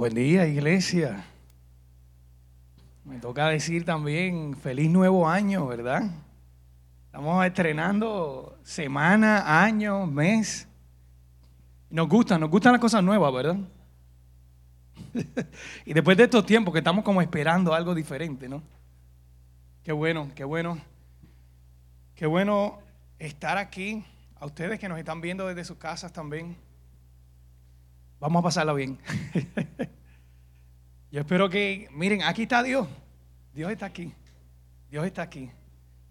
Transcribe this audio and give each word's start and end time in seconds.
Buen 0.00 0.14
día, 0.14 0.46
iglesia. 0.46 1.26
Me 3.04 3.18
toca 3.18 3.48
decir 3.48 3.84
también 3.84 4.56
feliz 4.56 4.90
nuevo 4.90 5.28
año, 5.28 5.66
¿verdad? 5.66 6.10
Estamos 7.04 7.44
estrenando 7.44 8.58
semana, 8.62 9.62
año, 9.62 10.06
mes. 10.06 10.66
Nos 11.90 12.08
gustan, 12.08 12.40
nos 12.40 12.48
gustan 12.48 12.72
las 12.72 12.80
cosas 12.80 13.04
nuevas, 13.04 13.30
¿verdad? 13.30 13.58
y 15.84 15.92
después 15.92 16.16
de 16.16 16.24
estos 16.24 16.46
tiempos 16.46 16.72
que 16.72 16.78
estamos 16.78 17.04
como 17.04 17.20
esperando 17.20 17.74
algo 17.74 17.94
diferente, 17.94 18.48
¿no? 18.48 18.62
Qué 19.82 19.92
bueno, 19.92 20.30
qué 20.34 20.44
bueno. 20.44 20.80
Qué 22.14 22.24
bueno 22.24 22.78
estar 23.18 23.58
aquí. 23.58 24.02
A 24.36 24.46
ustedes 24.46 24.80
que 24.80 24.88
nos 24.88 24.98
están 24.98 25.20
viendo 25.20 25.46
desde 25.46 25.62
sus 25.66 25.76
casas 25.76 26.10
también. 26.10 26.56
Vamos 28.20 28.40
a 28.40 28.42
pasarla 28.44 28.74
bien. 28.74 28.98
Yo 31.10 31.20
espero 31.20 31.50
que, 31.50 31.88
miren, 31.92 32.22
aquí 32.22 32.42
está 32.42 32.62
Dios. 32.62 32.86
Dios 33.52 33.72
está 33.72 33.86
aquí. 33.86 34.12
Dios 34.90 35.04
está 35.06 35.22
aquí. 35.22 35.50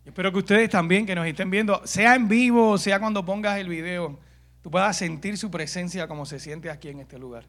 Yo 0.03 0.11
espero 0.11 0.31
que 0.31 0.39
ustedes 0.39 0.69
también 0.69 1.05
que 1.05 1.15
nos 1.15 1.25
estén 1.25 1.49
viendo, 1.49 1.85
sea 1.85 2.15
en 2.15 2.27
vivo, 2.27 2.77
sea 2.77 2.99
cuando 2.99 3.25
pongas 3.25 3.59
el 3.59 3.69
video, 3.69 4.17
tú 4.61 4.71
puedas 4.71 4.97
sentir 4.97 5.37
su 5.37 5.49
presencia 5.51 6.07
como 6.07 6.25
se 6.25 6.39
siente 6.39 6.69
aquí 6.69 6.89
en 6.89 6.99
este 6.99 7.17
lugar. 7.17 7.45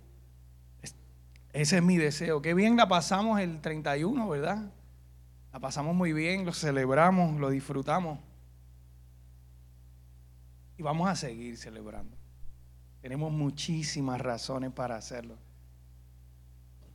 Ese 1.53 1.77
es 1.79 1.83
mi 1.83 1.97
deseo. 1.97 2.41
Qué 2.41 2.55
bien 2.55 2.77
la 2.77 2.87
pasamos 2.87 3.41
el 3.41 3.61
31, 3.61 4.29
¿verdad? 4.29 4.71
La 5.53 5.59
pasamos 5.59 5.97
muy 5.97 6.13
bien, 6.13 6.45
lo 6.45 6.53
celebramos, 6.53 7.41
lo 7.41 7.51
disfrutamos. 7.51 8.21
Y 10.77 10.83
vamos 10.83 11.09
a 11.09 11.17
seguir 11.17 11.57
celebrando. 11.57 12.17
Tenemos 13.01 13.33
muchísimas 13.33 14.21
razones 14.21 14.71
para 14.71 14.97
hacerlo. 14.97 15.37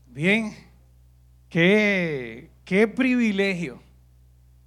Bien, 0.07 0.55
qué, 1.49 2.49
qué 2.63 2.87
privilegio 2.87 3.81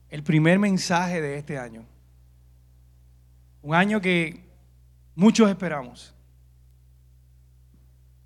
el 0.09 0.23
primer 0.23 0.59
mensaje 0.59 1.21
de 1.21 1.39
este 1.39 1.59
año. 1.59 1.85
Un 3.63 3.75
año 3.75 4.01
que 4.01 4.43
muchos 5.15 5.49
esperamos. 5.51 6.15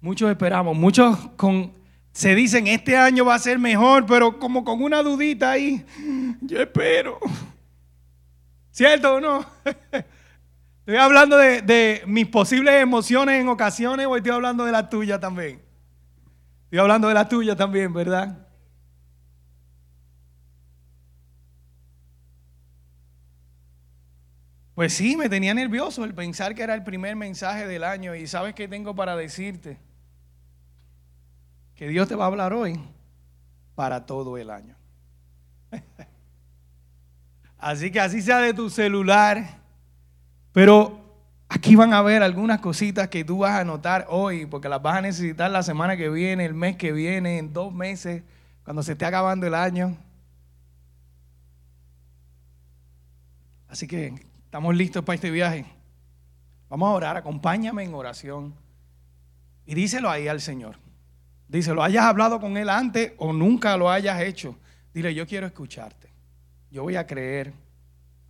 Muchos 0.00 0.31
esperamos, 0.31 0.77
muchos 0.77 1.17
con, 1.37 1.72
se 2.12 2.34
dicen, 2.34 2.67
este 2.67 2.97
año 2.97 3.25
va 3.25 3.37
a 3.37 3.39
ser 3.39 3.59
mejor, 3.59 4.05
pero 4.05 4.39
como 4.39 4.65
con 4.65 4.83
una 4.83 5.03
dudita 5.03 5.53
ahí, 5.53 5.84
yo 6.41 6.61
espero. 6.61 7.19
¿Cierto 8.70 9.15
o 9.15 9.20
no? 9.20 9.47
Estoy 10.81 10.97
hablando 10.97 11.37
de, 11.37 12.03
mis 12.06 12.27
posibles 12.27 12.83
emociones 12.83 13.41
en 13.41 13.48
ocasiones 13.48 14.05
o 14.06 14.17
estoy 14.17 14.33
hablando 14.33 14.65
de 14.65 14.72
la 14.72 14.89
tuya 14.89 15.20
también. 15.20 15.62
Estoy 16.73 16.81
hablando 16.81 17.09
de 17.09 17.12
la 17.12 17.28
tuya 17.28 17.55
también, 17.55 17.92
¿verdad? 17.92 18.48
Pues 24.75 24.95
sí, 24.95 25.15
me 25.19 25.28
tenía 25.28 25.53
nervioso 25.53 26.03
el 26.03 26.15
pensar 26.15 26.55
que 26.55 26.62
era 26.62 26.73
el 26.73 26.83
primer 26.83 27.15
mensaje 27.15 27.67
del 27.67 27.84
año 27.84 28.15
y 28.15 28.27
sabes 28.27 28.55
qué 28.55 28.69
tengo 28.69 28.95
para 28.95 29.15
decirte. 29.17 29.78
Que 31.75 31.89
Dios 31.89 32.09
te 32.09 32.15
va 32.15 32.25
a 32.25 32.28
hablar 32.28 32.55
hoy 32.55 32.81
para 33.75 34.06
todo 34.06 34.39
el 34.39 34.48
año. 34.48 34.75
Así 37.59 37.91
que 37.91 38.00
así 38.00 38.23
sea 38.23 38.39
de 38.39 38.55
tu 38.55 38.70
celular 38.70 39.61
pero 40.53 41.02
aquí 41.53 41.77
van 41.77 41.92
a 41.92 42.00
ver 42.00 42.22
algunas 42.22 42.61
cositas 42.61 43.08
que 43.08 43.25
tú 43.25 43.39
vas 43.39 43.61
a 43.61 43.64
notar 43.64 44.06
hoy, 44.08 44.47
porque 44.47 44.69
las 44.69 44.81
vas 44.81 44.97
a 44.97 45.03
necesitar 45.03 45.50
la 45.50 45.62
semana 45.62 45.97
que 45.97 46.09
viene, 46.09 46.47
el 46.47 46.55
mes 46.55 46.77
que 46.77 46.92
viene, 46.92 47.39
en 47.39 47.53
dos 47.53 47.72
meses, 47.72 48.22
cuando 48.64 48.83
se 48.83 48.92
esté 48.92 49.05
acabando 49.05 49.47
el 49.47 49.55
año. 49.55 49.97
Así 53.69 53.87
que 53.87 54.15
estamos 54.44 54.75
listos 54.75 55.04
para 55.04 55.15
este 55.15 55.31
viaje. 55.31 55.66
Vamos 56.71 56.88
a 56.88 56.93
orar, 56.93 57.16
acompáñame 57.19 57.84
en 57.84 57.94
oración. 57.94 58.54
Y 59.66 59.75
díselo 59.75 60.10
ahí 60.10 60.28
al 60.28 60.41
Señor. 60.41 60.77
Díselo, 61.48 61.82
hayas 61.82 62.04
hablado 62.04 62.41
con 62.41 62.56
Él 62.56 62.71
antes 62.71 63.12
o 63.19 63.32
nunca 63.32 63.77
lo 63.77 63.91
hayas 63.91 64.21
hecho. 64.22 64.56
Dile, 64.94 65.15
yo 65.15 65.27
quiero 65.27 65.47
escucharte. 65.47 66.09
Yo 66.71 66.82
voy 66.82 66.97
a 66.97 67.06
creer 67.06 67.53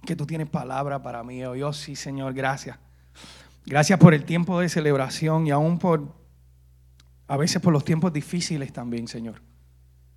que 0.05 0.17
tú 0.17 0.27
tienes 0.27 0.49
palabra 0.49 1.01
para 1.01 1.23
mí. 1.23 1.45
Oh, 1.45 1.55
yo 1.55 1.73
sí, 1.73 1.95
Señor, 1.95 2.35
gracias. 2.35 2.79
Gracias 3.65 3.99
por 3.99 4.15
el 4.15 4.25
tiempo 4.25 4.61
de 4.61 4.69
celebración 4.69 5.47
y 5.47 5.51
aún 5.51 5.79
por, 5.79 6.15
a 7.29 7.37
veces 7.37 7.63
por 7.63 7.73
los 7.73 7.85
tiempos 7.85 8.13
difíciles 8.13 8.73
también, 8.73 9.09
Señor. 9.09 9.41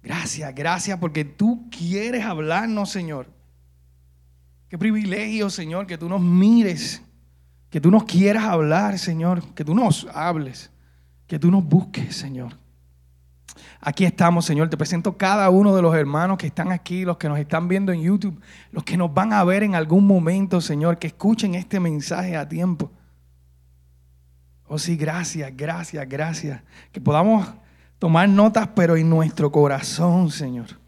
Gracias, 0.01 0.53
gracias 0.53 0.99
porque 0.99 1.25
tú 1.25 1.69
quieres 1.69 2.25
hablarnos, 2.25 2.91
Señor. 2.91 3.27
Qué 4.69 4.77
privilegio, 4.77 5.49
Señor, 5.49 5.87
que 5.87 5.97
tú 5.97 6.09
nos 6.09 6.21
mires, 6.21 7.01
que 7.69 7.79
tú 7.79 7.91
nos 7.91 8.03
quieras 8.03 8.43
hablar, 8.43 8.97
Señor, 8.97 9.53
que 9.53 9.63
tú 9.63 9.75
nos 9.75 10.07
hables, 10.13 10.71
que 11.27 11.39
tú 11.39 11.51
nos 11.51 11.63
busques, 11.63 12.15
Señor. 12.15 12.57
Aquí 13.87 14.03
estamos, 14.03 14.45
Señor. 14.45 14.67
Te 14.67 14.77
presento 14.77 15.15
cada 15.15 15.47
uno 15.51 15.75
de 15.75 15.81
los 15.83 15.93
hermanos 15.93 16.39
que 16.39 16.47
están 16.47 16.71
aquí, 16.71 17.05
los 17.05 17.17
que 17.17 17.29
nos 17.29 17.37
están 17.37 17.67
viendo 17.67 17.91
en 17.91 18.01
YouTube, 18.01 18.41
los 18.71 18.83
que 18.83 18.97
nos 18.97 19.13
van 19.13 19.31
a 19.31 19.43
ver 19.43 19.61
en 19.61 19.75
algún 19.75 20.07
momento, 20.07 20.59
Señor, 20.59 20.97
que 20.97 21.05
escuchen 21.05 21.53
este 21.53 21.79
mensaje 21.79 22.35
a 22.35 22.49
tiempo. 22.49 22.91
Oh 24.67 24.79
sí, 24.79 24.97
gracias, 24.97 25.55
gracias, 25.55 26.09
gracias. 26.09 26.63
Que 26.91 26.99
podamos 26.99 27.47
tomar 27.99 28.27
notas, 28.27 28.69
pero 28.69 28.95
en 28.95 29.07
nuestro 29.07 29.51
corazón, 29.51 30.31
Señor, 30.31 30.79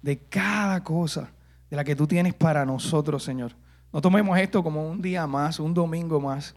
de 0.00 0.16
cada 0.16 0.84
cosa 0.84 1.32
de 1.68 1.76
la 1.76 1.82
que 1.82 1.96
tú 1.96 2.06
tienes 2.06 2.32
para 2.32 2.64
nosotros, 2.64 3.24
Señor. 3.24 3.56
No 3.92 4.00
tomemos 4.00 4.38
esto 4.38 4.62
como 4.62 4.88
un 4.88 5.02
día 5.02 5.26
más, 5.26 5.58
un 5.58 5.74
domingo 5.74 6.20
más. 6.20 6.54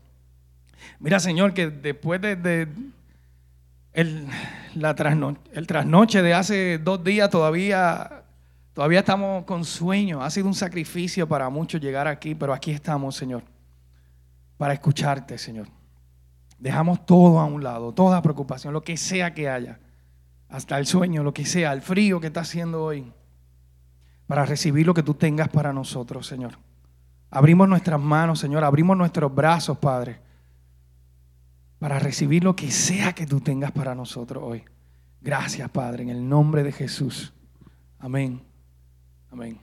Mira, 1.00 1.20
Señor, 1.20 1.52
que 1.56 1.72
después 1.72 2.22
de, 2.22 2.36
de 2.36 2.68
el, 3.94 4.28
la 4.76 4.96
el 5.54 5.68
trasnoche 5.68 6.22
de 6.22 6.34
hace 6.34 6.80
dos 6.80 7.04
días 7.04 7.30
todavía, 7.30 8.24
todavía 8.74 9.00
estamos 9.00 9.46
con 9.46 9.64
sueño. 9.64 10.24
Ha 10.24 10.30
sido 10.30 10.48
un 10.48 10.56
sacrificio 10.56 11.28
para 11.28 11.50
muchos 11.50 11.80
llegar 11.80 12.08
aquí, 12.08 12.36
pero 12.36 12.54
aquí 12.54 12.72
estamos, 12.72 13.16
Señor, 13.16 13.44
para 14.58 14.74
escucharte, 14.74 15.38
Señor. 15.38 15.68
Dejamos 16.58 17.06
todo 17.06 17.40
a 17.40 17.46
un 17.46 17.64
lado, 17.64 17.94
toda 17.94 18.22
preocupación, 18.22 18.74
lo 18.74 18.84
que 18.84 18.98
sea 18.98 19.34
que 19.34 19.50
haya, 19.50 19.80
hasta 20.50 20.78
el 20.78 20.86
sueño, 20.86 21.24
lo 21.24 21.34
que 21.34 21.46
sea, 21.46 21.74
el 21.74 21.82
frío 21.82 22.20
que 22.20 22.28
está 22.28 22.42
haciendo 22.42 22.84
hoy, 22.84 23.12
para 24.28 24.46
recibir 24.46 24.88
lo 24.88 24.94
que 24.94 25.04
tú 25.04 25.14
tengas 25.14 25.50
para 25.50 25.74
nosotros, 25.74 26.26
Señor. 26.26 26.58
Abrimos 27.30 27.68
nuestras 27.68 28.00
manos, 28.00 28.40
Señor, 28.40 28.64
abrimos 28.64 28.96
nuestros 28.96 29.34
brazos, 29.34 29.78
Padre 29.78 30.33
para 31.84 32.00
recibir 32.00 32.46
lo 32.46 32.56
que 32.56 32.72
sea 32.72 33.12
que 33.12 33.28
tú 33.28 33.42
tengas 33.42 33.74
para 33.74 33.94
nosotros 33.94 34.42
hoy. 34.42 34.64
Gracias, 35.20 35.70
Padre, 35.70 36.04
en 36.04 36.10
el 36.12 36.30
nombre 36.30 36.64
de 36.64 36.72
Jesús. 36.72 37.34
Amén. 38.00 38.42
Amén. 39.30 39.60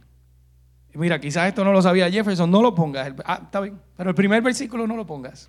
Y 0.92 0.98
mira, 0.98 1.18
quizás 1.18 1.48
esto 1.48 1.64
no 1.64 1.72
lo 1.72 1.80
sabía 1.80 2.10
Jefferson, 2.10 2.50
no 2.50 2.60
lo 2.60 2.74
pongas. 2.74 3.14
Ah, 3.24 3.40
está 3.44 3.60
bien, 3.60 3.80
pero 3.96 4.10
el 4.10 4.14
primer 4.14 4.42
versículo 4.42 4.86
no 4.86 4.96
lo 4.96 5.06
pongas. 5.06 5.48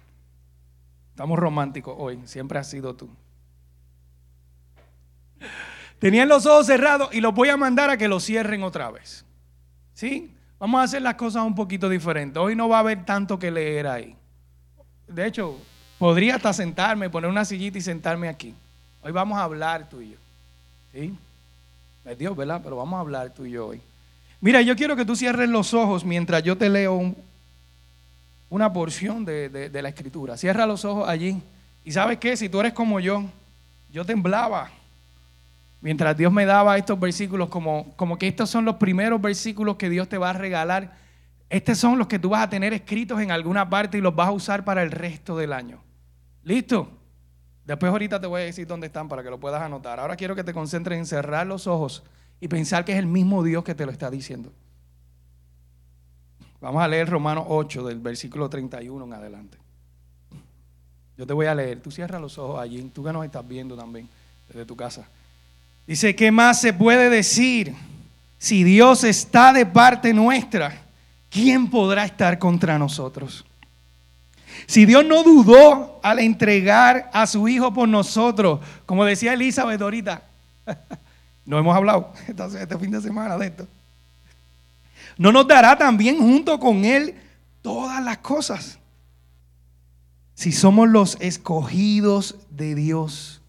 Estamos 1.09 1.37
románticos 1.37 1.93
hoy, 1.97 2.21
siempre 2.23 2.57
has 2.57 2.69
sido 2.69 2.95
tú. 2.95 3.09
Tenían 5.99 6.29
los 6.29 6.45
ojos 6.45 6.67
cerrados 6.67 7.13
y 7.13 7.19
los 7.19 7.33
voy 7.33 7.49
a 7.49 7.57
mandar 7.57 7.89
a 7.89 7.97
que 7.97 8.07
los 8.07 8.23
cierren 8.23 8.63
otra 8.63 8.89
vez. 8.91 9.25
¿Sí? 9.93 10.33
Vamos 10.57 10.79
a 10.79 10.83
hacer 10.83 11.01
las 11.01 11.15
cosas 11.15 11.43
un 11.43 11.53
poquito 11.53 11.89
diferentes. 11.89 12.41
Hoy 12.41 12.55
no 12.55 12.69
va 12.69 12.77
a 12.77 12.79
haber 12.79 13.03
tanto 13.03 13.37
que 13.37 13.51
leer 13.51 13.87
ahí. 13.87 14.15
De 15.09 15.27
hecho, 15.27 15.57
Podría 16.01 16.37
hasta 16.37 16.51
sentarme, 16.51 17.11
poner 17.11 17.29
una 17.29 17.45
sillita 17.45 17.77
y 17.77 17.81
sentarme 17.81 18.27
aquí. 18.27 18.55
Hoy 19.03 19.11
vamos 19.11 19.37
a 19.37 19.43
hablar 19.43 19.87
tú 19.87 20.01
y 20.01 20.09
yo. 20.09 20.17
¿Sí? 20.91 21.13
Es 22.03 22.17
Dios, 22.17 22.35
¿verdad? 22.35 22.59
Pero 22.63 22.77
vamos 22.77 22.97
a 22.97 23.01
hablar 23.01 23.29
tú 23.29 23.45
y 23.45 23.51
yo 23.51 23.67
hoy. 23.67 23.79
Mira, 24.39 24.63
yo 24.63 24.75
quiero 24.75 24.95
que 24.95 25.05
tú 25.05 25.15
cierres 25.15 25.47
los 25.47 25.75
ojos 25.75 26.03
mientras 26.03 26.41
yo 26.41 26.57
te 26.57 26.71
leo 26.71 27.13
una 28.49 28.73
porción 28.73 29.25
de, 29.25 29.69
la 29.71 29.89
escritura. 29.89 30.37
Cierra 30.37 30.65
los 30.65 30.85
ojos 30.85 31.07
allí. 31.07 31.39
Y 31.85 31.91
sabes 31.91 32.17
qué, 32.17 32.35
si 32.35 32.49
tú 32.49 32.59
eres 32.61 32.73
como 32.73 32.99
yo, 32.99 33.23
yo 33.93 34.03
temblaba 34.03 34.71
mientras 35.81 36.17
Dios 36.17 36.33
me 36.33 36.47
daba 36.47 36.79
estos 36.79 36.99
versículos, 36.99 37.47
como, 37.49 37.93
como 37.95 38.17
que 38.17 38.27
estos 38.27 38.49
son 38.49 38.65
los 38.65 38.77
primeros 38.77 39.21
versículos 39.21 39.75
que 39.75 39.87
Dios 39.87 40.09
te 40.09 40.17
va 40.17 40.31
a 40.31 40.33
regalar. 40.33 40.97
Estos 41.47 41.77
son 41.77 41.99
los 41.99 42.07
que 42.07 42.17
tú 42.17 42.29
vas 42.29 42.41
a 42.41 42.49
tener 42.49 42.73
escritos 42.73 43.21
en 43.21 43.29
alguna 43.29 43.69
parte 43.69 43.99
y 43.99 44.01
los 44.01 44.15
vas 44.15 44.29
a 44.29 44.31
usar 44.31 44.65
para 44.65 44.81
el 44.81 44.89
resto 44.89 45.37
del 45.37 45.53
año. 45.53 45.77
¿Listo? 46.43 46.89
Después 47.65 47.91
ahorita 47.91 48.19
te 48.19 48.27
voy 48.27 48.41
a 48.41 48.45
decir 48.45 48.67
dónde 48.67 48.87
están 48.87 49.07
para 49.07 49.23
que 49.23 49.29
lo 49.29 49.39
puedas 49.39 49.61
anotar. 49.61 49.99
Ahora 49.99 50.15
quiero 50.15 50.35
que 50.35 50.43
te 50.43 50.53
concentres 50.53 50.97
en 50.97 51.05
cerrar 51.05 51.45
los 51.47 51.67
ojos 51.67 52.03
y 52.39 52.47
pensar 52.47 52.83
que 52.83 52.91
es 52.93 52.97
el 52.97 53.07
mismo 53.07 53.43
Dios 53.43 53.63
que 53.63 53.75
te 53.75 53.85
lo 53.85 53.91
está 53.91 54.09
diciendo. 54.09 54.51
Vamos 56.59 56.83
a 56.83 56.87
leer 56.87 57.09
Romanos 57.09 57.45
8 57.47 57.83
del 57.85 57.99
versículo 57.99 58.49
31 58.49 59.05
en 59.05 59.13
adelante. 59.13 59.57
Yo 61.17 61.27
te 61.27 61.33
voy 61.33 61.45
a 61.45 61.55
leer. 61.55 61.79
Tú 61.81 61.91
cierras 61.91 62.21
los 62.21 62.37
ojos 62.37 62.59
allí. 62.59 62.81
Tú 62.93 63.03
que 63.03 63.13
nos 63.13 63.25
estás 63.25 63.47
viendo 63.47 63.75
también. 63.75 64.07
desde 64.47 64.65
tu 64.65 64.75
casa. 64.75 65.07
Dice, 65.87 66.15
¿qué 66.15 66.31
más 66.31 66.61
se 66.61 66.73
puede 66.73 67.09
decir? 67.09 67.73
Si 68.37 68.63
Dios 68.63 69.03
está 69.03 69.53
de 69.53 69.65
parte 69.65 70.13
nuestra, 70.13 70.81
¿quién 71.29 71.69
podrá 71.69 72.05
estar 72.05 72.39
contra 72.39 72.77
nosotros? 72.77 73.45
Si 74.65 74.85
Dios 74.85 75.05
no 75.05 75.23
dudó 75.23 75.99
al 76.03 76.19
entregar 76.19 77.09
a 77.13 77.27
su 77.27 77.47
Hijo 77.47 77.73
por 77.73 77.87
nosotros, 77.87 78.59
como 78.85 79.05
decía 79.05 79.33
Elizabeth 79.33 79.81
ahorita, 79.81 80.23
no 81.45 81.57
hemos 81.57 81.75
hablado 81.75 82.13
este 82.27 82.77
fin 82.77 82.91
de 82.91 83.01
semana 83.01 83.37
de 83.37 83.47
esto, 83.47 83.67
no 85.17 85.31
nos 85.31 85.47
dará 85.47 85.77
también 85.77 86.17
junto 86.17 86.59
con 86.59 86.85
Él 86.85 87.15
todas 87.61 88.03
las 88.03 88.19
cosas. 88.19 88.79
Si 90.33 90.51
somos 90.51 90.89
los 90.89 91.17
escogidos 91.19 92.35
de 92.49 92.73
Dios, 92.73 93.41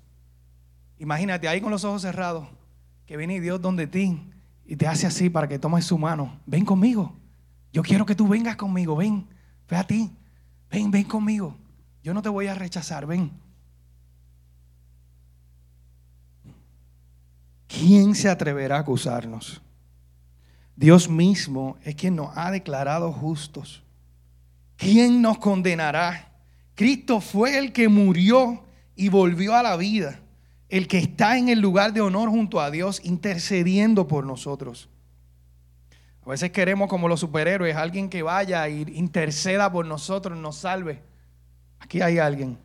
imagínate 0.98 1.48
ahí 1.48 1.60
con 1.60 1.70
los 1.70 1.84
ojos 1.84 2.02
cerrados, 2.02 2.46
que 3.06 3.16
viene 3.16 3.40
Dios 3.40 3.60
donde 3.60 3.86
ti 3.86 4.20
y 4.66 4.76
te 4.76 4.86
hace 4.86 5.06
así 5.06 5.30
para 5.30 5.48
que 5.48 5.58
tomes 5.58 5.84
su 5.84 5.98
mano. 5.98 6.38
Ven 6.46 6.64
conmigo. 6.64 7.14
Yo 7.72 7.82
quiero 7.82 8.04
que 8.04 8.14
tú 8.14 8.28
vengas 8.28 8.56
conmigo. 8.56 8.96
Ven, 8.96 9.26
ve 9.68 9.76
a 9.76 9.84
ti. 9.84 10.10
Ven, 10.72 10.90
ven 10.90 11.04
conmigo. 11.04 11.56
Yo 12.02 12.12
no 12.12 12.22
te 12.22 12.28
voy 12.28 12.48
a 12.48 12.54
rechazar. 12.54 13.06
Ven. 13.06 13.30
¿Quién 17.68 18.14
se 18.14 18.28
atreverá 18.28 18.78
a 18.78 18.80
acusarnos? 18.80 19.62
Dios 20.74 21.08
mismo 21.08 21.76
es 21.84 21.94
quien 21.94 22.16
nos 22.16 22.36
ha 22.36 22.50
declarado 22.50 23.12
justos. 23.12 23.84
¿Quién 24.76 25.22
nos 25.22 25.38
condenará? 25.38 26.32
Cristo 26.74 27.20
fue 27.20 27.58
el 27.58 27.72
que 27.72 27.88
murió 27.88 28.64
y 28.96 29.10
volvió 29.10 29.54
a 29.54 29.62
la 29.62 29.76
vida 29.76 30.18
el 30.72 30.88
que 30.88 30.96
está 30.96 31.36
en 31.36 31.50
el 31.50 31.60
lugar 31.60 31.92
de 31.92 32.00
honor 32.00 32.30
junto 32.30 32.58
a 32.58 32.70
Dios 32.70 33.02
intercediendo 33.04 34.08
por 34.08 34.24
nosotros. 34.24 34.88
A 36.24 36.30
veces 36.30 36.50
queremos 36.52 36.88
como 36.88 37.08
los 37.08 37.20
superhéroes, 37.20 37.74
alguien 37.74 38.08
que 38.08 38.22
vaya 38.22 38.66
e 38.68 38.80
interceda 38.80 39.70
por 39.72 39.86
nosotros, 39.86 40.38
nos 40.38 40.56
salve. 40.56 41.02
Aquí 41.80 42.00
hay 42.00 42.18
alguien. 42.18 42.58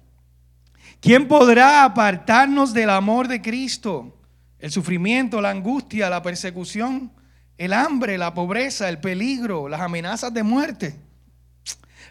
¿Quién 1.00 1.27
podrá 1.27 1.83
apartarnos 1.83 2.74
del 2.74 2.89
amor 2.89 3.27
de 3.27 3.42
Cristo? 3.42 4.15
El 4.59 4.71
sufrimiento, 4.71 5.42
la 5.42 5.50
angustia, 5.50 6.09
la 6.09 6.21
persecución, 6.21 7.12
el 7.57 7.74
hambre, 7.74 8.18
la 8.18 8.33
pobreza, 8.33 8.89
el 8.89 9.00
peligro, 9.00 9.68
las 9.68 9.81
amenazas 9.81 10.33
de 10.33 10.44
muerte. 10.44 10.95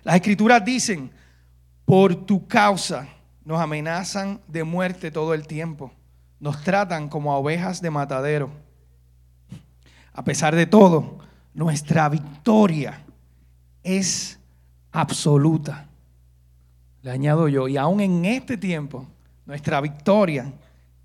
Las 0.02 0.16
escrituras 0.16 0.64
dicen, 0.64 1.10
por 1.84 2.26
tu 2.26 2.46
causa 2.46 3.08
nos 3.44 3.60
amenazan 3.60 4.40
de 4.49 4.64
muerte 4.64 5.12
todo 5.12 5.32
el 5.34 5.46
tiempo. 5.46 5.92
Nos 6.40 6.62
tratan 6.62 7.08
como 7.08 7.32
a 7.32 7.38
ovejas 7.38 7.81
de 7.81 7.90
matadero. 7.90 8.50
A 10.12 10.25
pesar 10.25 10.54
de 10.54 10.66
todo, 10.66 11.19
nuestra 11.56 12.11
victoria 12.11 13.03
es 13.82 14.38
absoluta. 14.93 15.88
Le 17.00 17.11
añado 17.11 17.49
yo, 17.49 17.67
y 17.67 17.79
aún 17.79 18.00
en 18.00 18.26
este 18.26 18.58
tiempo, 18.58 19.06
nuestra 19.47 19.81
victoria 19.81 20.53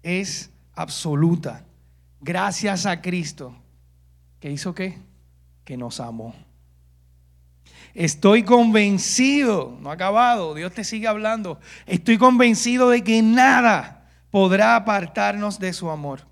es 0.03 0.51
absoluta. 0.73 1.63
Gracias 2.19 2.85
a 2.85 3.01
Cristo, 3.01 3.55
que 4.41 4.51
hizo 4.51 4.75
qué? 4.75 4.97
Que 5.63 5.77
nos 5.77 6.01
amó. 6.01 6.35
Estoy 7.93 8.43
convencido, 8.43 9.77
no 9.79 9.89
ha 9.89 9.93
acabado, 9.93 10.53
Dios 10.53 10.73
te 10.73 10.83
sigue 10.83 11.07
hablando. 11.07 11.61
Estoy 11.85 12.17
convencido 12.17 12.89
de 12.89 13.05
que 13.05 13.21
nada 13.21 14.09
podrá 14.31 14.75
apartarnos 14.75 15.59
de 15.59 15.71
su 15.71 15.89
amor. 15.89 16.27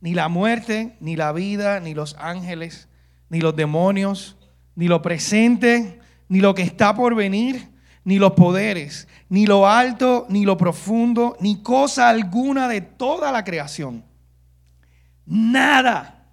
Ni 0.00 0.14
la 0.14 0.28
muerte, 0.28 0.96
ni 1.00 1.16
la 1.16 1.32
vida, 1.32 1.80
ni 1.80 1.94
los 1.94 2.14
ángeles, 2.20 2.88
ni 3.28 3.40
los 3.40 3.54
demonios, 3.56 4.36
ni 4.74 4.88
lo 4.88 5.02
presente, 5.02 6.00
ni 6.28 6.40
lo 6.40 6.54
que 6.54 6.62
está 6.62 6.94
por 6.94 7.14
venir, 7.14 7.68
ni 8.04 8.18
los 8.18 8.32
poderes, 8.32 9.08
ni 9.28 9.46
lo 9.46 9.66
alto, 9.66 10.26
ni 10.28 10.44
lo 10.44 10.56
profundo, 10.56 11.36
ni 11.40 11.62
cosa 11.62 12.08
alguna 12.08 12.68
de 12.68 12.80
toda 12.80 13.32
la 13.32 13.42
creación. 13.42 14.04
Nada, 15.24 16.24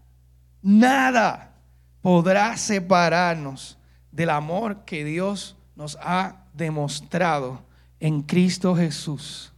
nada 0.61 1.55
podrá 2.01 2.55
separarnos 2.57 3.77
del 4.11 4.29
amor 4.29 4.85
que 4.85 5.03
Dios 5.03 5.55
nos 5.75 5.97
ha 6.01 6.45
demostrado 6.53 7.63
en 7.99 8.21
Cristo 8.21 8.75
Jesús, 8.75 9.51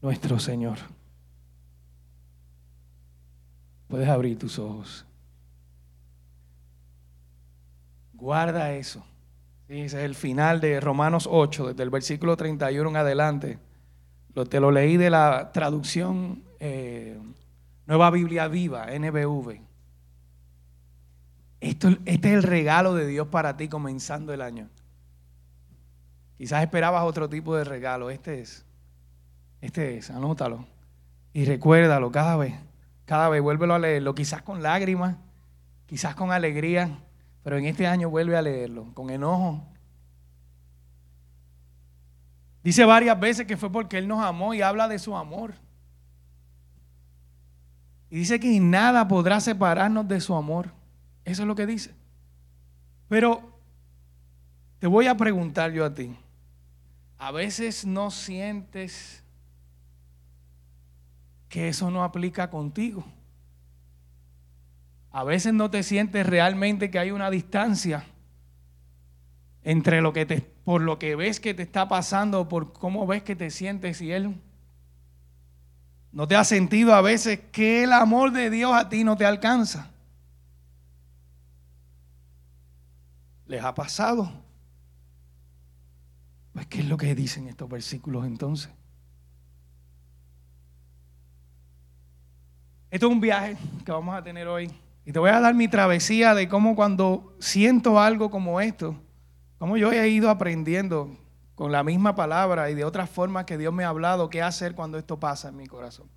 nuestro 0.00 0.40
Señor. 0.40 0.78
Puedes 3.86 4.08
abrir 4.08 4.38
tus 4.38 4.58
ojos. 4.58 5.04
Guarda 8.22 8.72
eso. 8.72 9.04
ese 9.68 9.84
es 9.84 9.94
el 10.04 10.14
final 10.14 10.60
de 10.60 10.80
Romanos 10.80 11.28
8, 11.30 11.68
desde 11.68 11.82
el 11.82 11.90
versículo 11.90 12.36
31 12.36 12.88
en 12.88 12.96
adelante. 12.96 13.58
Lo, 14.34 14.46
te 14.46 14.60
lo 14.60 14.70
leí 14.70 14.96
de 14.96 15.10
la 15.10 15.50
traducción 15.52 16.44
eh, 16.60 17.18
Nueva 17.86 18.10
Biblia 18.10 18.46
Viva, 18.46 18.86
NBV 18.86 19.60
este 21.62 21.94
es 22.04 22.24
el 22.24 22.42
regalo 22.42 22.94
de 22.94 23.06
Dios 23.06 23.28
para 23.28 23.56
ti 23.56 23.68
comenzando 23.68 24.32
el 24.32 24.42
año. 24.42 24.68
Quizás 26.36 26.62
esperabas 26.62 27.04
otro 27.04 27.28
tipo 27.28 27.54
de 27.54 27.62
regalo. 27.62 28.10
Este 28.10 28.40
es. 28.40 28.64
Este 29.60 29.96
es. 29.96 30.10
Anótalo. 30.10 30.66
Y 31.32 31.44
recuérdalo 31.44 32.10
cada 32.10 32.36
vez. 32.36 32.54
Cada 33.04 33.28
vez 33.28 33.40
vuélvelo 33.40 33.74
a 33.74 33.78
leerlo. 33.78 34.12
Quizás 34.12 34.42
con 34.42 34.60
lágrimas. 34.60 35.16
Quizás 35.86 36.16
con 36.16 36.32
alegría. 36.32 36.98
Pero 37.42 37.58
en 37.58 37.66
este 37.66 37.86
año 37.86 38.08
vuelve 38.08 38.36
a 38.36 38.42
leerlo. 38.42 38.92
Con 38.94 39.10
enojo. 39.10 39.64
Dice 42.62 42.84
varias 42.84 43.18
veces 43.18 43.46
que 43.46 43.56
fue 43.56 43.70
porque 43.70 43.98
Él 43.98 44.06
nos 44.06 44.22
amó 44.22 44.54
y 44.54 44.62
habla 44.62 44.86
de 44.86 44.98
su 44.98 45.16
amor. 45.16 45.54
Y 48.08 48.16
dice 48.16 48.38
que 48.38 48.60
nada 48.60 49.08
podrá 49.08 49.40
separarnos 49.40 50.06
de 50.06 50.20
su 50.20 50.34
amor. 50.34 50.70
Eso 51.24 51.42
es 51.42 51.48
lo 51.48 51.54
que 51.54 51.66
dice. 51.66 51.94
Pero 53.08 53.58
te 54.78 54.86
voy 54.86 55.06
a 55.06 55.16
preguntar 55.16 55.72
yo 55.72 55.84
a 55.84 55.94
ti. 55.94 56.16
A 57.18 57.30
veces 57.30 57.84
no 57.84 58.10
sientes 58.10 59.22
que 61.48 61.68
eso 61.68 61.90
no 61.90 62.04
aplica 62.04 62.50
contigo. 62.50 63.04
A 65.12 65.24
veces 65.24 65.52
no 65.52 65.70
te 65.70 65.82
sientes 65.82 66.26
realmente 66.26 66.90
que 66.90 66.98
hay 66.98 67.10
una 67.10 67.30
distancia 67.30 68.04
entre 69.62 70.00
lo 70.00 70.12
que 70.12 70.24
te, 70.24 70.40
por 70.40 70.80
lo 70.80 70.98
que 70.98 71.14
ves 71.16 71.38
que 71.38 71.54
te 71.54 71.62
está 71.62 71.86
pasando, 71.86 72.48
por 72.48 72.72
cómo 72.72 73.06
ves 73.06 73.22
que 73.22 73.36
te 73.36 73.50
sientes 73.50 74.00
y 74.00 74.10
él. 74.10 74.40
¿No 76.12 76.26
te 76.26 76.34
ha 76.34 76.44
sentido 76.44 76.94
a 76.94 77.02
veces 77.02 77.40
que 77.52 77.84
el 77.84 77.92
amor 77.92 78.32
de 78.32 78.50
Dios 78.50 78.72
a 78.74 78.88
ti 78.88 79.04
no 79.04 79.16
te 79.16 79.26
alcanza? 79.26 79.90
¿Les 83.46 83.62
ha 83.62 83.74
pasado? 83.74 84.32
Pues, 86.54 86.66
¿qué 86.66 86.80
es 86.80 86.86
lo 86.86 86.96
que 86.96 87.14
dicen 87.14 87.48
estos 87.48 87.68
versículos 87.68 88.24
entonces? 88.24 88.70
Esto 92.90 93.06
es 93.06 93.12
un 93.12 93.20
viaje 93.20 93.56
que 93.84 93.92
vamos 93.92 94.14
a 94.14 94.22
tener 94.22 94.46
hoy. 94.48 94.70
Y 95.04 95.12
te 95.12 95.18
voy 95.18 95.30
a 95.30 95.40
dar 95.40 95.54
mi 95.54 95.68
travesía 95.68 96.34
de 96.34 96.48
cómo 96.48 96.76
cuando 96.76 97.34
siento 97.40 97.98
algo 97.98 98.30
como 98.30 98.60
esto, 98.60 98.96
cómo 99.58 99.76
yo 99.76 99.92
he 99.92 100.08
ido 100.08 100.30
aprendiendo 100.30 101.16
con 101.54 101.72
la 101.72 101.82
misma 101.82 102.14
palabra 102.14 102.70
y 102.70 102.74
de 102.74 102.84
otras 102.84 103.10
formas 103.10 103.44
que 103.44 103.58
Dios 103.58 103.72
me 103.72 103.84
ha 103.84 103.88
hablado, 103.88 104.30
qué 104.30 104.42
hacer 104.42 104.74
cuando 104.74 104.98
esto 104.98 105.18
pasa 105.18 105.48
en 105.48 105.56
mi 105.56 105.66
corazón. 105.66 106.08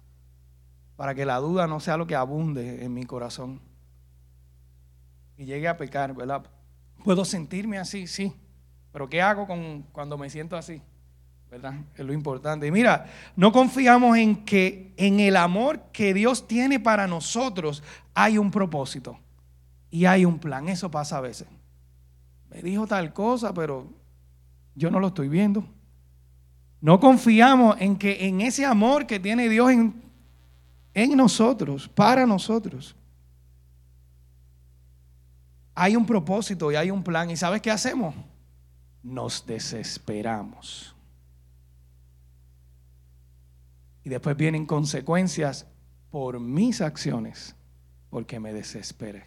Para 0.96 1.14
que 1.14 1.26
la 1.26 1.38
duda 1.38 1.68
no 1.68 1.80
sea 1.80 1.98
lo 1.98 2.08
que 2.08 2.16
abunde 2.16 2.84
en 2.84 2.94
mi 2.94 3.06
corazón. 3.06 3.60
Y 5.38 5.46
llegue 5.46 5.68
a 5.68 5.78
pecar, 5.78 6.14
¿verdad? 6.14 6.46
Puedo 7.04 7.26
sentirme 7.26 7.78
así, 7.78 8.08
sí. 8.08 8.34
Pero 8.92 9.10
¿qué 9.10 9.22
hago 9.22 9.46
con, 9.46 9.84
cuando 9.92 10.18
me 10.18 10.30
siento 10.30 10.56
así? 10.56 10.82
¿Verdad? 11.52 11.76
Es 11.96 12.06
lo 12.06 12.14
importante. 12.14 12.66
Y 12.66 12.72
mira, 12.72 13.06
no 13.36 13.52
confiamos 13.52 14.18
en 14.18 14.46
que 14.46 14.94
en 14.98 15.20
el 15.20 15.36
amor 15.36 15.84
que 15.92 16.14
Dios 16.14 16.48
tiene 16.48 16.80
para 16.80 17.06
nosotros 17.08 17.84
hay 18.16 18.40
un 18.40 18.50
propósito 18.50 19.20
y 19.92 20.06
hay 20.06 20.26
un 20.26 20.40
plan. 20.40 20.68
Eso 20.68 20.90
pasa 20.90 21.18
a 21.18 21.22
veces. 21.22 21.48
Me 22.50 22.64
dijo 22.64 22.88
tal 22.88 23.14
cosa, 23.14 23.54
pero 23.54 23.88
yo 24.74 24.90
no 24.90 25.00
lo 25.00 25.08
estoy 25.08 25.30
viendo. 25.30 25.64
No 26.82 27.00
confiamos 27.00 27.76
en 27.80 27.98
que 27.98 28.28
en 28.28 28.42
ese 28.42 28.66
amor 28.66 29.06
que 29.06 29.20
tiene 29.20 29.50
Dios 29.50 29.72
en, 29.72 30.02
en 30.94 31.18
nosotros, 31.18 31.90
para 31.90 32.26
nosotros, 32.26 32.96
hay 35.74 35.96
un 35.96 36.06
propósito 36.06 36.72
y 36.72 36.76
hay 36.76 36.90
un 36.90 37.04
plan. 37.04 37.30
¿Y 37.30 37.36
sabes 37.36 37.62
qué 37.62 37.70
hacemos? 37.70 38.16
Nos 39.04 39.46
desesperamos. 39.46 40.96
Y 44.04 44.10
después 44.10 44.38
vienen 44.38 44.66
consecuencias 44.66 45.68
por 46.12 46.40
mis 46.40 46.80
acciones, 46.80 47.56
porque 48.16 48.40
me 48.40 48.54
desesperé. 48.54 49.26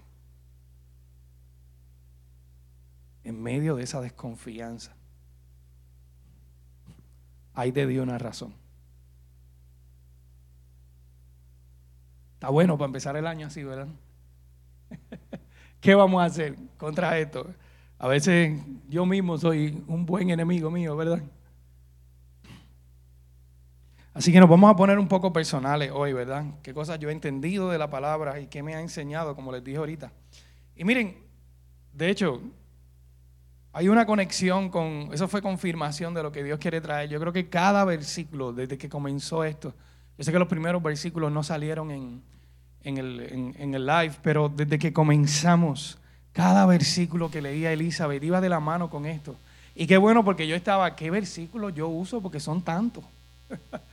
En 3.23 3.39
medio 3.43 3.77
de 3.77 3.83
esa 3.83 4.01
desconfianza, 4.01 4.97
ahí 7.53 7.71
te 7.71 7.87
dio 7.87 8.03
una 8.03 8.17
razón. 8.17 8.55
Está 12.33 12.49
bueno 12.49 12.79
para 12.79 12.87
empezar 12.87 13.15
el 13.19 13.27
año 13.27 13.49
así, 13.49 13.63
¿verdad? 13.63 13.89
¿Qué 15.83 15.95
vamos 15.95 16.23
a 16.23 16.25
hacer 16.25 16.57
contra 16.79 17.19
esto? 17.19 17.47
A 17.99 18.09
veces 18.09 18.59
yo 18.89 19.05
mismo 19.05 19.37
soy 19.37 19.85
un 19.87 20.07
buen 20.07 20.31
enemigo 20.31 20.71
mío, 20.71 20.97
¿verdad? 20.97 21.23
Así 24.19 24.33
que 24.33 24.41
nos 24.41 24.49
vamos 24.49 24.69
a 24.69 24.75
poner 24.75 24.99
un 24.99 25.07
poco 25.07 25.33
personales 25.33 25.93
hoy, 25.95 26.13
¿verdad? 26.13 26.45
¿Qué 26.65 26.75
cosas 26.75 26.99
yo 26.99 27.09
he 27.09 27.13
entendido 27.13 27.71
de 27.71 27.79
la 27.79 27.89
palabra 27.89 28.41
y 28.41 28.49
qué 28.49 28.65
me 28.65 28.75
ha 28.75 28.81
enseñado, 28.81 29.37
como 29.37 29.53
les 29.53 29.63
dije 29.63 29.79
ahorita? 29.79 30.11
Y 30.75 30.83
miren, 30.83 31.19
de 31.93 32.11
hecho, 32.11 32.43
hay 33.73 33.89
una 33.89 34.07
conexión 34.07 34.71
con, 34.71 35.11
eso 35.13 35.29
fue 35.29 35.41
confirmación 35.41 36.15
de 36.15 36.25
lo 36.25 36.33
que 36.33 36.43
Dios 36.43 36.59
quiere 36.59 36.81
traer. 36.81 37.09
Yo 37.09 37.21
creo 37.21 37.33
que 37.33 37.49
cada 37.49 37.85
versículo, 37.85 38.53
desde 38.53 38.77
que 38.77 38.89
comenzó 38.89 39.45
esto, 39.45 39.73
yo 40.19 40.25
sé 40.25 40.33
que 40.33 40.39
los 40.41 40.49
primeros 40.49 40.83
versículos 40.83 41.31
no 41.31 41.45
salieron 41.45 41.93
en, 41.93 42.21
el, 42.83 43.55
el 43.57 43.87
live, 43.87 44.17
pero 44.21 44.49
desde 44.49 44.81
que 44.81 44.93
comenzamos, 44.93 45.97
cada 46.33 46.67
versículo 46.67 47.31
que 47.31 47.41
leía 47.41 47.73
Elizabeth 47.73 48.25
iba 48.25 48.41
de 48.41 48.49
la 48.49 48.59
mano 48.59 48.91
con 48.91 49.07
esto. 49.07 49.37
Y 49.77 49.87
qué 49.87 49.97
bueno 49.97 50.25
porque 50.25 50.49
yo 50.49 50.57
estaba, 50.57 50.97
¿qué 50.97 51.09
versículos 51.09 51.73
yo 51.73 51.87
uso? 51.87 52.21
Porque 52.21 52.41
son 52.41 52.63
tantos. 52.63 53.05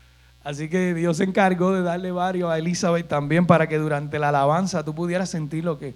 Así 0.46 0.70
que 0.70 0.94
Dios 0.94 1.18
se 1.18 1.24
encargó 1.24 1.74
de 1.74 1.82
darle 1.82 2.12
varios 2.12 2.52
a 2.52 2.60
Elizabeth 2.60 3.08
también 3.08 3.48
para 3.48 3.68
que 3.68 3.80
durante 3.80 4.20
la 4.20 4.30
alabanza 4.30 4.86
tú 4.86 4.94
pudieras 4.94 5.28
sentir 5.28 5.64
lo 5.64 5.80
que, 5.80 5.96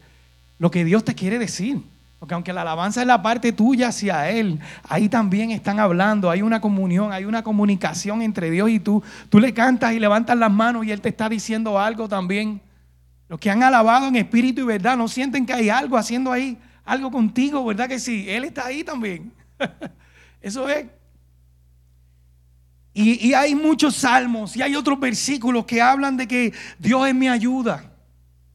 lo 0.58 0.72
que 0.72 0.84
Dios 0.84 1.06
te 1.06 1.14
quiere 1.14 1.38
decir. 1.38 1.84
Porque 2.18 2.34
aunque 2.34 2.52
la 2.52 2.62
alabanza 2.62 3.02
es 3.02 3.08
la 3.08 3.22
parte 3.22 3.52
tuya 3.52 3.90
hacia 3.90 4.28
Él, 4.32 4.60
ahí 4.90 5.08
también 5.08 5.52
están 5.52 5.80
hablando, 5.80 6.32
hay 6.32 6.42
una 6.42 6.60
comunión, 6.60 7.14
hay 7.14 7.26
una 7.26 7.44
comunicación 7.44 8.24
entre 8.24 8.50
Dios 8.50 8.72
y 8.72 8.80
tú. 8.80 9.04
Tú 9.30 9.40
le 9.40 9.54
cantas 9.54 9.94
y 9.94 10.00
levantas 10.00 10.36
las 10.36 10.52
manos 10.52 10.84
y 10.84 10.92
Él 10.92 11.00
te 11.00 11.10
está 11.10 11.30
diciendo 11.30 11.80
algo 11.80 12.10
también. 12.10 12.60
Los 13.28 13.40
que 13.40 13.52
han 13.52 13.62
alabado 13.62 14.08
en 14.08 14.16
espíritu 14.16 14.62
y 14.62 14.66
verdad 14.66 14.98
no 14.98 15.08
sienten 15.08 15.46
que 15.46 15.54
hay 15.54 15.70
algo 15.70 15.96
haciendo 15.96 16.32
ahí, 16.32 16.58
algo 16.86 17.12
contigo, 17.12 17.64
¿verdad 17.64 17.88
que 17.88 18.00
sí? 18.00 18.28
Él 18.28 18.46
está 18.46 18.66
ahí 18.66 18.84
también. 18.84 19.32
Eso 20.42 20.68
es. 20.68 20.88
Y, 23.02 23.34
hay 23.34 23.56
muchos 23.56 23.96
salmos 23.96 24.58
y 24.58 24.62
hay 24.62 24.76
otros 24.76 25.00
versículos 25.00 25.64
que 25.64 25.82
hablan 25.82 26.18
de 26.18 26.28
que 26.28 26.54
Dios 26.78 27.08
es 27.08 27.16
mi 27.16 27.30
ayuda. 27.30 27.86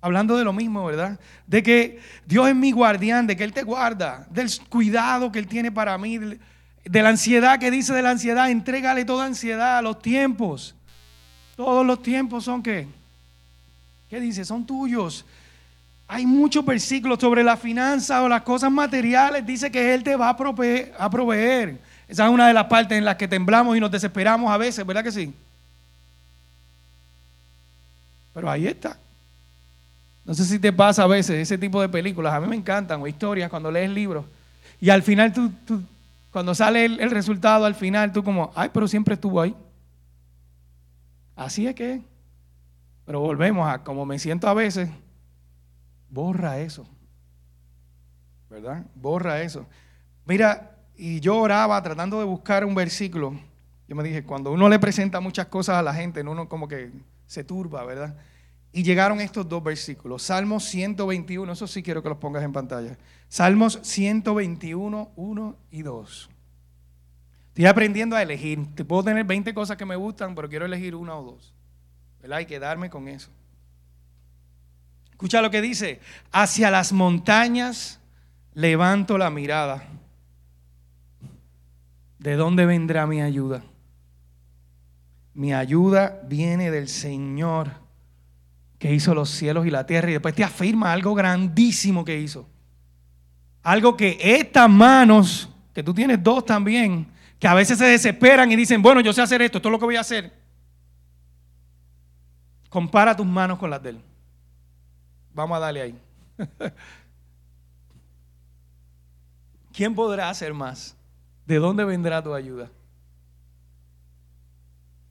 Hablando 0.03 0.37
de 0.37 0.45
lo 0.45 0.53
mismo, 0.53 0.85
¿verdad? 0.85 1.19
De 1.47 1.63
que 1.63 1.99
Dios 2.27 2.49
es 2.49 2.55
mi 2.55 2.71
guardián, 2.71 3.27
de 3.27 3.39
que 3.39 3.45
Él 3.45 3.55
te 3.55 3.63
guarda, 3.63 4.27
del 4.29 4.51
cuidado 4.69 5.33
que 5.33 5.39
Él 5.39 5.47
tiene 5.47 5.73
para 5.73 5.97
mí, 5.97 6.19
de 6.19 7.03
la 7.03 7.09
ansiedad 7.09 7.59
que 7.59 7.71
dice 7.71 7.95
de 7.95 8.03
la 8.03 8.11
ansiedad, 8.11 8.51
entrégale 8.51 9.07
toda 9.07 9.25
ansiedad 9.25 9.79
a 9.79 9.83
los 9.83 10.03
tiempos. 10.03 10.75
Todos 11.57 11.87
los 11.87 12.03
tiempos 12.03 12.45
son 12.45 12.63
que, 12.63 12.87
¿qué 14.11 14.21
dice? 14.21 14.45
Son 14.45 14.67
tuyos. 14.67 15.25
Hay 16.07 16.27
muchos 16.27 16.67
versículos 16.67 17.19
sobre 17.19 17.43
la 17.43 17.57
finanza 17.57 18.21
o 18.21 18.29
las 18.29 18.43
cosas 18.43 18.71
materiales, 18.71 19.47
dice 19.47 19.71
que 19.71 19.95
Él 19.95 20.03
te 20.03 20.17
va 20.17 20.29
a 20.29 20.37
proveer. 20.37 20.93
A 20.99 21.09
proveer. 21.09 21.79
Esa 22.09 22.27
es 22.27 22.31
una 22.31 22.47
de 22.49 22.55
las 22.55 22.67
partes 22.67 22.99
en 22.99 23.05
las 23.05 23.17
que 23.17 23.29
temblamos 23.29 23.77
y 23.77 23.81
nos 23.81 23.91
desesperamos 23.91 24.51
a 24.51 24.59
veces, 24.59 24.85
¿verdad 24.87 25.03
que 25.03 25.13
sí? 25.13 25.35
Pero 28.35 28.51
ahí 28.51 28.67
está. 28.67 28.99
No 30.25 30.35
sé 30.35 30.45
si 30.45 30.59
te 30.59 30.73
pasa 30.73 31.05
a 31.05 31.07
veces 31.07 31.37
ese 31.37 31.57
tipo 31.57 31.81
de 31.81 31.89
películas. 31.89 32.35
A 32.35 32.41
mí 32.41 32.47
me 32.47 32.57
encantan, 32.57 33.01
o 33.01 33.07
historias, 33.07 33.51
cuando 33.51 33.71
lees 33.71 33.91
libros. 33.91 34.25
Y 34.81 34.91
al 34.91 35.03
final, 35.03 35.33
tú, 35.33 35.53
cuando 36.31 36.55
sale 36.55 36.85
el, 36.85 37.01
el, 37.01 37.11
resultado, 37.11 37.65
al 37.65 37.75
final, 37.75 38.13
tú 38.13 38.25
como, 38.25 38.53
ay, 38.55 38.71
pero 38.73 38.89
siempre 38.89 39.15
estuvo 39.15 39.41
ahí. 39.41 39.55
Así 41.37 41.67
es 41.67 41.75
que. 41.75 42.01
Pero 43.07 43.21
volvemos 43.21 43.69
a 43.69 43.85
como 43.85 44.07
me 44.07 44.19
siento 44.19 44.49
a 44.49 44.55
veces. 44.55 44.89
Borra 46.09 46.59
eso. 46.59 46.87
¿Verdad? 48.49 48.85
Borra 48.95 49.43
eso. 49.43 49.67
Mira, 50.27 50.74
y 50.97 51.21
yo 51.21 51.37
oraba 51.39 51.83
tratando 51.83 52.19
de 52.19 52.25
buscar 52.25 52.65
un 52.65 52.75
versículo. 52.75 53.39
Yo 53.89 53.97
me 53.97 54.03
dije, 54.03 54.25
cuando 54.25 54.53
uno 54.53 54.69
le 54.69 54.79
presenta 54.79 55.21
muchas 55.21 55.47
cosas 55.47 55.77
a 55.77 55.83
la 55.83 55.95
gente, 55.95 56.23
uno 56.23 56.49
como 56.49 56.69
que 56.69 56.91
se 57.27 57.45
turba, 57.45 57.85
¿verdad? 57.85 58.17
Y 58.73 58.83
llegaron 58.83 59.21
estos 59.21 59.49
dos 59.49 59.63
versículos. 59.63 60.23
Salmos 60.23 60.65
121, 60.65 61.53
eso 61.53 61.67
sí 61.67 61.83
quiero 61.83 62.03
que 62.03 62.09
los 62.09 62.19
pongas 62.19 62.43
en 62.43 62.53
pantalla. 62.53 62.97
Salmos 63.29 63.79
121, 63.83 65.13
1 65.15 65.57
y 65.71 65.83
2. 65.83 66.31
Estoy 67.49 67.67
aprendiendo 67.67 68.17
a 68.17 68.23
elegir. 68.23 68.75
Te 68.75 68.85
puedo 68.85 69.05
tener 69.05 69.25
20 69.25 69.55
cosas 69.55 69.77
que 69.77 69.85
me 69.85 69.97
gustan, 69.97 70.35
pero 70.35 70.49
quiero 70.49 70.65
elegir 70.65 70.97
una 70.97 71.17
o 71.17 71.23
dos. 71.23 71.55
¿Verdad? 72.21 72.41
Y 72.41 72.47
quedarme 72.47 72.91
con 72.91 73.07
eso. 73.07 73.31
Escucha 75.11 75.41
lo 75.41 75.53
que 75.53 75.63
dice. 75.63 76.01
Hacia 76.33 76.71
las 76.73 76.93
montañas 76.93 78.01
levanto 78.55 79.19
la 79.19 79.31
mirada 79.31 79.87
¿De 82.25 82.37
dónde 82.37 82.65
vendrá 82.65 83.07
mi 83.07 83.21
ayuda? 83.21 83.63
Mi 85.35 85.53
ayuda 85.53 86.23
viene 86.25 86.71
del 86.71 86.89
Señor 86.89 87.71
que 88.79 88.95
hizo 88.95 89.15
los 89.15 89.29
cielos 89.29 89.67
y 89.67 89.71
la 89.71 89.85
tierra 89.85 90.09
y 90.09 90.15
después 90.15 90.35
te 90.35 90.43
afirma 90.43 90.91
algo 90.91 91.15
grandísimo 91.15 92.03
que 92.03 92.19
hizo. 92.19 92.49
Algo 93.63 93.95
que 93.95 94.17
estas 94.19 94.71
manos, 94.71 95.51
que 95.75 95.83
tú 95.83 95.93
tienes 95.93 96.23
dos 96.23 96.47
también, 96.47 97.07
que 97.39 97.47
a 97.47 97.53
veces 97.53 97.77
se 97.77 97.85
desesperan 97.85 98.51
y 98.51 98.57
dicen, 98.57 98.81
bueno, 98.81 99.03
yo 99.03 99.13
sé 99.13 99.21
hacer 99.21 99.43
esto, 99.43 99.59
esto 99.59 99.69
es 99.69 99.73
lo 99.73 99.79
que 99.79 99.85
voy 99.85 99.97
a 99.97 100.01
hacer. 100.01 100.33
Compara 102.71 103.15
tus 103.15 103.27
manos 103.27 103.59
con 103.59 103.69
las 103.69 103.83
de 103.83 103.91
él. 103.91 104.01
Vamos 105.35 105.59
a 105.59 105.61
darle 105.61 105.83
ahí. 105.83 105.99
¿Quién 109.75 109.95
podrá 109.95 110.31
hacer 110.31 110.55
más? 110.55 110.97
¿De 111.47 111.57
dónde 111.57 111.85
vendrá 111.85 112.23
tu 112.23 112.35
ayuda? 112.35 112.71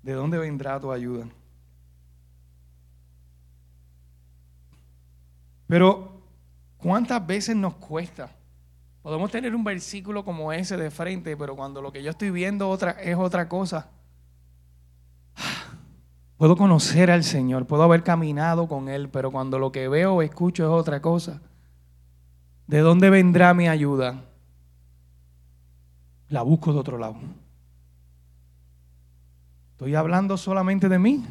¿De 0.01 0.13
dónde 0.13 0.37
vendrá 0.37 0.79
tu 0.79 0.91
ayuda? 0.91 1.27
Pero, 5.67 6.21
¿cuántas 6.77 7.25
veces 7.25 7.55
nos 7.55 7.75
cuesta? 7.75 8.31
Podemos 9.01 9.31
tener 9.31 9.55
un 9.55 9.63
versículo 9.63 10.23
como 10.23 10.51
ese 10.51 10.77
de 10.77 10.89
frente, 10.89 11.35
pero 11.37 11.55
cuando 11.55 11.81
lo 11.81 11.91
que 11.91 12.01
yo 12.01 12.11
estoy 12.11 12.31
viendo 12.31 12.69
otra, 12.69 12.91
es 12.91 13.17
otra 13.17 13.47
cosa. 13.47 13.89
Puedo 16.37 16.57
conocer 16.57 17.11
al 17.11 17.23
Señor, 17.23 17.65
puedo 17.67 17.83
haber 17.83 18.03
caminado 18.03 18.67
con 18.67 18.89
Él, 18.89 19.09
pero 19.09 19.31
cuando 19.31 19.59
lo 19.59 19.71
que 19.71 19.87
veo 19.87 20.15
o 20.15 20.21
escucho 20.21 20.63
es 20.63 20.69
otra 20.69 21.01
cosa. 21.01 21.41
¿De 22.67 22.79
dónde 22.79 23.09
vendrá 23.09 23.53
mi 23.53 23.67
ayuda? 23.67 24.25
La 26.33 26.41
busco 26.41 26.73
de 26.73 26.79
otro 26.79 26.97
lado. 26.97 27.15
¿Estoy 29.73 29.93
hablando 29.93 30.35
solamente 30.35 30.89
de 30.89 30.97
mí? 30.97 31.23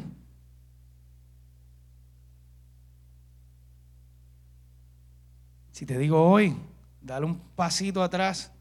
Si 5.71 5.85
te 5.85 5.97
digo 5.97 6.23
hoy, 6.23 6.55
dale 7.01 7.25
un 7.25 7.37
pasito 7.37 8.01
atrás 8.01 8.53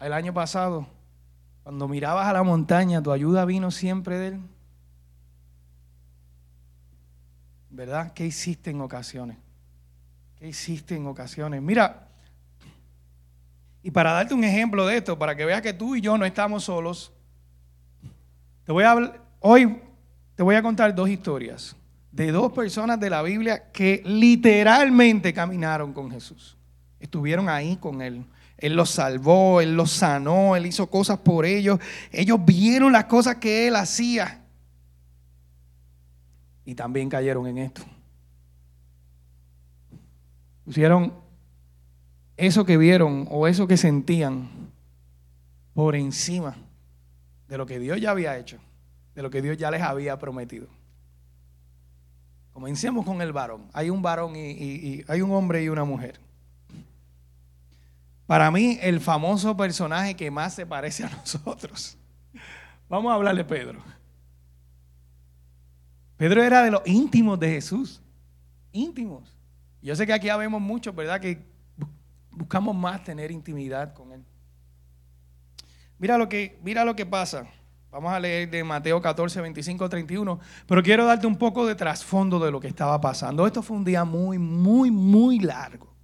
el 0.00 0.14
año 0.14 0.32
pasado, 0.32 0.86
cuando 1.62 1.86
mirabas 1.86 2.28
a 2.28 2.32
la 2.32 2.42
montaña, 2.42 3.02
tu 3.02 3.12
ayuda 3.12 3.44
vino 3.44 3.70
siempre 3.70 4.18
de 4.18 4.28
él. 4.28 4.40
¿Verdad? 7.68 8.14
¿Qué 8.14 8.24
hiciste 8.24 8.70
en 8.70 8.80
ocasiones? 8.80 9.36
¿Qué 10.36 10.48
hiciste 10.48 10.96
en 10.96 11.06
ocasiones? 11.06 11.60
Mira, 11.60 12.03
y 13.84 13.90
para 13.90 14.12
darte 14.12 14.32
un 14.32 14.42
ejemplo 14.42 14.86
de 14.86 14.96
esto, 14.96 15.18
para 15.18 15.36
que 15.36 15.44
veas 15.44 15.60
que 15.60 15.74
tú 15.74 15.94
y 15.94 16.00
yo 16.00 16.16
no 16.16 16.24
estamos 16.24 16.64
solos, 16.64 17.12
te 18.64 18.72
voy 18.72 18.82
a 18.82 19.12
hoy 19.40 19.78
te 20.34 20.42
voy 20.42 20.54
a 20.54 20.62
contar 20.62 20.94
dos 20.94 21.10
historias 21.10 21.76
de 22.10 22.32
dos 22.32 22.50
personas 22.52 22.98
de 22.98 23.10
la 23.10 23.20
Biblia 23.20 23.70
que 23.72 24.00
literalmente 24.06 25.34
caminaron 25.34 25.92
con 25.92 26.10
Jesús. 26.10 26.56
Estuvieron 26.98 27.50
ahí 27.50 27.76
con 27.76 28.00
Él. 28.00 28.24
Él 28.56 28.74
los 28.74 28.88
salvó, 28.88 29.60
Él 29.60 29.76
los 29.76 29.90
sanó, 29.90 30.56
Él 30.56 30.64
hizo 30.64 30.86
cosas 30.88 31.18
por 31.18 31.44
ellos. 31.44 31.78
Ellos 32.10 32.42
vieron 32.42 32.90
las 32.90 33.04
cosas 33.04 33.36
que 33.36 33.68
Él 33.68 33.76
hacía. 33.76 34.46
Y 36.64 36.74
también 36.74 37.10
cayeron 37.10 37.46
en 37.48 37.58
esto. 37.58 37.82
Pusieron 40.64 41.23
eso 42.36 42.64
que 42.64 42.76
vieron 42.76 43.26
o 43.30 43.46
eso 43.46 43.66
que 43.66 43.76
sentían 43.76 44.48
por 45.72 45.96
encima 45.96 46.56
de 47.48 47.58
lo 47.58 47.66
que 47.66 47.78
Dios 47.78 48.00
ya 48.00 48.10
había 48.10 48.38
hecho. 48.38 48.58
de 49.14 49.22
lo 49.22 49.30
que 49.30 49.40
Dios 49.40 49.56
ya 49.56 49.70
les 49.70 49.80
había 49.80 50.18
prometido. 50.18 50.66
Comencemos 52.52 53.04
con 53.04 53.22
el 53.22 53.32
varón. 53.32 53.68
Hay 53.72 53.88
un 53.88 54.02
varón 54.02 54.34
y, 54.34 55.04
hay 55.06 55.20
un 55.22 55.30
hombre 55.30 55.62
y 55.62 55.68
una 55.68 55.84
mujer. 55.84 56.18
Para 58.26 58.50
mí, 58.50 58.78
el 58.82 59.00
famoso 59.00 59.56
personaje 59.56 60.14
que 60.14 60.30
más 60.32 60.54
se 60.54 60.66
parece 60.66 61.04
a 61.04 61.10
nosotros. 61.16 61.96
Vamos 62.88 63.12
a 63.12 63.14
hablarle 63.14 63.44
de 63.44 63.48
Pedro. 63.48 63.82
Pedro 66.16 66.42
era 66.42 66.62
de 66.62 66.72
los 66.72 66.82
íntimos 66.86 67.38
de 67.38 67.50
Jesús. 67.50 68.02
Íntimos. 68.72 69.36
Yo 69.82 69.94
sé 69.94 70.06
que 70.06 70.12
aquí 70.12 70.28
habemos 70.28 70.60
muchos, 70.60 70.94
¿verdad? 70.94 71.20
Que 71.20 71.53
buscamos 72.36 72.74
más 72.74 73.02
tener 73.04 73.30
intimidad 73.30 73.94
con 73.94 74.12
Él. 74.12 74.24
Mira 75.98 76.18
lo 76.18 76.28
que, 76.28 76.58
mira 76.62 76.84
lo 76.84 76.94
que 76.96 77.06
pasa. 77.06 77.46
Vamos 77.90 78.12
a 78.12 78.18
leer 78.18 78.50
de 78.50 78.64
Mateo 78.64 79.00
14, 79.00 79.40
25, 79.40 79.88
31. 79.88 80.40
Pero 80.66 80.82
quiero 80.82 81.06
darte 81.06 81.26
un 81.26 81.36
poco 81.36 81.64
de 81.64 81.76
trasfondo 81.76 82.40
de 82.40 82.50
lo 82.50 82.58
que 82.58 82.66
estaba 82.66 83.00
pasando. 83.00 83.46
Esto 83.46 83.62
fue 83.62 83.76
un 83.76 83.84
día 83.84 84.04
muy, 84.04 84.36
muy, 84.36 84.90
muy 84.90 85.38
largo. 85.38 85.94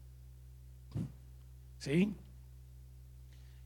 ¿Sí? 1.78 2.14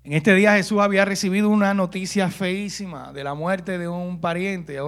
En 0.05 0.13
este 0.13 0.35
día 0.35 0.55
Jesús 0.55 0.81
había 0.81 1.05
recibido 1.05 1.49
una 1.49 1.75
noticia 1.75 2.31
feísima 2.31 3.13
de 3.13 3.25
la 3.25 3.35
muerte 3.35 3.79
de 3.79 3.89
un 3.89 4.21
pariente. 4.21 4.79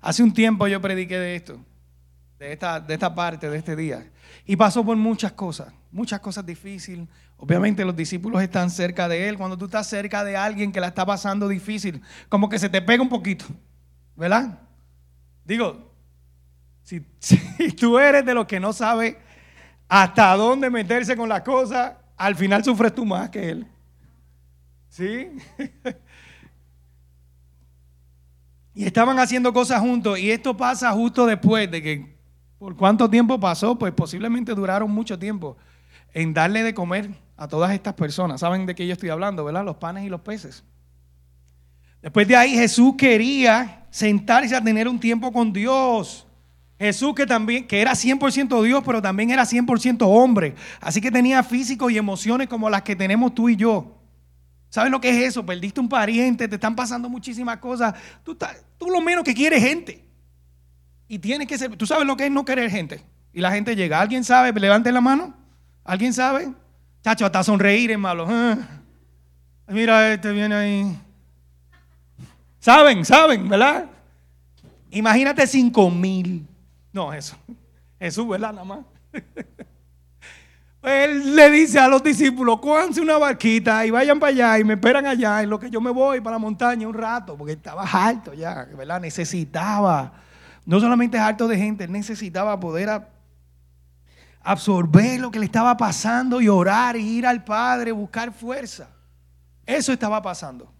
Hace 0.00 0.22
un 0.22 0.32
tiempo 0.32 0.66
yo 0.66 0.80
prediqué 0.80 1.18
de 1.18 1.36
esto, 1.36 1.58
de 2.38 2.52
esta, 2.52 2.80
de 2.80 2.94
esta 2.94 3.14
parte 3.14 3.50
de 3.50 3.58
este 3.58 3.74
día. 3.74 4.10
Y 4.46 4.56
pasó 4.56 4.84
por 4.84 4.96
muchas 4.96 5.32
cosas, 5.32 5.72
muchas 5.90 6.20
cosas 6.20 6.44
difíciles, 6.44 7.08
Obviamente 7.42 7.86
los 7.86 7.96
discípulos 7.96 8.42
están 8.42 8.68
cerca 8.68 9.08
de 9.08 9.26
él. 9.26 9.38
Cuando 9.38 9.56
tú 9.56 9.64
estás 9.64 9.86
cerca 9.86 10.22
de 10.22 10.36
alguien 10.36 10.72
que 10.72 10.80
la 10.80 10.88
está 10.88 11.06
pasando 11.06 11.48
difícil, 11.48 12.02
como 12.28 12.50
que 12.50 12.58
se 12.58 12.68
te 12.68 12.82
pega 12.82 13.02
un 13.02 13.08
poquito, 13.08 13.46
¿verdad? 14.14 14.58
Digo, 15.46 15.90
si, 16.82 17.00
tú 17.80 17.98
eres 17.98 18.26
de 18.26 18.34
los 18.34 18.44
que 18.44 18.60
no 18.60 18.74
sabe 18.74 19.18
hasta 19.88 20.36
dónde 20.36 20.68
meterse 20.68 21.16
con 21.16 21.30
las 21.30 21.40
cosas, 21.40 21.94
al 22.18 22.36
final 22.36 22.62
sufres 22.62 22.94
tú 22.94 23.06
más 23.06 23.30
que 23.30 23.48
él. 23.48 23.66
¿Sí? 24.90 25.30
y 28.74 28.84
estaban 28.84 29.18
haciendo 29.18 29.50
cosas 29.50 29.80
juntos 29.80 30.18
y 30.18 30.30
esto 30.30 30.54
pasa 30.54 30.92
justo 30.92 31.24
después 31.24 31.70
de 31.70 31.82
que, 31.82 32.19
¿por 32.60 32.76
cuánto 32.76 33.08
tiempo 33.08 33.40
pasó? 33.40 33.76
Pues 33.76 33.92
posiblemente 33.94 34.54
duraron 34.54 34.90
mucho 34.90 35.18
tiempo 35.18 35.56
en 36.12 36.34
darle 36.34 36.62
de 36.62 36.74
comer 36.74 37.10
a 37.36 37.48
todas 37.48 37.72
estas 37.72 37.94
personas. 37.94 38.40
¿Saben 38.40 38.66
de 38.66 38.74
qué 38.74 38.86
yo 38.86 38.92
estoy 38.92 39.08
hablando, 39.08 39.42
verdad? 39.44 39.64
Los 39.64 39.76
panes 39.76 40.04
y 40.04 40.10
los 40.10 40.20
peces. 40.20 40.62
Después 42.02 42.28
de 42.28 42.36
ahí 42.36 42.50
Jesús 42.50 42.94
quería 42.98 43.86
sentarse 43.90 44.54
a 44.54 44.62
tener 44.62 44.86
un 44.88 45.00
tiempo 45.00 45.32
con 45.32 45.54
Dios. 45.54 46.26
Jesús 46.78 47.14
que 47.14 47.26
también, 47.26 47.66
que 47.66 47.80
era 47.80 47.92
100% 47.92 48.62
Dios, 48.62 48.82
pero 48.84 49.00
también 49.00 49.30
era 49.30 49.44
100% 49.44 50.02
hombre. 50.02 50.54
Así 50.82 51.00
que 51.00 51.10
tenía 51.10 51.42
físico 51.42 51.88
y 51.88 51.96
emociones 51.96 52.46
como 52.46 52.68
las 52.68 52.82
que 52.82 52.94
tenemos 52.94 53.34
tú 53.34 53.48
y 53.48 53.56
yo. 53.56 53.96
¿Sabes 54.68 54.90
lo 54.90 55.00
que 55.00 55.08
es 55.08 55.28
eso? 55.28 55.46
Perdiste 55.46 55.80
un 55.80 55.88
pariente, 55.88 56.46
te 56.46 56.56
están 56.56 56.76
pasando 56.76 57.08
muchísimas 57.08 57.56
cosas. 57.56 57.94
Tú, 58.22 58.36
tú 58.76 58.90
lo 58.90 59.00
menos 59.00 59.24
que 59.24 59.32
quieres 59.32 59.62
gente. 59.62 60.09
Y 61.10 61.18
tienes 61.18 61.48
que 61.48 61.58
ser, 61.58 61.76
tú 61.76 61.86
sabes 61.86 62.06
lo 62.06 62.16
que 62.16 62.26
es 62.26 62.30
no 62.30 62.44
querer 62.44 62.70
gente. 62.70 63.02
Y 63.32 63.40
la 63.40 63.50
gente 63.50 63.74
llega. 63.74 64.00
¿Alguien 64.00 64.22
sabe? 64.22 64.52
Levante 64.52 64.92
la 64.92 65.00
mano. 65.00 65.34
¿Alguien 65.82 66.14
sabe? 66.14 66.52
Chacho, 67.02 67.26
hasta 67.26 67.42
sonreír 67.42 67.90
es 67.90 67.98
malo. 67.98 68.28
Ah. 68.30 68.56
Mira, 69.66 70.12
este 70.12 70.30
viene 70.30 70.54
ahí. 70.54 70.98
Saben, 72.60 73.04
saben, 73.04 73.48
¿verdad? 73.48 73.86
Imagínate 74.92 75.48
cinco 75.48 75.90
mil. 75.90 76.46
No, 76.92 77.12
eso. 77.12 77.36
Jesús, 77.98 78.28
¿verdad? 78.28 78.52
Nada 78.52 78.64
más. 78.64 78.78
Él 80.80 81.34
le 81.34 81.50
dice 81.50 81.80
a 81.80 81.88
los 81.88 82.04
discípulos, 82.04 82.60
cójanse 82.60 83.00
una 83.00 83.18
barquita 83.18 83.84
y 83.84 83.90
vayan 83.90 84.20
para 84.20 84.30
allá 84.30 84.58
y 84.60 84.64
me 84.64 84.74
esperan 84.74 85.06
allá 85.06 85.42
en 85.42 85.50
lo 85.50 85.58
que 85.58 85.70
yo 85.70 85.80
me 85.80 85.90
voy 85.90 86.20
para 86.20 86.36
la 86.36 86.38
montaña 86.38 86.86
un 86.86 86.94
rato, 86.94 87.36
porque 87.36 87.54
estaba 87.54 87.82
harto 87.82 88.32
ya, 88.32 88.64
¿verdad? 88.76 89.00
Necesitaba, 89.00 90.12
no 90.70 90.78
solamente 90.78 91.18
harto 91.18 91.48
de 91.48 91.58
gente, 91.58 91.82
él 91.82 91.90
necesitaba 91.90 92.60
poder 92.60 93.04
absorber 94.40 95.18
lo 95.18 95.32
que 95.32 95.40
le 95.40 95.44
estaba 95.44 95.76
pasando 95.76 96.40
y 96.40 96.46
orar 96.46 96.94
y 96.94 97.00
ir 97.00 97.26
al 97.26 97.42
Padre, 97.42 97.90
buscar 97.90 98.32
fuerza. 98.32 98.88
Eso 99.66 99.92
estaba 99.92 100.22
pasando. 100.22 100.72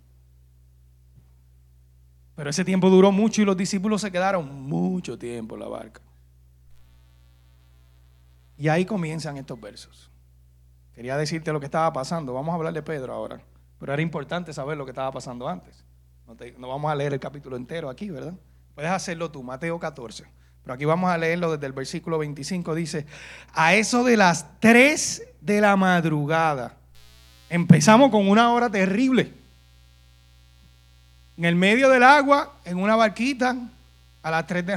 Pero 2.37 2.51
ese 2.51 2.65
tiempo 2.65 2.89
duró 2.89 3.11
mucho 3.11 3.43
y 3.43 3.45
los 3.45 3.57
discípulos 3.57 4.03
se 4.03 4.13
quedaron 4.13 4.63
mucho 4.63 5.19
tiempo 5.19 5.57
en 5.57 5.61
la 5.61 5.67
barca. 5.67 6.01
Y 8.57 8.69
ahí 8.69 8.85
comienzan 8.85 9.39
estos 9.39 9.61
versos. 9.61 10.09
Quería 10.95 11.17
decirte 11.17 11.53
lo 11.53 11.59
que 11.59 11.67
estaba 11.67 11.93
pasando. 11.93 12.33
Vamos 12.33 12.53
a 12.53 12.55
hablar 12.55 12.75
de 12.75 12.83
Pedro 12.83 13.13
ahora. 13.13 13.41
Pero 13.81 13.93
era 13.93 14.03
importante 14.03 14.53
saber 14.53 14.79
lo 14.79 14.85
que 14.85 14.93
estaba 14.93 15.11
pasando 15.11 15.49
antes. 15.49 15.85
No, 16.29 16.37
no 16.59 16.69
vamos 16.69 16.93
a 16.93 16.95
leer 16.95 17.13
el 17.13 17.19
capítulo 17.19 17.57
entero 17.57 17.91
aquí, 17.91 18.09
¿verdad? 18.09 18.35
Puedes 18.81 18.95
hacerlo 18.95 19.31
tú, 19.31 19.43
Mateo 19.43 19.79
14. 19.79 20.25
Pero 20.63 20.73
aquí 20.73 20.87
vamos 20.87 21.11
a 21.11 21.19
leerlo 21.19 21.53
desde 21.53 21.67
el 21.67 21.75
versículo 21.75 22.17
25. 22.17 22.75
Dice, 22.75 23.05
a 23.53 23.75
eso 23.75 24.05
de 24.05 24.17
las 24.17 24.47
3 24.59 25.23
de 25.43 25.61
la 25.61 25.77
madrugada. 25.77 26.77
Empezamos 27.51 28.11
con 28.11 28.27
una 28.27 28.51
hora 28.51 28.71
terrible. 28.71 29.35
En 31.37 31.45
el 31.45 31.57
medio 31.57 31.91
del 31.91 32.03
agua, 32.03 32.55
en 32.65 32.79
una 32.79 32.97
barquita, 32.97 33.55
a 34.23 34.31
las 34.31 34.47
3 34.47 34.65
de 34.65 34.77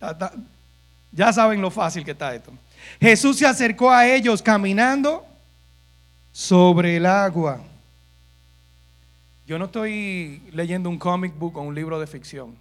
la 0.00 0.16
Ya 1.12 1.32
saben 1.32 1.62
lo 1.62 1.70
fácil 1.70 2.04
que 2.04 2.10
está 2.10 2.34
esto. 2.34 2.50
Jesús 3.00 3.38
se 3.38 3.46
acercó 3.46 3.92
a 3.92 4.04
ellos 4.04 4.42
caminando 4.42 5.24
sobre 6.32 6.96
el 6.96 7.06
agua. 7.06 7.60
Yo 9.46 9.58
no 9.58 9.66
estoy 9.66 10.42
leyendo 10.52 10.90
un 10.90 10.98
comic 10.98 11.38
book 11.38 11.56
o 11.56 11.62
un 11.62 11.74
libro 11.74 12.00
de 12.00 12.06
ficción. 12.08 12.56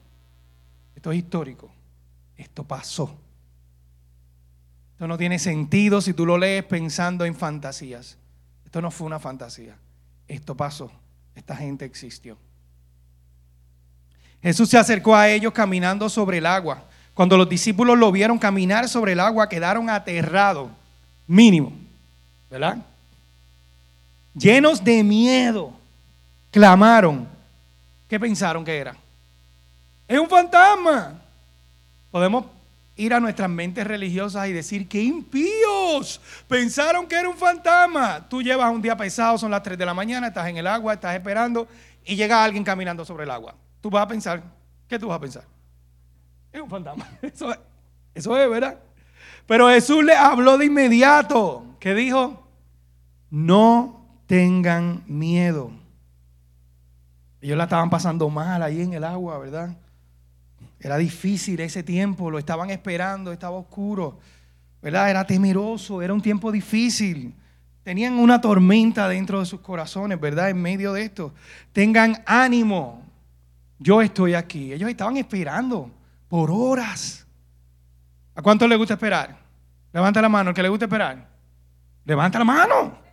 Esto 0.95 1.11
es 1.11 1.17
histórico. 1.17 1.69
Esto 2.37 2.63
pasó. 2.63 3.15
Esto 4.93 5.07
no 5.07 5.17
tiene 5.17 5.39
sentido 5.39 5.99
si 5.99 6.13
tú 6.13 6.25
lo 6.25 6.37
lees 6.37 6.63
pensando 6.63 7.25
en 7.25 7.35
fantasías. 7.35 8.17
Esto 8.65 8.81
no 8.81 8.91
fue 8.91 9.07
una 9.07 9.19
fantasía. 9.19 9.75
Esto 10.27 10.55
pasó. 10.55 10.91
Esta 11.33 11.55
gente 11.55 11.85
existió. 11.85 12.37
Jesús 14.43 14.69
se 14.69 14.77
acercó 14.77 15.15
a 15.15 15.27
ellos 15.27 15.53
caminando 15.53 16.07
sobre 16.07 16.37
el 16.37 16.45
agua. 16.45 16.85
Cuando 17.15 17.35
los 17.35 17.49
discípulos 17.49 17.97
lo 17.97 18.11
vieron 18.11 18.37
caminar 18.37 18.87
sobre 18.87 19.13
el 19.13 19.21
agua, 19.21 19.49
quedaron 19.49 19.89
aterrados, 19.89 20.69
mínimo, 21.25 21.73
¿verdad? 22.49 22.77
Llenos 24.35 24.83
de 24.83 25.03
miedo 25.03 25.73
clamaron. 26.55 27.27
¿Qué 28.07 28.17
pensaron 28.17 28.63
que 28.63 28.77
era? 28.77 28.95
Es 30.07 30.17
un 30.17 30.29
fantasma. 30.29 31.21
Podemos 32.09 32.45
ir 32.95 33.13
a 33.13 33.19
nuestras 33.19 33.49
mentes 33.49 33.85
religiosas 33.85 34.47
y 34.47 34.53
decir 34.53 34.87
que 34.87 35.03
impíos 35.03 36.21
pensaron 36.47 37.07
que 37.07 37.15
era 37.15 37.27
un 37.27 37.35
fantasma. 37.35 38.25
Tú 38.29 38.41
llevas 38.41 38.71
un 38.71 38.81
día 38.81 38.95
pesado, 38.95 39.37
son 39.37 39.51
las 39.51 39.63
3 39.63 39.77
de 39.77 39.85
la 39.85 39.93
mañana, 39.93 40.27
estás 40.27 40.47
en 40.47 40.55
el 40.55 40.65
agua, 40.65 40.93
estás 40.93 41.13
esperando 41.13 41.67
y 42.05 42.15
llega 42.15 42.41
alguien 42.41 42.63
caminando 42.63 43.03
sobre 43.03 43.25
el 43.25 43.31
agua. 43.31 43.53
Tú 43.81 43.89
vas 43.89 44.03
a 44.03 44.07
pensar, 44.07 44.41
¿qué 44.87 44.97
tú 44.97 45.09
vas 45.09 45.17
a 45.17 45.19
pensar? 45.21 45.43
Es 46.53 46.61
un 46.61 46.69
fantasma. 46.69 47.05
Eso 47.21 47.51
es, 47.51 47.59
eso 48.13 48.37
es 48.37 48.49
¿verdad? 48.49 48.79
Pero 49.45 49.67
Jesús 49.67 50.05
le 50.05 50.15
habló 50.15 50.57
de 50.57 50.67
inmediato. 50.67 51.65
¿Qué 51.81 51.93
dijo? 51.93 52.47
No 53.29 54.05
tengan 54.25 55.03
miedo. 55.05 55.71
Ellos 57.45 57.59
la 57.59 57.65
estaban 57.65 57.91
pasando 57.91 58.27
mal 58.27 58.63
ahí 58.63 58.81
en 58.81 58.93
el 58.93 59.03
agua, 59.03 59.37
¿verdad? 59.37 59.69
Era 60.79 60.97
difícil 60.97 61.59
ese 61.59 61.83
tiempo, 61.83 62.31
lo 62.31 62.39
estaban 62.39 62.71
esperando, 62.71 63.31
estaba 63.31 63.55
oscuro, 63.55 64.17
¿verdad? 64.81 65.11
Era 65.11 65.27
temeroso, 65.27 66.01
era 66.01 66.11
un 66.11 66.23
tiempo 66.23 66.51
difícil. 66.51 67.35
Tenían 67.83 68.13
una 68.13 68.41
tormenta 68.41 69.07
dentro 69.07 69.41
de 69.41 69.45
sus 69.45 69.59
corazones, 69.59 70.19
¿verdad? 70.19 70.49
En 70.49 70.59
medio 70.59 70.91
de 70.91 71.03
esto. 71.03 71.35
Tengan 71.71 72.23
ánimo, 72.25 73.03
yo 73.77 74.01
estoy 74.01 74.33
aquí. 74.33 74.73
Ellos 74.73 74.89
estaban 74.89 75.15
esperando 75.17 75.91
por 76.27 76.49
horas. 76.49 77.27
¿A 78.33 78.41
cuánto 78.41 78.67
les 78.67 78.79
gusta 78.79 78.95
esperar? 78.95 79.37
Levanta 79.93 80.19
la 80.19 80.29
mano, 80.29 80.49
el 80.49 80.55
que 80.55 80.63
le 80.63 80.69
gusta 80.69 80.85
esperar. 80.85 81.27
Levanta 82.05 82.39
la 82.39 82.45
mano. 82.45 83.04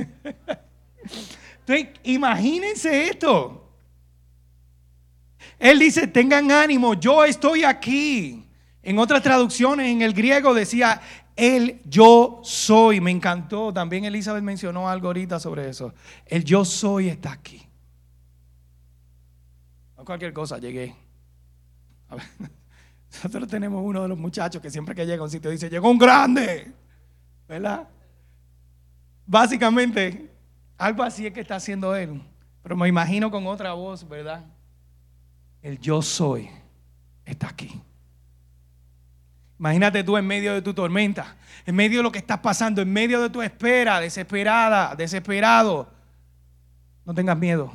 Entonces, 1.66 1.88
imagínense 2.04 3.08
esto. 3.08 3.68
Él 5.58 5.78
dice, 5.78 6.06
tengan 6.06 6.50
ánimo, 6.50 6.94
yo 6.94 7.24
estoy 7.24 7.64
aquí. 7.64 8.46
En 8.82 8.98
otras 8.98 9.22
traducciones, 9.22 9.88
en 9.88 10.00
el 10.00 10.14
griego 10.14 10.54
decía, 10.54 11.00
el 11.36 11.80
yo 11.84 12.40
soy. 12.42 13.00
Me 13.00 13.10
encantó. 13.10 13.72
También 13.72 14.04
Elizabeth 14.04 14.42
mencionó 14.42 14.88
algo 14.88 15.08
ahorita 15.08 15.40
sobre 15.40 15.68
eso. 15.68 15.94
El 16.26 16.44
yo 16.44 16.64
soy 16.64 17.08
está 17.08 17.32
aquí. 17.32 17.62
No 19.96 20.04
cualquier 20.04 20.32
cosa, 20.32 20.58
llegué. 20.58 20.94
A 22.08 22.16
nosotros 23.24 23.48
tenemos 23.48 23.82
uno 23.84 24.02
de 24.02 24.08
los 24.08 24.18
muchachos 24.18 24.62
que 24.62 24.70
siempre 24.70 24.94
que 24.94 25.04
llega 25.04 25.20
a 25.20 25.24
un 25.24 25.30
sitio 25.30 25.50
dice, 25.50 25.68
llegó 25.68 25.90
un 25.90 25.98
grande. 25.98 26.72
¿Verdad? 27.48 27.88
Básicamente, 29.30 30.28
algo 30.76 31.04
así 31.04 31.24
es 31.24 31.32
que 31.32 31.40
está 31.40 31.54
haciendo 31.54 31.94
él. 31.94 32.20
Pero 32.64 32.76
me 32.76 32.88
imagino 32.88 33.30
con 33.30 33.46
otra 33.46 33.74
voz, 33.74 34.06
¿verdad? 34.08 34.44
El 35.62 35.78
yo 35.78 36.02
soy 36.02 36.50
está 37.24 37.46
aquí. 37.46 37.80
Imagínate 39.56 40.02
tú 40.02 40.16
en 40.16 40.26
medio 40.26 40.52
de 40.52 40.62
tu 40.62 40.74
tormenta, 40.74 41.36
en 41.64 41.76
medio 41.76 41.98
de 41.98 42.02
lo 42.02 42.10
que 42.10 42.18
estás 42.18 42.40
pasando, 42.40 42.82
en 42.82 42.92
medio 42.92 43.22
de 43.22 43.30
tu 43.30 43.40
espera, 43.40 44.00
desesperada, 44.00 44.96
desesperado. 44.96 45.88
No 47.04 47.14
tengas 47.14 47.38
miedo. 47.38 47.72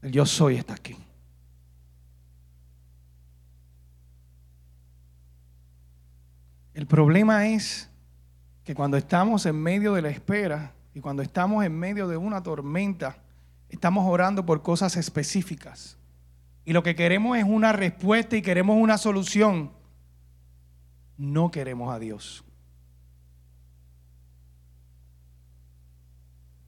El 0.00 0.12
yo 0.12 0.24
soy 0.24 0.56
está 0.56 0.72
aquí. 0.72 0.96
El 6.72 6.86
problema 6.86 7.48
es 7.48 7.89
que 8.70 8.74
cuando 8.76 8.96
estamos 8.96 9.46
en 9.46 9.60
medio 9.60 9.94
de 9.94 10.02
la 10.02 10.10
espera 10.10 10.74
y 10.94 11.00
cuando 11.00 11.22
estamos 11.22 11.64
en 11.64 11.76
medio 11.76 12.06
de 12.06 12.16
una 12.16 12.40
tormenta, 12.40 13.16
estamos 13.68 14.06
orando 14.06 14.46
por 14.46 14.62
cosas 14.62 14.96
específicas. 14.96 15.98
Y 16.64 16.72
lo 16.72 16.84
que 16.84 16.94
queremos 16.94 17.36
es 17.36 17.42
una 17.42 17.72
respuesta 17.72 18.36
y 18.36 18.42
queremos 18.42 18.76
una 18.80 18.96
solución 18.96 19.72
no 21.16 21.50
queremos 21.50 21.92
a 21.92 21.98
Dios. 21.98 22.44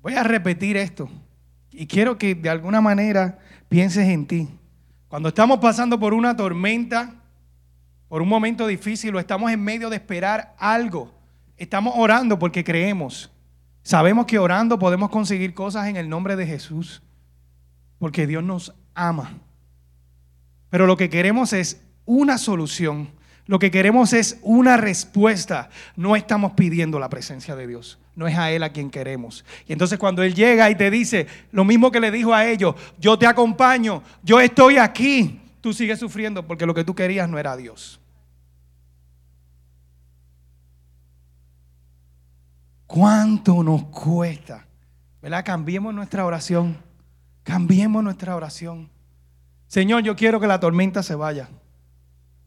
Voy 0.03 0.15
a 0.15 0.25
repetir 0.25 0.77
esto 0.77 1.09
y 1.71 1.87
quiero 1.87 2.19
que 2.19 2.35
de 2.35 2.51
alguna 2.51 2.81
manera 2.81 3.39
pienses 3.69 4.09
en 4.09 4.27
ti. 4.27 4.49
Cuando 5.07 5.29
estamos 5.29 5.61
pasando 5.61 6.01
por 6.01 6.15
una 6.15 6.37
tormenta, 6.37 7.15
por 8.09 8.23
un 8.23 8.29
momento 8.29 8.67
difícil 8.67 9.15
o 9.15 9.21
estamos 9.21 9.53
en 9.53 9.63
medio 9.63 9.89
de 9.89 9.95
esperar 9.95 10.57
algo, 10.59 11.22
estamos 11.63 11.95
orando 11.97 12.39
porque 12.39 12.65
creemos. 12.65 13.31
Sabemos 13.83 14.27
que 14.27 14.39
orando 14.39 14.79
podemos 14.79 15.11
conseguir 15.11 15.55
cosas 15.55 15.89
en 15.89 15.97
el 15.97 16.09
nombre 16.09 16.37
de 16.37 16.47
Jesús, 16.47 17.03
porque 17.99 18.27
Dios 18.27 18.45
nos 18.45 18.75
ama. 18.95 19.33
Pero 20.71 20.87
lo 20.87 20.97
que 20.97 21.11
queremos 21.11 21.53
es 21.53 21.83
una 22.05 22.39
solución 22.39 23.09
lo 23.47 23.59
que 23.59 23.71
queremos 23.71 24.13
es 24.13 24.39
una 24.43 24.77
respuesta. 24.77 25.69
No 25.97 26.15
estamos 26.15 26.53
pidiendo 26.53 26.99
la 26.99 27.09
presencia 27.09 27.57
de 27.57 27.67
Dios. 27.67 27.99
No 28.15 28.27
es 28.29 28.39
a 28.39 28.51
Él 28.51 28.63
a 28.63 28.71
quien 28.71 28.91
queremos. 28.91 29.45
Y 29.67 29.73
entonces 29.73 29.99
cuando 29.99 30.23
Él 30.23 30.35
llega 30.35 30.71
y 30.71 30.75
te 30.75 30.91
dice 30.91 31.27
lo 31.51 31.65
mismo 31.65 31.91
que 31.91 32.01
le 32.01 32.11
dijo 32.11 32.35
a 32.35 32.47
ellos, 32.47 32.75
yo 32.99 33.19
te 33.19 33.27
acompaño, 33.27 34.03
yo 34.23 34.41
estoy 34.41 34.77
aquí, 34.77 35.41
tú 35.61 35.73
sigues 35.73 35.99
sufriendo 35.99 36.47
porque 36.47 36.67
lo 36.67 36.75
que 36.75 36.85
tú 36.85 36.95
querías 36.95 37.29
no 37.29 37.39
era 37.39 37.57
Dios. 37.57 38.01
¿Cuánto 42.93 43.63
nos 43.63 43.85
cuesta? 43.85 44.67
¿Verdad? 45.23 45.43
Cambiemos 45.47 45.95
nuestra 45.95 46.27
oración. 46.27 46.77
Cambiemos 47.43 48.05
nuestra 48.05 48.37
oración. 48.37 48.91
Señor, 49.67 50.03
yo 50.03 50.15
quiero 50.15 50.39
que 50.39 50.47
la 50.47 50.61
tormenta 50.61 51.03
se 51.03 51.15
vaya. 51.15 51.49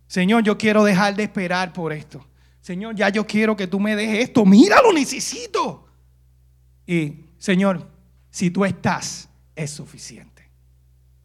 Señor, 0.05 0.43
yo 0.43 0.55
quiero 0.55 0.83
dejar 0.83 1.15
de 1.15 1.23
esperar 1.23 1.73
por 1.73 1.91
esto. 1.91 2.23
Señor, 2.61 2.93
ya 2.93 3.09
yo 3.09 3.25
quiero 3.25 3.55
que 3.55 3.65
tú 3.65 3.79
me 3.79 3.95
dejes 3.95 4.25
esto. 4.25 4.45
Mira, 4.45 4.83
lo 4.83 4.93
necesito. 4.93 5.87
Y, 6.85 7.25
Señor, 7.39 7.89
si 8.29 8.51
tú 8.51 8.65
estás, 8.65 9.27
es 9.55 9.71
suficiente. 9.71 10.47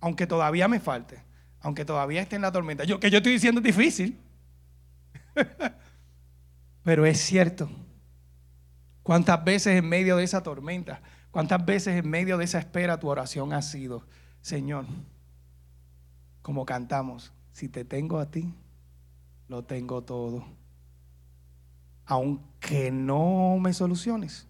Aunque 0.01 0.27
todavía 0.27 0.67
me 0.67 0.81
falte, 0.81 1.23
aunque 1.61 1.85
todavía 1.85 2.23
esté 2.23 2.37
en 2.37 2.43
la 2.43 2.53
tormenta. 2.53 2.85
Yo, 2.85 2.99
que 2.99 3.11
yo 3.11 3.19
estoy 3.19 3.33
diciendo 3.33 3.61
es 3.61 3.67
difícil. 3.67 4.19
Pero 6.85 7.05
es 7.05 7.21
cierto. 7.21 7.69
¿Cuántas 9.11 9.43
veces 9.43 9.77
en 9.77 9.89
medio 9.89 10.19
de 10.19 10.23
esa 10.23 10.45
tormenta, 10.45 11.03
cuántas 11.33 11.67
veces 11.67 11.97
en 11.97 12.09
medio 12.09 12.39
de 12.39 12.45
esa 12.45 12.61
espera 12.61 13.01
tu 13.01 13.09
oración 13.09 13.53
ha 13.53 13.61
sido, 13.61 14.07
Señor, 14.41 14.85
como 16.43 16.65
cantamos, 16.65 17.33
si 17.51 17.69
te 17.69 17.85
tengo 17.85 18.21
a 18.21 18.31
ti, 18.31 18.55
lo 19.49 19.65
tengo 19.65 20.05
todo. 20.05 20.45
Aunque 22.07 22.93
no 22.93 23.59
me 23.59 23.73
soluciones, 23.73 24.47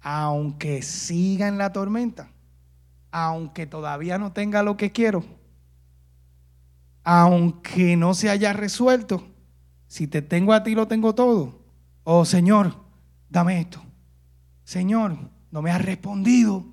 aunque 0.00 0.82
siga 0.82 1.46
en 1.46 1.56
la 1.56 1.72
tormenta, 1.72 2.32
aunque 3.12 3.64
todavía 3.64 4.18
no 4.18 4.32
tenga 4.32 4.64
lo 4.64 4.76
que 4.76 4.90
quiero, 4.90 5.22
aunque 7.04 7.96
no 7.96 8.12
se 8.12 8.28
haya 8.28 8.52
resuelto, 8.52 9.24
si 9.86 10.08
te 10.08 10.20
tengo 10.20 10.52
a 10.52 10.64
ti 10.64 10.74
lo 10.74 10.88
tengo 10.88 11.14
todo. 11.14 11.60
Oh 12.02 12.24
Señor, 12.24 12.89
dame 13.30 13.60
esto. 13.60 13.82
Señor, 14.64 15.16
no 15.50 15.62
me 15.62 15.70
has 15.70 15.82
respondido. 15.82 16.66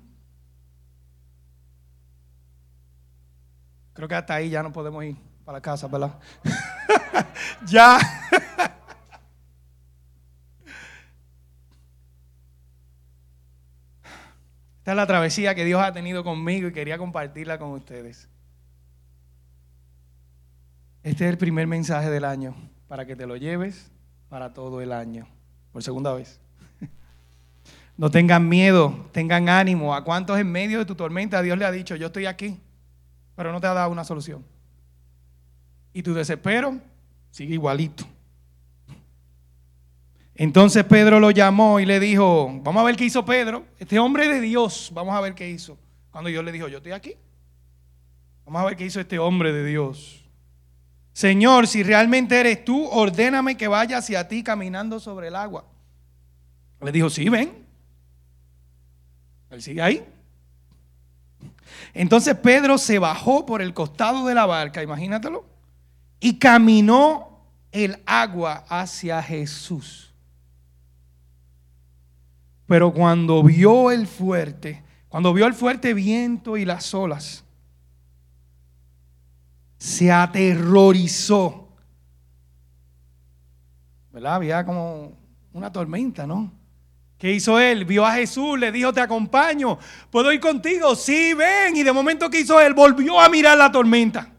Creo 3.94 4.06
que 4.06 4.14
hasta 4.14 4.34
ahí 4.34 4.50
ya 4.50 4.62
no 4.62 4.72
podemos 4.72 5.02
ir 5.04 5.16
para 5.44 5.58
la 5.58 5.62
casa, 5.62 5.88
¿verdad? 5.88 6.18
ya. 7.66 7.98
Esta 14.78 14.92
es 14.92 14.96
la 14.96 15.06
travesía 15.06 15.54
que 15.54 15.64
Dios 15.64 15.82
ha 15.82 15.92
tenido 15.92 16.22
conmigo 16.22 16.68
y 16.68 16.72
quería 16.72 16.98
compartirla 16.98 17.58
con 17.58 17.72
ustedes. 17.72 18.28
Este 21.02 21.24
es 21.24 21.30
el 21.30 21.38
primer 21.38 21.66
mensaje 21.66 22.10
del 22.10 22.24
año 22.24 22.54
para 22.86 23.04
que 23.06 23.16
te 23.16 23.26
lo 23.26 23.36
lleves 23.36 23.90
para 24.28 24.52
todo 24.54 24.80
el 24.80 24.92
año. 24.92 25.26
Por 25.72 25.82
segunda 25.82 26.12
vez. 26.12 26.40
No 27.98 28.10
tengan 28.10 28.48
miedo, 28.48 29.10
tengan 29.12 29.50
ánimo. 29.50 29.94
¿A 29.94 30.02
cuántos 30.02 30.38
en 30.38 30.50
medio 30.50 30.78
de 30.78 30.86
tu 30.86 30.94
tormenta 30.94 31.42
Dios 31.42 31.58
le 31.58 31.66
ha 31.66 31.70
dicho, 31.70 31.96
yo 31.96 32.06
estoy 32.06 32.24
aquí, 32.24 32.58
pero 33.36 33.52
no 33.52 33.60
te 33.60 33.66
ha 33.66 33.74
dado 33.74 33.90
una 33.90 34.04
solución? 34.04 34.42
y 35.98 36.02
tu 36.02 36.14
desespero 36.14 36.78
sigue 37.32 37.54
igualito. 37.54 38.04
Entonces 40.36 40.84
Pedro 40.84 41.18
lo 41.18 41.32
llamó 41.32 41.80
y 41.80 41.86
le 41.86 41.98
dijo, 41.98 42.60
vamos 42.62 42.80
a 42.80 42.84
ver 42.84 42.94
qué 42.94 43.04
hizo 43.04 43.24
Pedro, 43.24 43.64
este 43.80 43.98
hombre 43.98 44.28
de 44.28 44.40
Dios, 44.40 44.92
vamos 44.94 45.16
a 45.16 45.20
ver 45.20 45.34
qué 45.34 45.50
hizo. 45.50 45.76
Cuando 46.12 46.30
Dios 46.30 46.44
le 46.44 46.52
dijo, 46.52 46.68
yo 46.68 46.76
estoy 46.76 46.92
aquí. 46.92 47.14
Vamos 48.44 48.62
a 48.62 48.66
ver 48.66 48.76
qué 48.76 48.84
hizo 48.84 49.00
este 49.00 49.18
hombre 49.18 49.52
de 49.52 49.64
Dios. 49.64 50.24
Señor, 51.12 51.66
si 51.66 51.82
realmente 51.82 52.38
eres 52.38 52.64
tú, 52.64 52.86
ordéname 52.86 53.56
que 53.56 53.66
vaya 53.66 53.98
hacia 53.98 54.28
ti 54.28 54.44
caminando 54.44 55.00
sobre 55.00 55.26
el 55.26 55.34
agua. 55.34 55.64
Le 56.80 56.92
dijo, 56.92 57.10
sí, 57.10 57.28
ven. 57.28 57.66
Él 59.50 59.62
sigue 59.62 59.82
ahí. 59.82 60.04
Entonces 61.94 62.34
Pedro 62.36 62.78
se 62.78 62.98
bajó 62.98 63.46
por 63.46 63.62
el 63.62 63.74
costado 63.74 64.26
de 64.26 64.34
la 64.34 64.46
barca, 64.46 64.82
imagínatelo 64.82 65.58
y 66.20 66.38
caminó 66.38 67.40
el 67.72 68.02
agua 68.06 68.64
hacia 68.68 69.22
Jesús. 69.22 70.12
Pero 72.66 72.92
cuando 72.92 73.42
vio 73.42 73.90
el 73.90 74.06
fuerte, 74.06 74.82
cuando 75.08 75.32
vio 75.32 75.46
el 75.46 75.54
fuerte 75.54 75.94
viento 75.94 76.56
y 76.56 76.64
las 76.64 76.92
olas, 76.92 77.44
se 79.78 80.10
aterrorizó. 80.10 81.68
¿Verdad? 84.12 84.34
Había 84.34 84.64
como 84.66 85.12
una 85.52 85.72
tormenta, 85.72 86.26
¿no? 86.26 86.52
¿Qué 87.18 87.32
hizo 87.32 87.58
él? 87.58 87.84
Vio 87.84 88.06
a 88.06 88.12
Jesús, 88.14 88.58
le 88.58 88.70
dijo, 88.70 88.92
te 88.92 89.00
acompaño, 89.00 89.78
¿puedo 90.10 90.32
ir 90.32 90.38
contigo? 90.38 90.94
Sí, 90.94 91.34
ven. 91.34 91.76
Y 91.76 91.82
de 91.82 91.92
momento 91.92 92.30
que 92.30 92.40
hizo 92.40 92.60
él, 92.60 92.74
volvió 92.74 93.20
a 93.20 93.28
mirar 93.28 93.58
la 93.58 93.72
tormenta. 93.72 94.32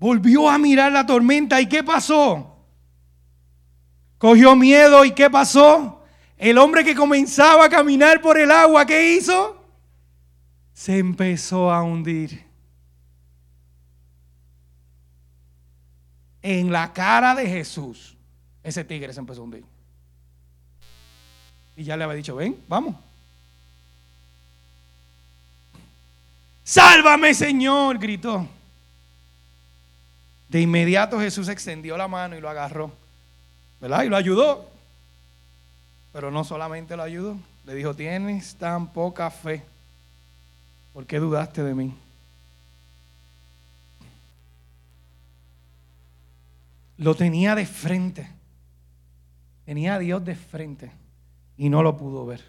Volvió 0.00 0.50
a 0.50 0.58
mirar 0.58 0.90
la 0.90 1.06
tormenta 1.06 1.60
y 1.60 1.68
¿qué 1.68 1.84
pasó? 1.84 2.66
Cogió 4.18 4.56
miedo 4.56 5.04
y 5.04 5.12
¿qué 5.12 5.30
pasó? 5.30 6.02
El 6.36 6.58
hombre 6.58 6.84
que 6.84 6.96
comenzaba 6.96 7.66
a 7.66 7.68
caminar 7.68 8.20
por 8.20 8.36
el 8.36 8.50
agua, 8.50 8.84
¿qué 8.84 9.14
hizo? 9.14 9.64
Se 10.72 10.98
empezó 10.98 11.70
a 11.70 11.84
hundir. 11.84 12.44
En 16.40 16.72
la 16.72 16.92
cara 16.92 17.36
de 17.36 17.46
Jesús, 17.46 18.16
ese 18.62 18.84
tigre 18.84 19.12
se 19.12 19.20
empezó 19.20 19.40
a 19.40 19.44
hundir. 19.44 19.64
Y 21.76 21.84
ya 21.84 21.96
le 21.96 22.04
había 22.04 22.16
dicho, 22.16 22.36
ven, 22.36 22.62
vamos. 22.68 22.94
Sálvame, 26.64 27.34
Señor, 27.34 27.98
gritó. 27.98 28.46
De 30.48 30.60
inmediato 30.60 31.18
Jesús 31.18 31.48
extendió 31.48 31.96
la 31.96 32.08
mano 32.08 32.36
y 32.36 32.40
lo 32.40 32.48
agarró, 32.48 32.92
¿verdad? 33.80 34.04
Y 34.04 34.08
lo 34.08 34.16
ayudó. 34.16 34.70
Pero 36.12 36.30
no 36.30 36.44
solamente 36.44 36.94
lo 36.94 37.02
ayudó, 37.02 37.38
le 37.64 37.74
dijo, 37.74 37.96
tienes 37.96 38.54
tan 38.56 38.92
poca 38.92 39.30
fe, 39.30 39.64
¿por 40.92 41.06
qué 41.06 41.18
dudaste 41.18 41.62
de 41.62 41.74
mí? 41.74 41.94
Lo 46.98 47.14
tenía 47.14 47.54
de 47.54 47.64
frente, 47.64 48.28
tenía 49.64 49.94
a 49.94 49.98
Dios 49.98 50.24
de 50.24 50.34
frente 50.34 50.92
y 51.56 51.68
no 51.68 51.82
lo 51.82 51.96
pudo 51.96 52.26
ver. 52.26 52.42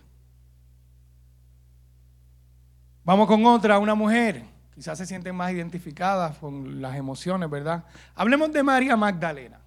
Vamos 3.04 3.28
con 3.28 3.46
otra, 3.46 3.80
una 3.80 3.96
mujer. 3.96 4.44
Quizás 4.74 4.98
se 4.98 5.06
sienten 5.06 5.36
más 5.36 5.52
identificadas 5.52 6.38
con 6.38 6.82
las 6.82 6.96
emociones, 6.96 7.50
¿verdad? 7.50 7.84
Hablemos 8.16 8.52
de 8.52 8.64
María 8.64 8.96
Magdalena. 8.96 9.60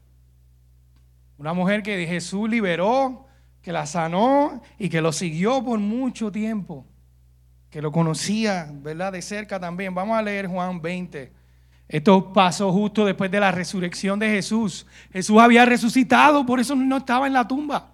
Una 1.38 1.52
mujer 1.52 1.82
que 1.82 2.06
Jesús 2.06 2.48
liberó, 2.48 3.26
que 3.60 3.72
la 3.72 3.84
sanó 3.84 4.62
y 4.78 4.88
que 4.88 5.00
lo 5.00 5.12
siguió 5.12 5.62
por 5.62 5.78
mucho 5.78 6.32
tiempo. 6.32 6.86
Que 7.68 7.82
lo 7.82 7.92
conocía, 7.92 8.70
¿verdad? 8.72 9.12
De 9.12 9.20
cerca 9.20 9.60
también. 9.60 9.94
Vamos 9.94 10.16
a 10.16 10.22
leer 10.22 10.46
Juan 10.46 10.80
20. 10.80 11.32
Esto 11.88 12.32
pasó 12.32 12.72
justo 12.72 13.04
después 13.04 13.30
de 13.30 13.40
la 13.40 13.52
resurrección 13.52 14.18
de 14.18 14.28
Jesús. 14.28 14.86
Jesús 15.12 15.38
había 15.40 15.64
resucitado, 15.64 16.44
por 16.44 16.58
eso 16.58 16.74
no 16.74 16.96
estaba 16.96 17.26
en 17.26 17.32
la 17.32 17.46
tumba. 17.46 17.92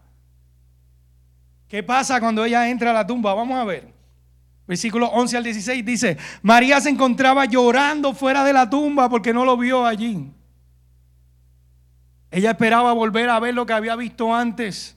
¿Qué 1.68 1.83
pasa 1.83 2.20
cuando 2.20 2.44
ella 2.44 2.68
entra 2.68 2.90
a 2.90 2.94
la 2.94 3.07
tumba? 3.07 3.35
Vamos 3.35 3.59
a 3.59 3.64
ver. 3.64 3.92
Versículo 4.66 5.09
11 5.09 5.37
al 5.37 5.44
16 5.44 5.85
dice, 5.85 6.16
María 6.40 6.81
se 6.81 6.88
encontraba 6.88 7.44
llorando 7.44 8.14
fuera 8.14 8.44
de 8.44 8.52
la 8.52 8.70
tumba 8.70 9.09
porque 9.09 9.35
no 9.35 9.44
lo 9.44 9.57
vio 9.57 9.85
allí. 9.85 10.31
Ella 12.31 12.52
esperaba 12.52 12.94
volver 12.94 13.28
a 13.28 13.38
ver 13.40 13.55
lo 13.55 13.66
que 13.66 13.74
había 13.74 13.96
visto 13.96 14.35
antes. 14.35 14.96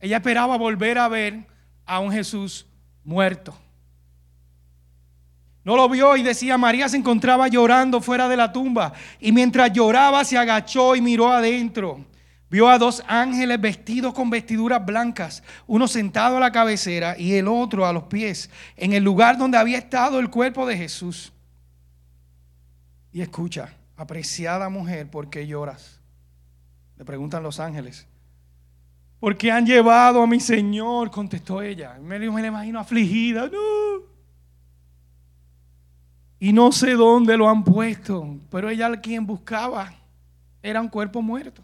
Ella 0.00 0.18
esperaba 0.18 0.58
volver 0.58 0.98
a 0.98 1.08
ver 1.08 1.46
a 1.86 2.00
un 2.00 2.12
Jesús 2.12 2.66
muerto. 3.04 3.56
No 5.68 5.76
lo 5.76 5.86
vio 5.86 6.16
y 6.16 6.22
decía, 6.22 6.56
María 6.56 6.88
se 6.88 6.96
encontraba 6.96 7.46
llorando 7.46 8.00
fuera 8.00 8.26
de 8.26 8.38
la 8.38 8.54
tumba. 8.54 8.94
Y 9.20 9.32
mientras 9.32 9.70
lloraba 9.70 10.24
se 10.24 10.38
agachó 10.38 10.96
y 10.96 11.02
miró 11.02 11.30
adentro. 11.30 12.06
Vio 12.48 12.70
a 12.70 12.78
dos 12.78 13.04
ángeles 13.06 13.60
vestidos 13.60 14.14
con 14.14 14.30
vestiduras 14.30 14.82
blancas, 14.82 15.42
uno 15.66 15.86
sentado 15.86 16.38
a 16.38 16.40
la 16.40 16.52
cabecera 16.52 17.18
y 17.18 17.34
el 17.34 17.48
otro 17.48 17.84
a 17.84 17.92
los 17.92 18.04
pies, 18.04 18.48
en 18.76 18.94
el 18.94 19.04
lugar 19.04 19.36
donde 19.36 19.58
había 19.58 19.76
estado 19.76 20.20
el 20.20 20.30
cuerpo 20.30 20.64
de 20.64 20.78
Jesús. 20.78 21.34
Y 23.12 23.20
escucha, 23.20 23.74
apreciada 23.94 24.70
mujer, 24.70 25.10
¿por 25.10 25.28
qué 25.28 25.46
lloras? 25.46 26.00
Le 26.96 27.04
preguntan 27.04 27.42
los 27.42 27.60
ángeles. 27.60 28.06
Porque 29.20 29.52
han 29.52 29.66
llevado 29.66 30.22
a 30.22 30.26
mi 30.26 30.40
Señor, 30.40 31.10
contestó 31.10 31.60
ella. 31.60 31.98
Me, 32.00 32.18
me 32.18 32.40
la 32.40 32.48
imagino 32.48 32.80
afligida. 32.80 33.50
No. 33.52 34.07
Y 36.40 36.52
no 36.52 36.70
sé 36.72 36.92
dónde 36.92 37.36
lo 37.36 37.48
han 37.48 37.64
puesto, 37.64 38.38
pero 38.50 38.70
ella 38.70 39.00
quien 39.00 39.26
buscaba 39.26 39.92
era 40.62 40.80
un 40.80 40.88
cuerpo 40.88 41.20
muerto. 41.20 41.62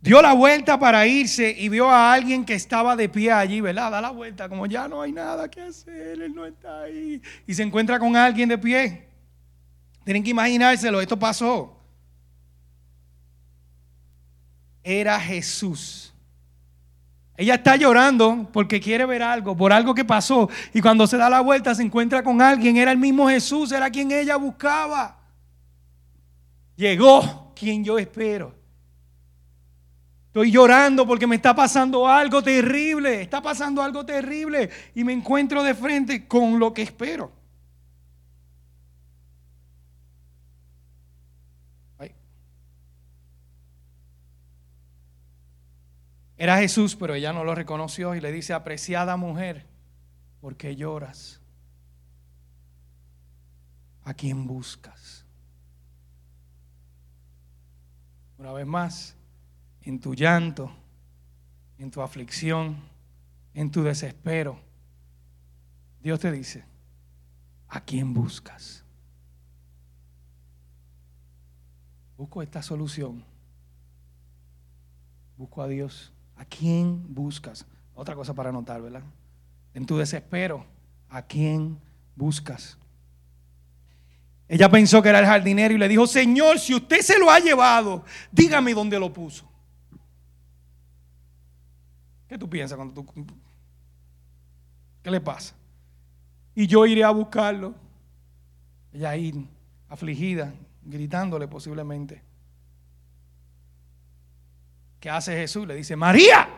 Dio 0.00 0.20
la 0.20 0.34
vuelta 0.34 0.78
para 0.78 1.06
irse 1.06 1.54
y 1.58 1.70
vio 1.70 1.88
a 1.88 2.12
alguien 2.12 2.44
que 2.44 2.52
estaba 2.52 2.94
de 2.94 3.08
pie 3.08 3.32
allí, 3.32 3.62
¿verdad? 3.62 3.90
Da 3.90 4.02
la 4.02 4.10
vuelta, 4.10 4.50
como 4.50 4.66
ya 4.66 4.86
no 4.86 5.00
hay 5.00 5.12
nada 5.12 5.50
que 5.50 5.62
hacer, 5.62 6.20
él 6.20 6.34
no 6.34 6.44
está 6.44 6.82
ahí. 6.82 7.22
Y 7.46 7.54
se 7.54 7.62
encuentra 7.62 7.98
con 7.98 8.14
alguien 8.14 8.50
de 8.50 8.58
pie. 8.58 9.08
Tienen 10.04 10.22
que 10.22 10.28
imaginárselo, 10.28 11.00
esto 11.00 11.18
pasó. 11.18 11.80
Era 14.82 15.18
Jesús. 15.18 16.13
Ella 17.36 17.54
está 17.54 17.76
llorando 17.76 18.48
porque 18.52 18.80
quiere 18.80 19.06
ver 19.06 19.22
algo, 19.22 19.56
por 19.56 19.72
algo 19.72 19.94
que 19.94 20.04
pasó. 20.04 20.48
Y 20.72 20.80
cuando 20.80 21.06
se 21.06 21.16
da 21.16 21.28
la 21.28 21.40
vuelta 21.40 21.74
se 21.74 21.82
encuentra 21.82 22.22
con 22.22 22.40
alguien. 22.40 22.76
Era 22.76 22.92
el 22.92 22.98
mismo 22.98 23.28
Jesús, 23.28 23.72
era 23.72 23.90
quien 23.90 24.12
ella 24.12 24.36
buscaba. 24.36 25.18
Llegó 26.76 27.52
quien 27.54 27.84
yo 27.84 27.98
espero. 27.98 28.54
Estoy 30.28 30.50
llorando 30.50 31.06
porque 31.06 31.26
me 31.26 31.36
está 31.36 31.54
pasando 31.54 32.08
algo 32.08 32.42
terrible. 32.42 33.22
Está 33.22 33.40
pasando 33.40 33.82
algo 33.82 34.04
terrible. 34.04 34.70
Y 34.94 35.02
me 35.02 35.12
encuentro 35.12 35.62
de 35.62 35.74
frente 35.74 36.26
con 36.26 36.58
lo 36.58 36.72
que 36.72 36.82
espero. 36.82 37.32
Era 46.36 46.58
Jesús, 46.58 46.96
pero 46.96 47.14
ella 47.14 47.32
no 47.32 47.44
lo 47.44 47.54
reconoció 47.54 48.14
y 48.14 48.20
le 48.20 48.32
dice, 48.32 48.52
apreciada 48.52 49.16
mujer, 49.16 49.66
¿por 50.40 50.56
qué 50.56 50.74
lloras? 50.74 51.40
¿A 54.02 54.14
quién 54.14 54.46
buscas? 54.46 55.24
Una 58.36 58.52
vez 58.52 58.66
más, 58.66 59.16
en 59.82 60.00
tu 60.00 60.14
llanto, 60.14 60.70
en 61.78 61.90
tu 61.90 62.02
aflicción, 62.02 62.76
en 63.54 63.70
tu 63.70 63.82
desespero, 63.82 64.58
Dios 66.02 66.20
te 66.20 66.32
dice, 66.32 66.64
¿a 67.68 67.80
quién 67.80 68.12
buscas? 68.12 68.84
Busco 72.16 72.42
esta 72.42 72.62
solución. 72.62 73.24
Busco 75.36 75.62
a 75.62 75.68
Dios. 75.68 76.13
¿A 76.36 76.44
quién 76.44 77.14
buscas? 77.14 77.66
Otra 77.94 78.14
cosa 78.14 78.34
para 78.34 78.50
anotar, 78.50 78.82
¿verdad? 78.82 79.02
En 79.72 79.86
tu 79.86 79.96
desespero, 79.96 80.64
¿a 81.08 81.22
quién 81.22 81.78
buscas? 82.16 82.78
Ella 84.48 84.68
pensó 84.68 85.02
que 85.02 85.08
era 85.08 85.20
el 85.20 85.26
jardinero 85.26 85.74
y 85.74 85.78
le 85.78 85.88
dijo, 85.88 86.06
Señor, 86.06 86.58
si 86.58 86.74
usted 86.74 87.00
se 87.00 87.18
lo 87.18 87.30
ha 87.30 87.38
llevado, 87.38 88.04
dígame 88.30 88.74
dónde 88.74 88.98
lo 88.98 89.12
puso. 89.12 89.48
¿Qué 92.28 92.38
tú 92.38 92.48
piensas 92.48 92.76
cuando 92.76 92.94
tú... 92.94 93.06
¿Qué 95.02 95.10
le 95.10 95.20
pasa? 95.20 95.54
Y 96.54 96.66
yo 96.66 96.86
iré 96.86 97.04
a 97.04 97.10
buscarlo. 97.10 97.74
Ella 98.92 99.10
ahí, 99.10 99.48
afligida, 99.88 100.54
gritándole 100.82 101.48
posiblemente. 101.48 102.22
¿Qué 105.04 105.10
hace 105.10 105.36
Jesús? 105.36 105.66
Le 105.66 105.74
dice, 105.74 105.96
María. 105.96 106.48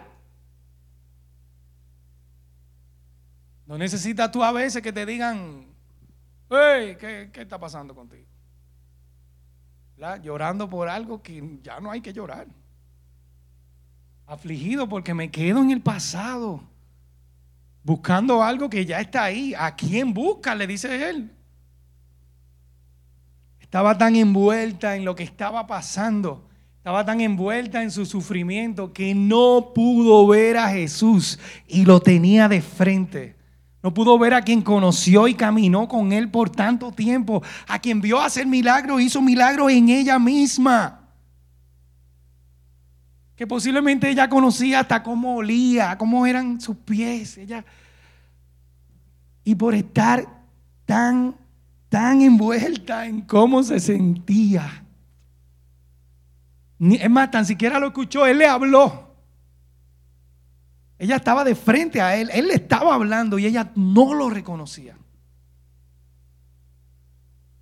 No 3.66 3.76
necesitas 3.76 4.30
tú 4.30 4.44
a 4.44 4.52
veces 4.52 4.80
que 4.82 4.92
te 4.92 5.04
digan, 5.04 5.66
hey, 6.48 6.96
¿qué, 6.96 7.28
está 7.34 7.58
pasando 7.58 7.92
contigo? 7.92 8.24
Llorando 10.22 10.70
por 10.70 10.88
algo 10.88 11.20
que 11.20 11.58
ya 11.60 11.80
no 11.80 11.90
hay 11.90 12.00
que 12.00 12.12
llorar 12.12 12.46
afligido 14.28 14.88
porque 14.88 15.12
me 15.12 15.28
quedo 15.28 15.60
en 15.60 15.72
el 15.72 15.80
pasado, 15.80 16.62
buscando 17.82 18.44
algo 18.44 18.70
que 18.70 18.86
ya 18.86 19.00
está 19.00 19.24
ahí. 19.24 19.54
¿A 19.58 19.74
quién 19.74 20.14
busca? 20.14 20.54
Le 20.54 20.68
dice 20.68 21.10
él. 21.10 21.32
Estaba 23.58 23.98
tan 23.98 24.14
envuelta 24.14 24.94
en 24.94 25.04
lo 25.04 25.16
que 25.16 25.24
estaba 25.24 25.66
pasando, 25.66 26.48
estaba 26.86 27.04
tan 27.04 27.20
envuelta 27.20 27.82
en 27.82 27.90
su 27.90 28.06
sufrimiento 28.06 28.92
que 28.92 29.12
no 29.12 29.72
pudo 29.74 30.24
ver 30.28 30.56
a 30.56 30.68
Jesús 30.68 31.36
y 31.66 31.84
lo 31.84 31.98
tenía 31.98 32.48
de 32.48 32.62
frente. 32.62 33.34
No 33.82 33.92
pudo 33.92 34.16
ver 34.20 34.32
a 34.34 34.42
quien 34.42 34.62
conoció 34.62 35.26
y 35.26 35.34
caminó 35.34 35.88
con 35.88 36.12
él 36.12 36.30
por 36.30 36.48
tanto 36.48 36.92
tiempo, 36.92 37.42
a 37.66 37.80
quien 37.80 38.00
vio 38.00 38.20
hacer 38.20 38.46
milagros, 38.46 39.00
hizo 39.00 39.20
milagros 39.20 39.72
en 39.72 39.88
ella 39.88 40.20
misma 40.20 41.00
que 43.34 43.48
posiblemente 43.48 44.08
ella 44.08 44.28
conocía 44.28 44.78
hasta 44.78 45.02
cómo 45.02 45.38
olía, 45.38 45.98
cómo 45.98 46.24
eran 46.24 46.60
sus 46.60 46.76
pies. 46.76 47.36
Ella, 47.36 47.64
y 49.42 49.56
por 49.56 49.74
estar 49.74 50.24
tan, 50.84 51.34
tan 51.88 52.22
envuelta 52.22 53.06
en 53.06 53.22
cómo 53.22 53.64
se 53.64 53.80
sentía. 53.80 54.85
Es 56.78 57.10
más, 57.10 57.30
tan 57.30 57.46
siquiera 57.46 57.78
lo 57.78 57.88
escuchó, 57.88 58.26
él 58.26 58.38
le 58.38 58.46
habló. 58.46 59.14
Ella 60.98 61.16
estaba 61.16 61.44
de 61.44 61.54
frente 61.54 62.00
a 62.00 62.16
él, 62.16 62.30
él 62.32 62.48
le 62.48 62.54
estaba 62.54 62.94
hablando 62.94 63.38
y 63.38 63.46
ella 63.46 63.70
no 63.74 64.14
lo 64.14 64.30
reconocía. 64.30 64.96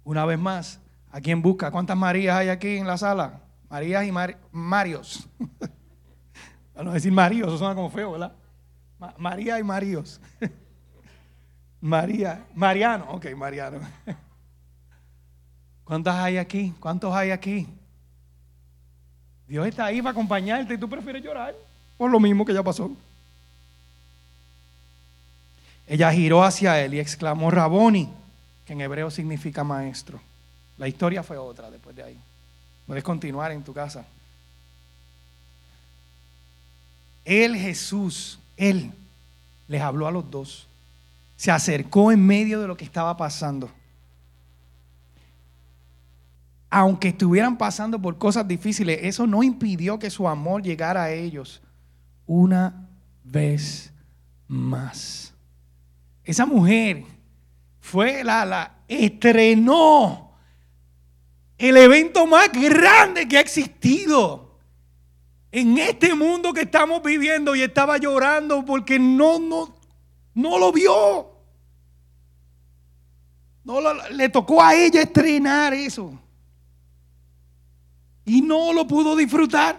Una 0.04 0.24
vez 0.24 0.38
más, 0.38 0.80
¿a 1.10 1.20
quién 1.20 1.42
busca? 1.42 1.70
¿Cuántas 1.70 1.96
Marías 1.96 2.36
hay 2.36 2.48
aquí 2.48 2.76
en 2.76 2.86
la 2.86 2.98
sala? 2.98 3.40
Marías 3.68 4.04
y 4.06 4.12
Marios. 4.52 5.28
Para 6.72 6.84
no 6.84 6.92
decir 6.92 7.12
Maríos, 7.12 7.48
eso 7.48 7.58
suena 7.58 7.74
como 7.74 7.90
feo, 7.90 8.12
¿verdad? 8.12 8.34
María 9.18 9.58
y 9.58 9.62
Maríos. 9.62 10.20
María, 11.80 12.46
Mariano, 12.54 13.06
ok, 13.10 13.26
Mariano. 13.36 13.78
¿Cuántas 15.84 16.14
hay 16.16 16.38
aquí? 16.38 16.74
¿Cuántos 16.80 17.14
hay 17.14 17.30
aquí? 17.30 17.68
Dios 19.48 19.66
está 19.66 19.86
ahí 19.86 20.00
para 20.00 20.12
acompañarte 20.12 20.74
y 20.74 20.78
tú 20.78 20.88
prefieres 20.88 21.22
llorar 21.22 21.54
por 21.96 22.10
lo 22.10 22.18
mismo 22.18 22.44
que 22.44 22.54
ya 22.54 22.62
pasó. 22.62 22.90
Ella 25.86 26.10
giró 26.12 26.42
hacia 26.42 26.80
él 26.80 26.94
y 26.94 27.00
exclamó 27.00 27.50
Raboni, 27.50 28.08
que 28.64 28.72
en 28.72 28.80
hebreo 28.80 29.10
significa 29.10 29.62
maestro. 29.64 30.20
La 30.78 30.88
historia 30.88 31.22
fue 31.22 31.36
otra 31.36 31.70
después 31.70 31.94
de 31.94 32.02
ahí. 32.02 32.18
Puedes 32.86 33.04
continuar 33.04 33.52
en 33.52 33.62
tu 33.62 33.72
casa. 33.72 34.06
Él, 37.24 37.56
Jesús, 37.56 38.38
Él 38.56 38.92
les 39.68 39.80
habló 39.80 40.06
a 40.06 40.10
los 40.10 40.30
dos. 40.30 40.66
Se 41.36 41.50
acercó 41.50 42.12
en 42.12 42.24
medio 42.24 42.60
de 42.60 42.66
lo 42.66 42.76
que 42.76 42.84
estaba 42.84 43.16
pasando. 43.16 43.70
Aunque 46.76 47.10
estuvieran 47.10 47.56
pasando 47.56 48.02
por 48.02 48.18
cosas 48.18 48.48
difíciles, 48.48 48.98
eso 49.02 49.28
no 49.28 49.44
impidió 49.44 49.96
que 49.96 50.10
su 50.10 50.26
amor 50.26 50.60
llegara 50.60 51.04
a 51.04 51.12
ellos 51.12 51.62
una 52.26 52.88
vez 53.22 53.92
más. 54.48 55.32
Esa 56.24 56.44
mujer 56.44 57.04
fue 57.78 58.24
la, 58.24 58.44
la 58.44 58.74
estrenó 58.88 60.32
el 61.58 61.76
evento 61.76 62.26
más 62.26 62.50
grande 62.50 63.28
que 63.28 63.36
ha 63.36 63.40
existido 63.40 64.58
en 65.52 65.78
este 65.78 66.12
mundo 66.12 66.52
que 66.52 66.62
estamos 66.62 67.00
viviendo 67.04 67.54
y 67.54 67.62
estaba 67.62 67.98
llorando 67.98 68.64
porque 68.64 68.98
no, 68.98 69.38
no, 69.38 69.76
no 70.34 70.58
lo 70.58 70.72
vio. 70.72 71.38
No 73.62 73.80
le 74.10 74.28
tocó 74.28 74.60
a 74.60 74.74
ella 74.74 75.02
estrenar 75.02 75.72
eso. 75.72 76.18
Y 78.24 78.40
no 78.40 78.72
lo 78.72 78.86
pudo 78.86 79.16
disfrutar. 79.16 79.78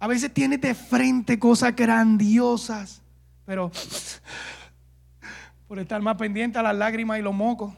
A 0.00 0.06
veces 0.06 0.32
tienes 0.32 0.60
de 0.60 0.74
frente 0.74 1.38
cosas 1.38 1.74
grandiosas, 1.74 3.02
pero 3.44 3.72
por 5.66 5.78
estar 5.78 6.00
más 6.00 6.16
pendiente 6.16 6.58
a 6.58 6.62
las 6.62 6.76
lágrimas 6.76 7.18
y 7.18 7.22
los 7.22 7.34
mocos, 7.34 7.74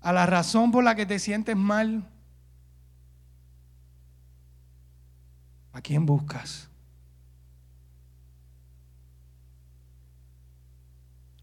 a 0.00 0.12
la 0.12 0.26
razón 0.26 0.70
por 0.70 0.84
la 0.84 0.94
que 0.94 1.06
te 1.06 1.18
sientes 1.18 1.56
mal, 1.56 2.08
¿a 5.72 5.80
quién 5.80 6.06
buscas? 6.06 6.68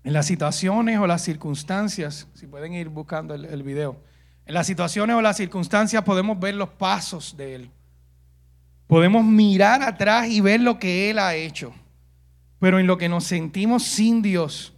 En 0.03 0.13
las 0.13 0.25
situaciones 0.25 0.97
o 0.97 1.05
las 1.05 1.21
circunstancias, 1.23 2.27
si 2.33 2.47
pueden 2.47 2.73
ir 2.73 2.89
buscando 2.89 3.35
el, 3.35 3.45
el 3.45 3.63
video, 3.63 4.01
en 4.45 4.53
las 4.53 4.67
situaciones 4.67 5.15
o 5.15 5.21
las 5.21 5.37
circunstancias 5.37 6.03
podemos 6.03 6.39
ver 6.39 6.55
los 6.55 6.69
pasos 6.69 7.35
de 7.37 7.55
Él. 7.55 7.69
Podemos 8.87 9.23
mirar 9.23 9.81
atrás 9.81 10.27
y 10.27 10.41
ver 10.41 10.59
lo 10.59 10.77
que 10.79 11.09
Él 11.09 11.19
ha 11.19 11.35
hecho. 11.35 11.73
Pero 12.59 12.79
en 12.79 12.87
lo 12.87 12.97
que 12.97 13.09
nos 13.09 13.23
sentimos 13.23 13.83
sin 13.83 14.21
Dios 14.21 14.73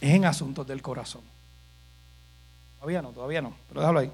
es 0.00 0.14
en 0.14 0.24
asuntos 0.24 0.66
del 0.66 0.82
corazón. 0.82 1.22
Todavía 2.76 3.02
no, 3.02 3.10
todavía 3.10 3.42
no, 3.42 3.54
pero 3.68 3.80
déjalo 3.80 3.98
ahí. 4.00 4.10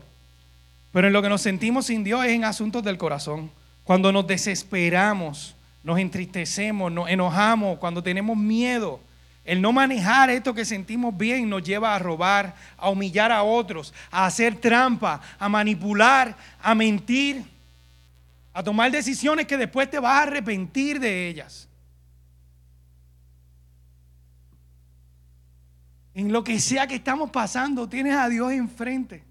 Pero 0.93 1.07
en 1.07 1.13
lo 1.13 1.23
que 1.23 1.29
nos 1.29 1.43
sentimos 1.43 1.87
sin 1.87 2.05
Dios 2.05 2.25
es 2.25 2.33
en 2.33 2.45
asuntos 2.45 2.83
del 2.83 2.99
corazón. 2.99 3.51
Cuando 3.85 4.11
nos 4.13 4.27
desesperamos, 4.27 5.55
nos 5.83 5.99
entristecemos, 5.99 6.91
nos 6.91 7.09
enojamos, 7.09 7.79
cuando 7.79 8.03
tenemos 8.03 8.37
miedo, 8.37 9.01
el 9.45 9.61
no 9.61 9.73
manejar 9.73 10.31
esto 10.31 10.55
que 10.55 10.65
sentimos 10.65 11.17
bien 11.17 11.49
nos 11.49 11.63
lleva 11.63 11.95
a 11.95 11.99
robar, 11.99 12.55
a 12.79 12.89
humillar 12.89 13.31
a 13.31 13.43
otros, 13.43 13.93
a 14.11 14.25
hacer 14.25 14.57
trampa, 14.57 15.21
a 15.39 15.49
manipular, 15.49 16.37
a 16.63 16.75
mentir, 16.75 17.45
a 18.55 18.63
tomar 18.63 18.91
decisiones 18.91 19.47
que 19.47 19.59
después 19.59 19.91
te 19.91 19.99
vas 19.99 20.15
a 20.15 20.23
arrepentir 20.23 20.99
de 20.99 21.29
ellas. 21.29 21.69
En 26.15 26.33
lo 26.33 26.43
que 26.43 26.59
sea 26.59 26.87
que 26.87 26.95
estamos 26.95 27.31
pasando, 27.31 27.89
tienes 27.89 28.15
a 28.15 28.29
Dios 28.29 28.53
enfrente. 28.53 29.25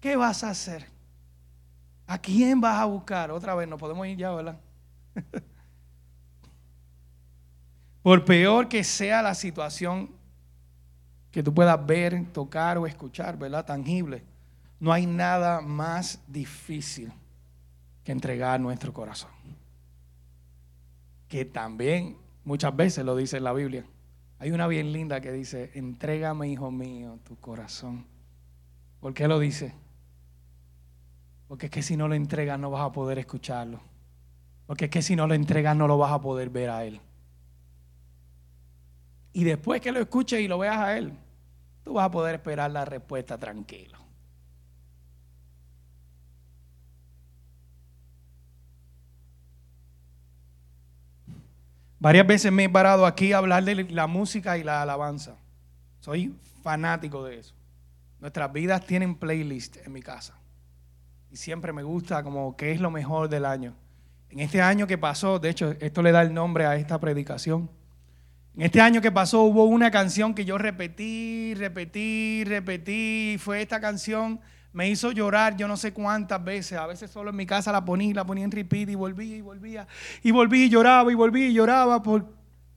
¿Qué 0.00 0.16
vas 0.16 0.44
a 0.44 0.50
hacer? 0.50 0.86
¿A 2.06 2.18
quién 2.18 2.60
vas 2.60 2.80
a 2.80 2.84
buscar? 2.86 3.30
Otra 3.30 3.54
vez, 3.54 3.68
no 3.68 3.76
podemos 3.76 4.06
ir 4.06 4.16
ya, 4.16 4.30
¿verdad? 4.30 4.58
Por 8.02 8.24
peor 8.24 8.68
que 8.68 8.82
sea 8.84 9.22
la 9.22 9.34
situación 9.34 10.10
que 11.30 11.42
tú 11.42 11.54
puedas 11.54 11.84
ver, 11.86 12.26
tocar 12.32 12.76
o 12.78 12.86
escuchar, 12.86 13.38
¿verdad? 13.38 13.64
Tangible. 13.64 14.22
No 14.80 14.92
hay 14.92 15.06
nada 15.06 15.60
más 15.60 16.20
difícil 16.26 17.12
que 18.04 18.12
entregar 18.12 18.60
nuestro 18.60 18.92
corazón. 18.92 19.30
Que 21.28 21.44
también 21.44 22.16
muchas 22.44 22.74
veces 22.76 23.04
lo 23.04 23.16
dice 23.16 23.38
en 23.38 23.44
la 23.44 23.52
Biblia. 23.52 23.84
Hay 24.38 24.50
una 24.50 24.66
bien 24.66 24.92
linda 24.92 25.20
que 25.20 25.30
dice, 25.30 25.70
entrégame, 25.74 26.48
hijo 26.48 26.70
mío, 26.70 27.18
tu 27.24 27.36
corazón. 27.36 28.04
¿Por 29.00 29.14
qué 29.14 29.28
lo 29.28 29.38
dice? 29.38 29.72
Porque 31.48 31.66
es 31.66 31.72
que 31.72 31.82
si 31.82 31.96
no 31.96 32.08
lo 32.08 32.14
entregas 32.14 32.58
no 32.58 32.70
vas 32.70 32.82
a 32.82 32.92
poder 32.92 33.18
escucharlo. 33.18 33.80
Porque 34.66 34.86
es 34.86 34.90
que 34.90 35.02
si 35.02 35.16
no 35.16 35.26
lo 35.26 35.34
entregas 35.34 35.76
no 35.76 35.86
lo 35.86 35.96
vas 35.96 36.12
a 36.12 36.20
poder 36.20 36.50
ver 36.50 36.70
a 36.70 36.84
Él. 36.84 37.00
Y 39.32 39.44
después 39.44 39.80
que 39.80 39.92
lo 39.92 40.00
escuches 40.00 40.40
y 40.40 40.48
lo 40.48 40.58
veas 40.58 40.78
a 40.78 40.96
Él, 40.96 41.12
tú 41.82 41.94
vas 41.94 42.06
a 42.06 42.10
poder 42.10 42.34
esperar 42.34 42.70
la 42.70 42.84
respuesta 42.84 43.38
tranquilo. 43.38 43.98
Varias 51.98 52.26
veces 52.26 52.50
me 52.50 52.64
he 52.64 52.68
parado 52.68 53.06
aquí 53.06 53.32
a 53.32 53.38
hablar 53.38 53.62
de 53.62 53.84
la 53.84 54.08
música 54.08 54.58
y 54.58 54.64
la 54.64 54.82
alabanza. 54.82 55.36
Soy 56.00 56.34
fanático 56.62 57.22
de 57.22 57.38
eso. 57.38 57.54
Nuestras 58.18 58.52
vidas 58.52 58.84
tienen 58.84 59.14
playlist 59.14 59.76
en 59.86 59.92
mi 59.92 60.02
casa. 60.02 60.34
Y 61.30 61.36
siempre 61.36 61.72
me 61.72 61.84
gusta 61.84 62.24
como 62.24 62.56
qué 62.56 62.72
es 62.72 62.80
lo 62.80 62.90
mejor 62.90 63.28
del 63.28 63.44
año. 63.44 63.76
En 64.30 64.40
este 64.40 64.60
año 64.60 64.88
que 64.88 64.98
pasó, 64.98 65.38
de 65.38 65.50
hecho, 65.50 65.76
esto 65.78 66.02
le 66.02 66.10
da 66.10 66.22
el 66.22 66.34
nombre 66.34 66.66
a 66.66 66.74
esta 66.74 66.98
predicación. 66.98 67.70
En 68.54 68.62
este 68.62 68.80
año 68.80 69.00
que 69.00 69.10
pasó 69.10 69.42
hubo 69.42 69.64
una 69.64 69.90
canción 69.90 70.34
que 70.34 70.44
yo 70.44 70.58
repetí, 70.58 71.54
repetí, 71.54 72.44
repetí. 72.44 73.36
Fue 73.38 73.62
esta 73.62 73.80
canción 73.80 74.40
me 74.72 74.88
hizo 74.88 75.12
llorar 75.12 75.56
yo 75.56 75.68
no 75.68 75.76
sé 75.76 75.92
cuántas 75.92 76.42
veces. 76.42 76.78
A 76.78 76.86
veces 76.86 77.10
solo 77.10 77.30
en 77.30 77.36
mi 77.36 77.46
casa 77.46 77.72
la 77.72 77.84
ponía, 77.84 78.14
la 78.14 78.24
ponía 78.24 78.44
en 78.44 78.50
repeat 78.50 78.88
y 78.88 78.94
volvía 78.94 79.36
y 79.36 79.40
volvía. 79.40 79.86
Y 80.22 80.30
volvía 80.30 80.66
y 80.66 80.68
lloraba 80.68 81.12
y 81.12 81.14
volvía 81.14 81.48
y 81.48 81.52
lloraba. 81.52 82.02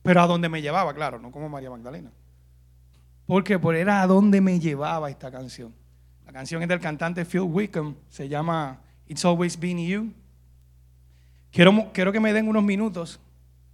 Pero 0.02 0.22
a 0.22 0.26
donde 0.26 0.48
me 0.48 0.62
llevaba, 0.62 0.94
claro, 0.94 1.18
no 1.18 1.30
como 1.30 1.48
María 1.48 1.70
Magdalena. 1.70 2.10
Porque 3.26 3.58
por 3.58 3.74
era 3.74 4.02
a 4.02 4.06
donde 4.06 4.40
me 4.40 4.60
llevaba 4.60 5.10
esta 5.10 5.30
canción. 5.30 5.74
La 6.24 6.32
canción 6.32 6.62
es 6.62 6.68
del 6.68 6.80
cantante 6.80 7.24
Phil 7.24 7.40
Wickham, 7.40 7.96
se 8.08 8.28
llama 8.28 8.80
It's 9.08 9.24
Always 9.24 9.58
Been 9.58 9.78
You. 9.78 10.12
Quiero 11.50 12.12
que 12.12 12.20
me 12.20 12.32
den 12.32 12.48
unos 12.48 12.62
minutos 12.62 13.18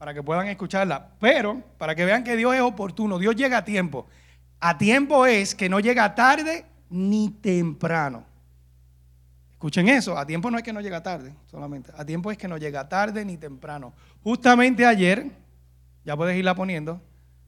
para 0.03 0.15
que 0.15 0.23
puedan 0.25 0.49
escucharla, 0.49 1.11
pero 1.21 1.63
para 1.79 1.95
que 1.95 2.05
vean 2.05 2.25
que 2.25 2.35
Dios 2.35 2.53
es 2.57 2.61
oportuno, 2.61 3.21
Dios 3.21 3.37
llega 3.37 3.59
a 3.59 3.65
tiempo. 3.65 4.09
A 4.59 4.77
tiempo 4.77 5.27
es 5.27 5.55
que 5.55 5.69
no 5.69 5.79
llega 5.79 6.13
tarde 6.17 6.65
ni 6.91 7.31
temprano. 7.31 8.25
Escuchen 9.53 9.89
eso, 9.89 10.19
a 10.19 10.27
tiempo 10.27 10.51
no 10.51 10.59
es 10.59 10.65
que 10.65 10.73
no 10.73 10.81
llega 10.81 11.05
tarde, 11.05 11.33
solamente. 11.47 11.93
A 11.97 12.05
tiempo 12.05 12.33
es 12.33 12.37
que 12.37 12.49
no 12.49 12.57
llega 12.57 12.89
tarde 12.89 13.25
ni 13.25 13.37
temprano. 13.37 13.93
Justamente 14.25 14.85
ayer, 14.85 15.31
ya 16.05 16.17
puedes 16.17 16.37
irla 16.37 16.57
poniendo, 16.57 17.01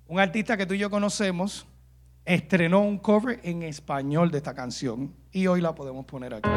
un 0.06 0.20
artista 0.20 0.56
que 0.56 0.64
tú 0.64 0.74
y 0.74 0.78
yo 0.78 0.90
conocemos 0.90 1.66
estrenó 2.24 2.82
un 2.82 2.98
cover 2.98 3.40
en 3.42 3.64
español 3.64 4.30
de 4.30 4.38
esta 4.38 4.54
canción 4.54 5.12
y 5.32 5.48
hoy 5.48 5.60
la 5.60 5.74
podemos 5.74 6.06
poner 6.06 6.34
aquí. 6.34 6.48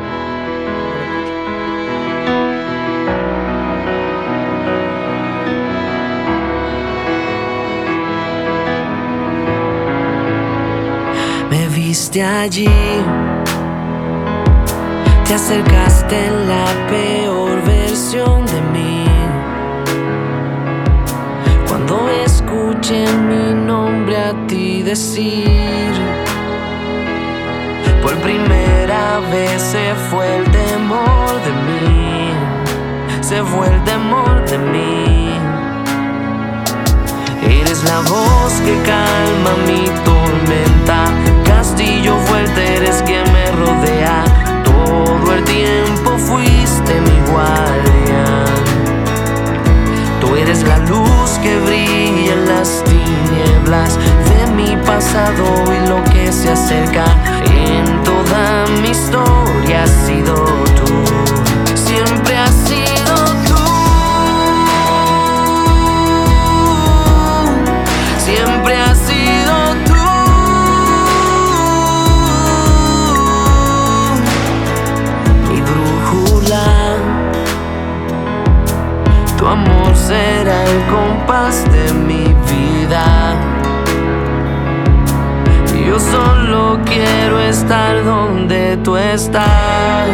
Allí, 12.16 12.70
te 15.26 15.34
acercaste 15.34 16.28
en 16.28 16.47
la 16.47 16.66
peor 16.89 17.62
versión 17.64 18.45
de 18.45 18.62
mí. 18.74 19.05
Cuando 21.68 22.08
escuché 22.26 23.05
mi 23.12 23.53
nombre 23.53 24.18
a 24.18 24.47
ti 24.47 24.82
decir, 24.84 25.91
por 28.01 28.16
primera 28.22 29.20
vez 29.32 29.62
se 29.62 29.93
fue 30.10 30.38
el 30.38 30.43
temor 30.45 31.30
de 31.45 31.51
mí, 31.68 32.32
se 33.22 33.43
fue 33.43 33.68
el 33.68 33.84
temor 33.84 34.49
de 34.49 34.58
mí. 34.58 35.30
Eres 37.43 37.84
la 37.84 37.99
voz 37.99 38.53
que 38.66 38.76
calma 38.86 39.51
mi 39.68 40.16
eres 42.56 43.04
quien 43.04 43.24
me 43.32 43.45
rodea. 43.52 44.24
Todo 44.64 45.34
el 45.34 45.43
tiempo 45.43 46.18
fuiste 46.18 47.02
mi 47.02 47.20
guardián. 47.32 48.45
Tú 50.22 50.36
eres 50.36 50.64
la 50.64 50.78
luz 50.80 51.39
que 51.41 51.58
brilla 51.60 52.34
en 52.34 52.48
las 52.48 52.84
tinieblas 52.84 53.98
de 54.30 54.52
mi 54.54 54.76
pasado 54.86 55.45
y 55.74 55.88
lo 55.88 56.04
que 56.12 56.32
se 56.32 56.52
acerca. 56.52 57.06
En 57.45 58.04
toda 58.04 58.66
mi 58.82 58.89
historia 58.89 59.84
has 59.84 59.91
sido 60.06 60.47
será 80.08 80.64
el 80.64 80.82
compás 80.86 81.64
de 81.74 81.86
mi 82.08 82.26
vida. 82.49 83.36
Yo 85.86 85.99
solo 85.99 86.80
quiero 86.86 87.39
estar 87.39 88.03
donde 88.05 88.78
tú 88.86 88.95
estás, 88.95 90.08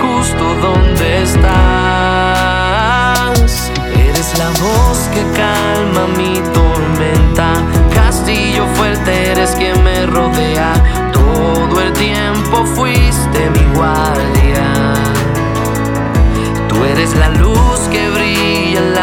justo 0.00 0.44
donde 0.62 1.22
estás. 1.24 1.50
Eres 4.08 4.38
la 4.38 4.48
voz 4.64 4.98
que 5.14 5.22
calma 5.42 6.02
mi 6.16 6.34
tormenta, 6.58 7.48
castillo 7.94 8.64
fuerte 8.76 9.32
eres 9.32 9.50
quien 9.56 9.82
me 9.84 10.06
rodea. 10.06 10.72
Todo 11.12 11.82
el 11.82 11.92
tiempo 11.92 12.64
fuiste 12.64 13.50
mi 13.50 13.64
guardián. 13.74 14.94
Tú 16.68 16.76
eres 16.84 17.14
la 17.16 17.28
luz 17.30 17.45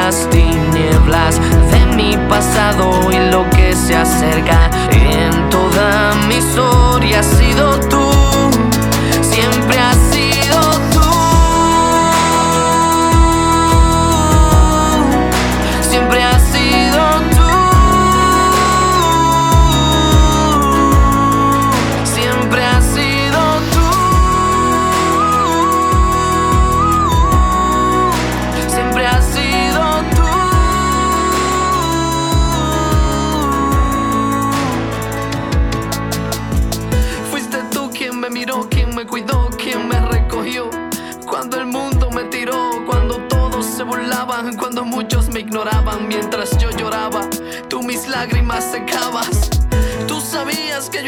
las 0.06 0.30
tinieblas 0.30 1.40
de 1.72 1.96
mi 1.96 2.18
pasado 2.28 3.10
y 3.10 3.32
lo 3.32 3.50
que 3.52 3.74
se 3.74 3.96
acerca. 3.96 4.70
En 4.92 5.50
toda 5.50 6.14
mi 6.28 6.36
historia 6.36 7.20
has 7.22 7.26
sido 7.26 7.80
tú, 7.88 8.03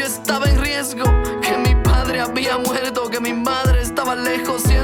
estaba 0.06 0.48
en 0.48 0.60
riesgo, 0.60 1.04
que 1.42 1.58
mi 1.58 1.74
padre 1.82 2.20
había 2.20 2.56
muerto, 2.58 3.10
que 3.10 3.18
mi 3.18 3.32
madre 3.32 3.82
estaba 3.82 4.14
lejos 4.14 4.62
siendo 4.62 4.75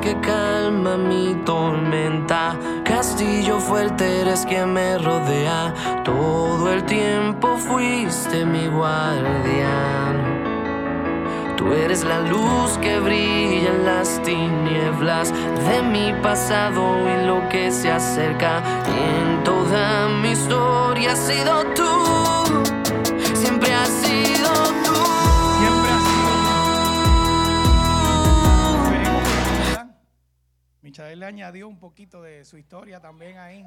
que 0.00 0.18
calma 0.20 0.96
mi 0.96 1.34
tormenta. 1.44 2.56
Castillo 2.82 3.58
fuerte 3.58 4.22
eres 4.22 4.46
quien 4.46 4.72
me 4.72 4.96
rodea. 4.96 5.74
Todo 6.02 6.72
el 6.72 6.82
tiempo 6.84 7.56
fuiste 7.58 8.46
mi 8.46 8.68
guardián. 8.68 10.16
Tú 11.56 11.72
eres 11.74 12.04
la 12.04 12.20
luz 12.20 12.78
que 12.80 12.98
brilla 13.00 13.68
en 13.68 13.84
las 13.84 14.22
tinieblas 14.22 15.32
de 15.68 15.82
mi 15.82 16.14
pasado 16.22 16.82
y 17.10 17.26
lo 17.26 17.46
que 17.50 17.70
se 17.70 17.90
acerca. 17.90 18.62
En 18.86 19.44
toda 19.44 20.08
mi 20.22 20.30
historia 20.30 21.12
has 21.12 21.18
sido 21.18 21.64
tú. 21.74 22.25
Michael 30.96 31.20
le 31.20 31.26
añadió 31.26 31.68
un 31.68 31.78
poquito 31.78 32.22
de 32.22 32.44
su 32.46 32.56
historia 32.56 33.00
también 33.00 33.36
ahí. 33.36 33.64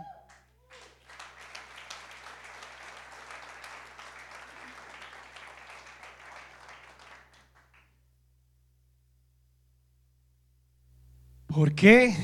¿Por 11.46 11.76
qué 11.76 12.16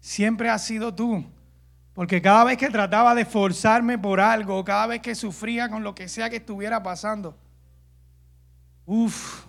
siempre 0.00 0.50
has 0.50 0.66
sido 0.66 0.94
tú? 0.94 1.24
Porque 1.94 2.20
cada 2.20 2.44
vez 2.44 2.58
que 2.58 2.68
trataba 2.68 3.14
de 3.14 3.22
esforzarme 3.22 3.98
por 3.98 4.20
algo, 4.20 4.62
cada 4.62 4.88
vez 4.88 5.00
que 5.00 5.14
sufría 5.14 5.70
con 5.70 5.82
lo 5.82 5.94
que 5.94 6.06
sea 6.06 6.28
que 6.28 6.36
estuviera 6.36 6.82
pasando, 6.82 7.34
uff, 8.84 9.46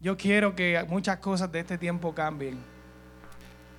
yo 0.00 0.16
quiero 0.16 0.54
que 0.54 0.82
muchas 0.88 1.18
cosas 1.18 1.52
de 1.52 1.60
este 1.60 1.76
tiempo 1.76 2.14
cambien. 2.14 2.77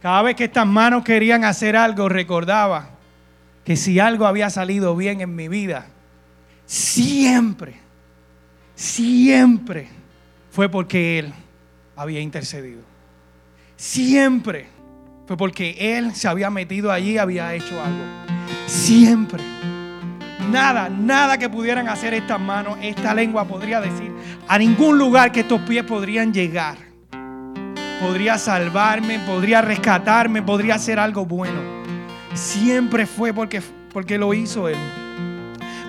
Cada 0.02 0.22
vez 0.22 0.36
que 0.36 0.46
estas 0.46 0.66
manos 0.66 1.04
querían 1.04 1.44
hacer 1.44 1.76
algo, 1.76 2.08
recordaba 2.08 2.92
que 3.66 3.76
si 3.76 4.00
algo 4.00 4.26
había 4.26 4.50
salido 4.50 4.96
bien 4.96 5.22
en 5.22 5.36
mi 5.36 5.48
vida, 5.48 5.88
siempre, 6.66 7.76
siempre 8.76 9.90
fue 10.52 10.70
porque 10.70 11.20
Él 11.20 11.34
había 11.96 12.22
intercedido. 12.22 12.82
Siempre 13.76 14.68
fue 15.28 15.36
porque 15.38 15.98
Él 15.98 16.16
se 16.16 16.28
había 16.28 16.50
metido 16.50 16.92
allí 16.92 17.18
había 17.18 17.54
hecho 17.54 17.82
algo. 17.84 18.04
Siempre. 18.68 19.44
Nada, 20.50 20.90
nada 20.90 21.38
que 21.38 21.50
pudieran 21.50 21.90
hacer 21.90 22.14
estas 22.14 22.40
manos, 22.40 22.80
esta 22.82 23.14
lengua 23.14 23.46
podría 23.46 23.80
decir 23.82 24.12
a 24.48 24.58
ningún 24.58 24.98
lugar 24.98 25.32
que 25.32 25.42
estos 25.42 25.62
pies 25.62 25.84
podrían 25.84 26.34
llegar. 26.34 26.89
Podría 28.00 28.38
salvarme, 28.38 29.20
podría 29.20 29.62
rescatarme, 29.62 30.42
podría 30.42 30.76
hacer 30.76 31.00
algo 31.00 31.26
bueno. 31.26 31.60
Siempre 32.34 33.06
fue 33.06 33.34
porque, 33.34 33.62
porque 33.92 34.18
lo 34.18 34.34
hizo 34.34 34.70
Él. 34.70 34.78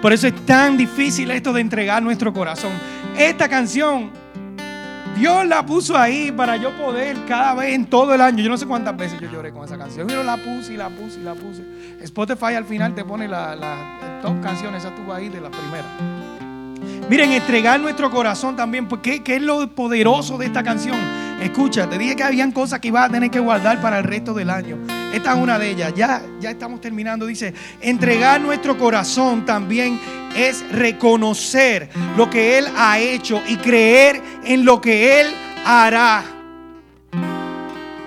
Por 0.02 0.12
eso 0.12 0.26
es 0.26 0.46
tan 0.46 0.76
difícil 0.76 1.30
esto 1.30 1.52
de 1.52 1.61
entregar 1.61 2.02
nuestro 2.02 2.32
corazón. 2.32 2.72
Esta 3.16 3.48
canción, 3.48 4.11
Dios 5.16 5.46
la 5.46 5.64
puso 5.66 5.96
ahí 5.96 6.32
para 6.32 6.56
yo 6.56 6.74
poder 6.76 7.16
cada 7.28 7.54
vez 7.54 7.74
en 7.74 7.84
todo 7.84 8.14
el 8.14 8.20
año. 8.22 8.42
Yo 8.42 8.48
no 8.48 8.56
sé 8.56 8.66
cuántas 8.66 8.96
veces 8.96 9.20
yo 9.20 9.30
lloré 9.30 9.52
con 9.52 9.64
esa 9.64 9.76
canción. 9.76 10.08
Yo 10.08 10.22
la 10.22 10.38
puse 10.38 10.72
y 10.72 10.76
la 10.78 10.88
puse 10.88 11.20
y 11.20 11.22
la 11.22 11.34
puse. 11.34 11.62
Spotify 12.00 12.54
al 12.54 12.64
final 12.64 12.94
te 12.94 13.04
pone 13.04 13.28
las 13.28 13.58
la, 13.58 14.20
top 14.22 14.40
canciones, 14.40 14.82
esa 14.82 14.94
estuvo 14.94 15.12
ahí 15.12 15.28
de 15.28 15.40
la 15.40 15.50
primera. 15.50 15.84
Miren, 17.11 17.32
entregar 17.32 17.78
nuestro 17.78 18.11
corazón 18.11 18.56
también, 18.56 18.88
porque 18.88 19.22
¿qué 19.22 19.36
es 19.36 19.42
lo 19.42 19.68
poderoso 19.74 20.38
de 20.38 20.46
esta 20.46 20.62
canción? 20.62 20.96
Escucha, 21.41 21.88
te 21.88 21.97
dije 21.97 22.16
que 22.16 22.22
habían 22.22 22.53
cosas 22.53 22.80
que 22.80 22.88
ibas 22.88 23.09
a 23.09 23.12
tener 23.12 23.30
que 23.30 23.41
guardar 23.41 23.80
para 23.80 23.99
el 23.99 24.05
resto 24.05 24.34
del 24.34 24.51
año. 24.51 24.78
Esta 25.12 25.32
es 25.32 25.38
una 25.38 25.59
de 25.59 25.70
ellas. 25.70 25.93
Ya, 25.97 26.22
ya 26.38 26.51
estamos 26.51 26.80
terminando. 26.80 27.24
Dice, 27.24 27.55
entregar 27.80 28.41
nuestro 28.41 28.76
corazón 28.76 29.47
también 29.47 29.99
es 30.36 30.62
reconocer 30.70 31.88
lo 32.16 32.28
que 32.28 32.59
Él 32.59 32.66
ha 32.76 32.99
hecho 32.99 33.43
y 33.49 33.57
creer 33.57 34.20
en 34.45 34.64
lo 34.64 34.80
que 34.80 35.20
Él 35.20 35.28
hará. 35.64 36.22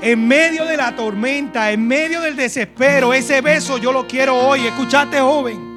En 0.01 0.27
medio 0.27 0.65
de 0.65 0.77
la 0.77 0.95
tormenta, 0.95 1.71
en 1.71 1.87
medio 1.87 2.21
del 2.21 2.35
desespero, 2.35 3.13
ese 3.13 3.41
beso 3.41 3.77
yo 3.77 3.91
lo 3.91 4.05
quiero 4.05 4.37
hoy. 4.37 4.67
Escuchate, 4.67 5.19
joven. 5.19 5.72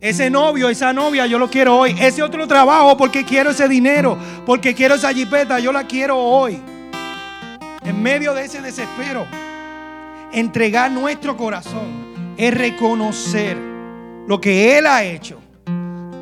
Ese 0.00 0.28
novio, 0.28 0.68
esa 0.68 0.92
novia, 0.92 1.26
yo 1.26 1.38
lo 1.38 1.48
quiero 1.48 1.78
hoy. 1.78 1.96
Ese 1.98 2.22
otro 2.22 2.46
trabajo, 2.46 2.96
porque 2.96 3.24
quiero 3.24 3.50
ese 3.50 3.68
dinero, 3.68 4.18
porque 4.44 4.74
quiero 4.74 4.94
esa 4.94 5.12
jipeta, 5.12 5.58
yo 5.58 5.72
la 5.72 5.84
quiero 5.84 6.18
hoy. 6.18 6.60
En 7.82 8.02
medio 8.02 8.34
de 8.34 8.44
ese 8.44 8.60
desespero, 8.60 9.26
entregar 10.32 10.90
nuestro 10.90 11.36
corazón 11.36 12.34
es 12.36 12.52
reconocer 12.52 13.56
lo 14.26 14.40
que 14.40 14.76
Él 14.76 14.86
ha 14.86 15.02
hecho. 15.02 15.38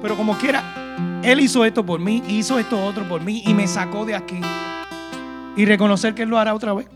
Pero 0.01 0.17
como 0.17 0.39
quiera, 0.39 0.63
Él 1.23 1.41
hizo 1.41 1.65
esto 1.65 1.85
por 1.85 1.99
mí, 1.99 2.23
hizo 2.29 2.59
esto 2.59 2.83
otro 2.85 3.09
por 3.09 3.23
mí 3.23 3.43
y 3.45 3.55
me 3.55 3.67
sacó 3.67 4.05
de 4.05 4.15
aquí. 4.15 4.41
Y 5.57 5.65
reconocer 5.65 6.15
que 6.15 6.23
Él 6.23 6.29
lo 6.29 6.39
hará 6.39 6.55
otra 6.55 6.75
vez. 6.75 6.87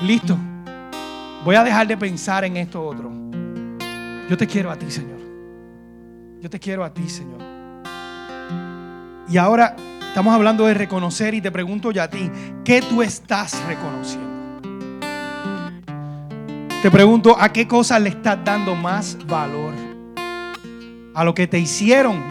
Listo. 0.00 0.36
Voy 1.44 1.54
a 1.54 1.62
dejar 1.62 1.86
de 1.86 1.96
pensar 1.96 2.44
en 2.44 2.56
esto 2.56 2.82
otro. 2.82 3.12
Yo 4.28 4.36
te 4.36 4.46
quiero 4.46 4.70
a 4.70 4.76
ti, 4.76 4.90
Señor. 4.90 5.23
Yo 6.44 6.50
te 6.50 6.60
quiero 6.60 6.84
a 6.84 6.92
ti, 6.92 7.08
Señor. 7.08 7.40
Y 9.30 9.38
ahora 9.38 9.74
estamos 10.08 10.34
hablando 10.34 10.66
de 10.66 10.74
reconocer 10.74 11.32
y 11.32 11.40
te 11.40 11.50
pregunto 11.50 11.90
ya 11.90 12.02
a 12.02 12.10
ti, 12.10 12.30
¿qué 12.62 12.82
tú 12.82 13.00
estás 13.00 13.64
reconociendo? 13.66 14.60
Te 16.82 16.90
pregunto, 16.90 17.34
¿a 17.40 17.50
qué 17.50 17.66
cosas 17.66 18.02
le 18.02 18.10
estás 18.10 18.44
dando 18.44 18.74
más 18.74 19.16
valor? 19.26 19.72
¿A 21.14 21.24
lo 21.24 21.32
que 21.32 21.46
te 21.46 21.58
hicieron? 21.58 22.22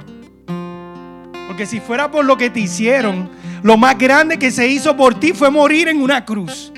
Porque 1.48 1.66
si 1.66 1.80
fuera 1.80 2.12
por 2.12 2.24
lo 2.24 2.38
que 2.38 2.52
te 2.52 2.60
hicieron, 2.60 3.32
lo 3.64 3.78
más 3.78 3.98
grande 3.98 4.38
que 4.38 4.52
se 4.52 4.68
hizo 4.68 4.96
por 4.96 5.20
ti 5.20 5.34
fue 5.34 5.50
morir 5.50 5.88
en 5.88 6.00
una 6.00 6.24
cruz. 6.24 6.72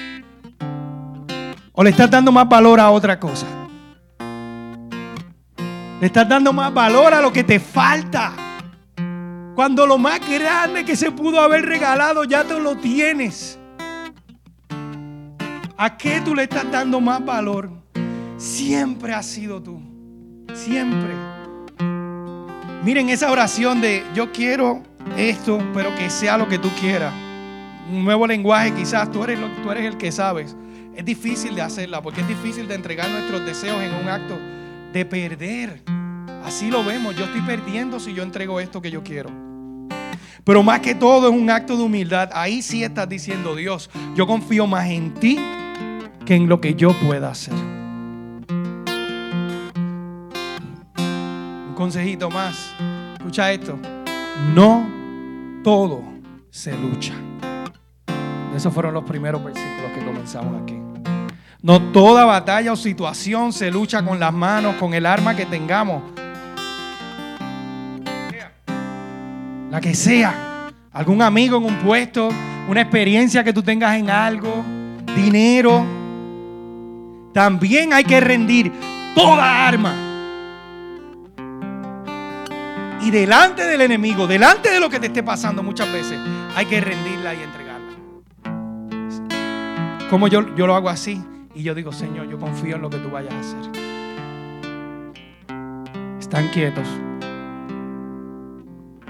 ¿O 1.73 1.83
le 1.83 1.89
estás 1.89 2.09
dando 2.09 2.31
más 2.31 2.47
valor 2.47 2.79
a 2.79 2.89
otra 2.91 3.19
cosa? 3.19 3.64
Le 6.05 6.07
estás 6.07 6.29
dando 6.29 6.53
más 6.53 6.71
valor 6.71 7.15
a 7.15 7.19
lo 7.19 7.33
que 7.33 7.43
te 7.43 7.59
falta. 7.59 8.31
Cuando 9.55 9.87
lo 9.87 9.97
más 9.97 10.19
grande 10.29 10.85
que 10.85 10.95
se 10.95 11.09
pudo 11.11 11.39
haber 11.41 11.65
regalado 11.65 12.25
ya 12.25 12.43
te 12.43 12.59
lo 12.59 12.75
tienes. 12.75 13.57
¿A 15.75 15.97
qué 15.97 16.21
tú 16.21 16.35
le 16.35 16.43
estás 16.43 16.69
dando 16.69 17.01
más 17.01 17.25
valor? 17.25 17.71
Siempre 18.37 19.15
has 19.15 19.25
sido 19.25 19.63
tú. 19.63 19.81
Siempre. 20.53 21.15
Miren 22.83 23.09
esa 23.09 23.31
oración 23.31 23.81
de 23.81 24.05
yo 24.13 24.31
quiero 24.31 24.83
esto, 25.17 25.57
pero 25.73 25.95
que 25.95 26.11
sea 26.11 26.37
lo 26.37 26.47
que 26.47 26.59
tú 26.59 26.69
quieras. 26.79 27.15
Un 27.91 28.05
nuevo 28.05 28.27
lenguaje 28.27 28.71
quizás, 28.75 29.11
tú 29.11 29.23
eres, 29.23 29.39
tú 29.63 29.71
eres 29.71 29.85
el 29.85 29.97
que 29.97 30.11
sabes. 30.11 30.55
Es 30.95 31.03
difícil 31.03 31.55
de 31.55 31.63
hacerla 31.63 31.99
porque 32.03 32.21
es 32.21 32.27
difícil 32.27 32.67
de 32.67 32.75
entregar 32.75 33.09
nuestros 33.09 33.43
deseos 33.43 33.81
en 33.81 33.95
un 33.95 34.07
acto 34.07 34.37
de 34.95 35.05
perder. 35.05 35.83
Así 36.45 36.71
lo 36.71 36.83
vemos. 36.83 37.15
Yo 37.17 37.25
estoy 37.25 37.41
perdiendo 37.41 37.99
si 37.99 38.13
yo 38.13 38.23
entrego 38.23 38.61
esto 38.61 38.81
que 38.81 38.89
yo 38.89 39.03
quiero. 39.03 39.29
Pero 40.45 40.63
más 40.63 40.79
que 40.79 40.95
todo 40.95 41.27
es 41.27 41.35
un 41.35 41.49
acto 41.49 41.75
de 41.75 41.83
humildad. 41.83 42.29
Ahí 42.33 42.61
sí 42.61 42.81
estás 42.81 43.09
diciendo, 43.09 43.57
Dios, 43.57 43.89
yo 44.15 44.25
confío 44.25 44.67
más 44.67 44.89
en 44.89 45.13
ti 45.15 45.37
que 46.25 46.35
en 46.35 46.47
lo 46.47 46.61
que 46.61 46.75
yo 46.75 46.93
pueda 47.05 47.31
hacer. 47.31 47.53
Un 51.67 51.73
consejito 51.75 52.29
más. 52.29 52.73
Escucha 53.17 53.51
esto. 53.51 53.77
No 54.53 54.89
todo 55.61 56.03
se 56.49 56.71
lucha. 56.77 57.15
Esos 58.55 58.73
fueron 58.73 58.93
los 58.93 59.03
primeros 59.03 59.43
versículos 59.43 59.91
que 59.91 60.05
comenzamos 60.05 60.61
aquí. 60.61 60.84
No 61.65 61.81
toda 61.81 62.25
batalla 62.25 62.73
o 62.73 62.75
situación 62.75 63.51
se 63.51 63.71
lucha 63.71 64.05
con 64.05 64.19
las 64.19 64.31
manos, 64.31 64.75
con 64.75 64.93
el 64.93 65.03
arma 65.03 65.35
que 65.35 65.47
tengamos. 65.47 66.03
La 69.71 69.81
que 69.81 69.95
sea. 69.95 70.69
Algún 70.91 71.23
amigo 71.23 71.57
en 71.57 71.63
un 71.63 71.77
puesto, 71.79 72.29
una 72.69 72.81
experiencia 72.81 73.43
que 73.43 73.51
tú 73.51 73.63
tengas 73.63 73.97
en 73.97 74.11
algo, 74.11 74.63
dinero. 75.15 75.83
También 77.33 77.93
hay 77.93 78.03
que 78.03 78.19
rendir 78.19 78.71
toda 79.15 79.67
arma. 79.67 79.95
Y 83.01 83.09
delante 83.09 83.65
del 83.65 83.81
enemigo, 83.81 84.27
delante 84.27 84.69
de 84.69 84.79
lo 84.79 84.87
que 84.87 84.99
te 84.99 85.07
esté 85.07 85.23
pasando 85.23 85.63
muchas 85.63 85.91
veces, 85.91 86.19
hay 86.55 86.67
que 86.67 86.79
rendirla 86.79 87.33
y 87.33 87.41
entregarla. 87.41 87.95
Como 90.11 90.27
yo, 90.27 90.55
yo 90.55 90.67
lo 90.67 90.75
hago 90.75 90.89
así. 90.89 91.23
Y 91.55 91.63
yo 91.63 91.73
digo, 91.73 91.93
Señor, 91.93 92.29
yo 92.29 92.37
confío 92.37 92.75
en 92.75 92.81
lo 92.81 92.89
que 92.89 92.97
tú 92.97 93.09
vayas 93.09 93.33
a 93.33 93.39
hacer. 93.39 93.71
Están 96.19 96.49
quietos. 96.49 96.85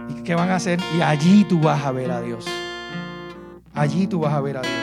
¿Y 0.09 0.21
qué 0.21 0.35
van 0.35 0.51
a 0.51 0.55
hacer? 0.57 0.79
Y 0.95 1.01
allí 1.01 1.43
tú 1.43 1.59
vas 1.59 1.83
a 1.83 1.91
ver 1.91 2.11
a 2.11 2.21
Dios. 2.21 2.45
Allí 3.73 4.05
tú 4.05 4.19
vas 4.19 4.33
a 4.33 4.41
ver 4.41 4.57
a 4.57 4.61
Dios. 4.61 4.73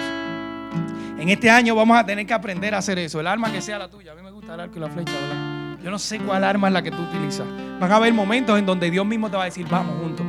En 1.20 1.28
este 1.28 1.48
año 1.48 1.76
vamos 1.76 1.96
a 1.96 2.04
tener 2.04 2.26
que 2.26 2.34
aprender 2.34 2.74
a 2.74 2.78
hacer 2.78 2.98
eso. 2.98 3.20
El 3.20 3.28
arma 3.28 3.52
que 3.52 3.62
sea 3.62 3.78
la 3.78 3.88
tuya. 3.88 4.10
A 4.10 4.16
mí 4.16 4.22
me 4.22 4.32
gusta 4.32 4.54
el 4.54 4.60
arco 4.60 4.78
y 4.78 4.80
la 4.80 4.88
flecha, 4.88 5.12
¿verdad? 5.12 5.78
Yo 5.84 5.90
no 5.90 6.00
sé 6.00 6.18
cuál 6.18 6.42
arma 6.42 6.66
es 6.66 6.74
la 6.74 6.82
que 6.82 6.90
tú 6.90 7.00
utilizas. 7.00 7.46
Van 7.78 7.92
a 7.92 7.96
haber 7.96 8.12
momentos 8.12 8.58
en 8.58 8.66
donde 8.66 8.90
Dios 8.90 9.06
mismo 9.06 9.30
te 9.30 9.36
va 9.36 9.42
a 9.42 9.46
decir, 9.46 9.68
vamos 9.70 10.00
juntos. 10.02 10.26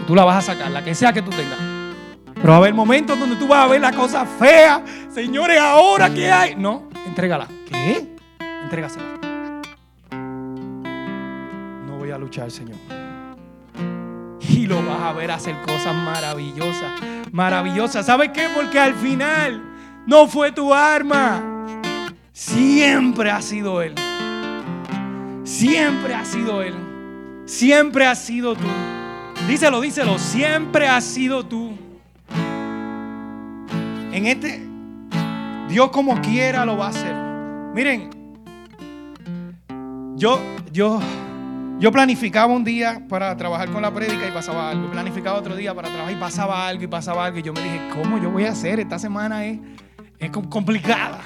Y 0.00 0.06
tú 0.06 0.14
la 0.14 0.24
vas 0.24 0.48
a 0.48 0.54
sacar, 0.54 0.70
la 0.70 0.84
que 0.84 0.94
sea 0.94 1.12
que 1.12 1.22
tú 1.22 1.30
tengas. 1.30 1.58
Pero 2.40 2.50
va 2.50 2.54
a 2.54 2.58
haber 2.58 2.74
momentos 2.74 3.18
donde 3.18 3.36
tú 3.36 3.48
vas 3.48 3.64
a 3.64 3.66
ver 3.66 3.80
la 3.80 3.92
cosa 3.92 4.24
fea. 4.24 4.82
Señores, 5.12 5.58
ahora 5.58 6.08
qué 6.12 6.30
hay. 6.30 6.54
No, 6.54 6.84
entrégala. 7.04 7.48
¿Qué? 7.68 8.16
Entrégasela. 8.62 9.04
No 11.86 11.96
voy 11.98 12.10
a 12.12 12.18
luchar, 12.18 12.50
Señor. 12.50 12.76
Y 14.48 14.66
lo 14.66 14.84
vas 14.84 15.00
a 15.02 15.12
ver 15.12 15.32
hacer 15.32 15.56
cosas 15.62 15.94
maravillosas. 15.94 16.92
Maravillosas. 17.32 18.06
¿Sabes 18.06 18.30
qué? 18.32 18.48
Porque 18.54 18.78
al 18.78 18.94
final 18.94 19.60
no 20.06 20.28
fue 20.28 20.52
tu 20.52 20.72
arma. 20.72 21.42
Siempre 22.32 23.32
ha 23.32 23.42
sido 23.42 23.82
Él. 23.82 23.94
Siempre 25.42 26.14
ha 26.14 26.24
sido 26.24 26.62
Él. 26.62 26.74
Siempre 27.46 28.06
ha 28.06 28.14
sido 28.14 28.54
tú. 28.54 28.68
Díselo, 29.48 29.80
díselo. 29.80 30.18
Siempre 30.18 30.86
ha 30.86 31.00
sido 31.00 31.44
tú. 31.44 31.87
En 34.18 34.26
este, 34.26 34.60
Dios 35.68 35.90
como 35.92 36.20
quiera 36.20 36.64
lo 36.64 36.76
va 36.76 36.86
a 36.86 36.88
hacer. 36.88 37.14
Miren, 37.72 38.10
yo, 40.16 40.40
yo, 40.72 40.98
yo 41.78 41.92
planificaba 41.92 42.52
un 42.52 42.64
día 42.64 43.00
para 43.08 43.36
trabajar 43.36 43.70
con 43.70 43.80
la 43.80 43.94
prédica 43.94 44.26
y 44.26 44.32
pasaba 44.32 44.70
algo. 44.70 44.90
Planificaba 44.90 45.38
otro 45.38 45.54
día 45.54 45.72
para 45.72 45.86
trabajar 45.86 46.12
y 46.12 46.16
pasaba 46.16 46.66
algo 46.66 46.82
y 46.82 46.88
pasaba 46.88 47.26
algo. 47.26 47.38
Y 47.38 47.42
yo 47.42 47.52
me 47.52 47.62
dije, 47.62 47.80
¿cómo 47.94 48.20
yo 48.20 48.32
voy 48.32 48.46
a 48.46 48.50
hacer? 48.50 48.80
Esta 48.80 48.98
semana 48.98 49.44
es, 49.44 49.60
es 50.18 50.32
complicada. 50.32 51.20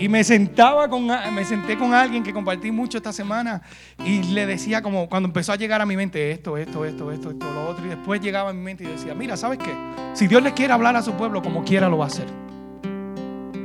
Y 0.00 0.08
me 0.08 0.24
sentaba 0.24 0.88
con, 0.88 1.06
me 1.06 1.44
senté 1.44 1.76
con 1.76 1.92
alguien 1.92 2.22
que 2.22 2.32
compartí 2.32 2.70
mucho 2.70 2.96
esta 2.96 3.12
semana 3.12 3.60
y 4.02 4.22
le 4.22 4.46
decía 4.46 4.80
como 4.80 5.10
cuando 5.10 5.26
empezó 5.26 5.52
a 5.52 5.56
llegar 5.56 5.82
a 5.82 5.84
mi 5.84 5.94
mente 5.94 6.30
esto, 6.30 6.56
esto, 6.56 6.86
esto, 6.86 7.12
esto, 7.12 7.30
esto, 7.32 7.52
lo 7.52 7.68
otro. 7.68 7.84
Y 7.84 7.90
después 7.90 8.18
llegaba 8.18 8.48
a 8.48 8.52
mi 8.54 8.62
mente 8.62 8.82
y 8.82 8.86
decía, 8.86 9.14
mira, 9.14 9.36
¿sabes 9.36 9.58
qué? 9.58 9.74
Si 10.14 10.26
Dios 10.26 10.42
le 10.42 10.54
quiere 10.54 10.72
hablar 10.72 10.96
a 10.96 11.02
su 11.02 11.12
pueblo 11.12 11.42
como 11.42 11.62
quiera, 11.64 11.90
lo 11.90 11.98
va 11.98 12.06
a 12.06 12.08
hacer. 12.08 12.26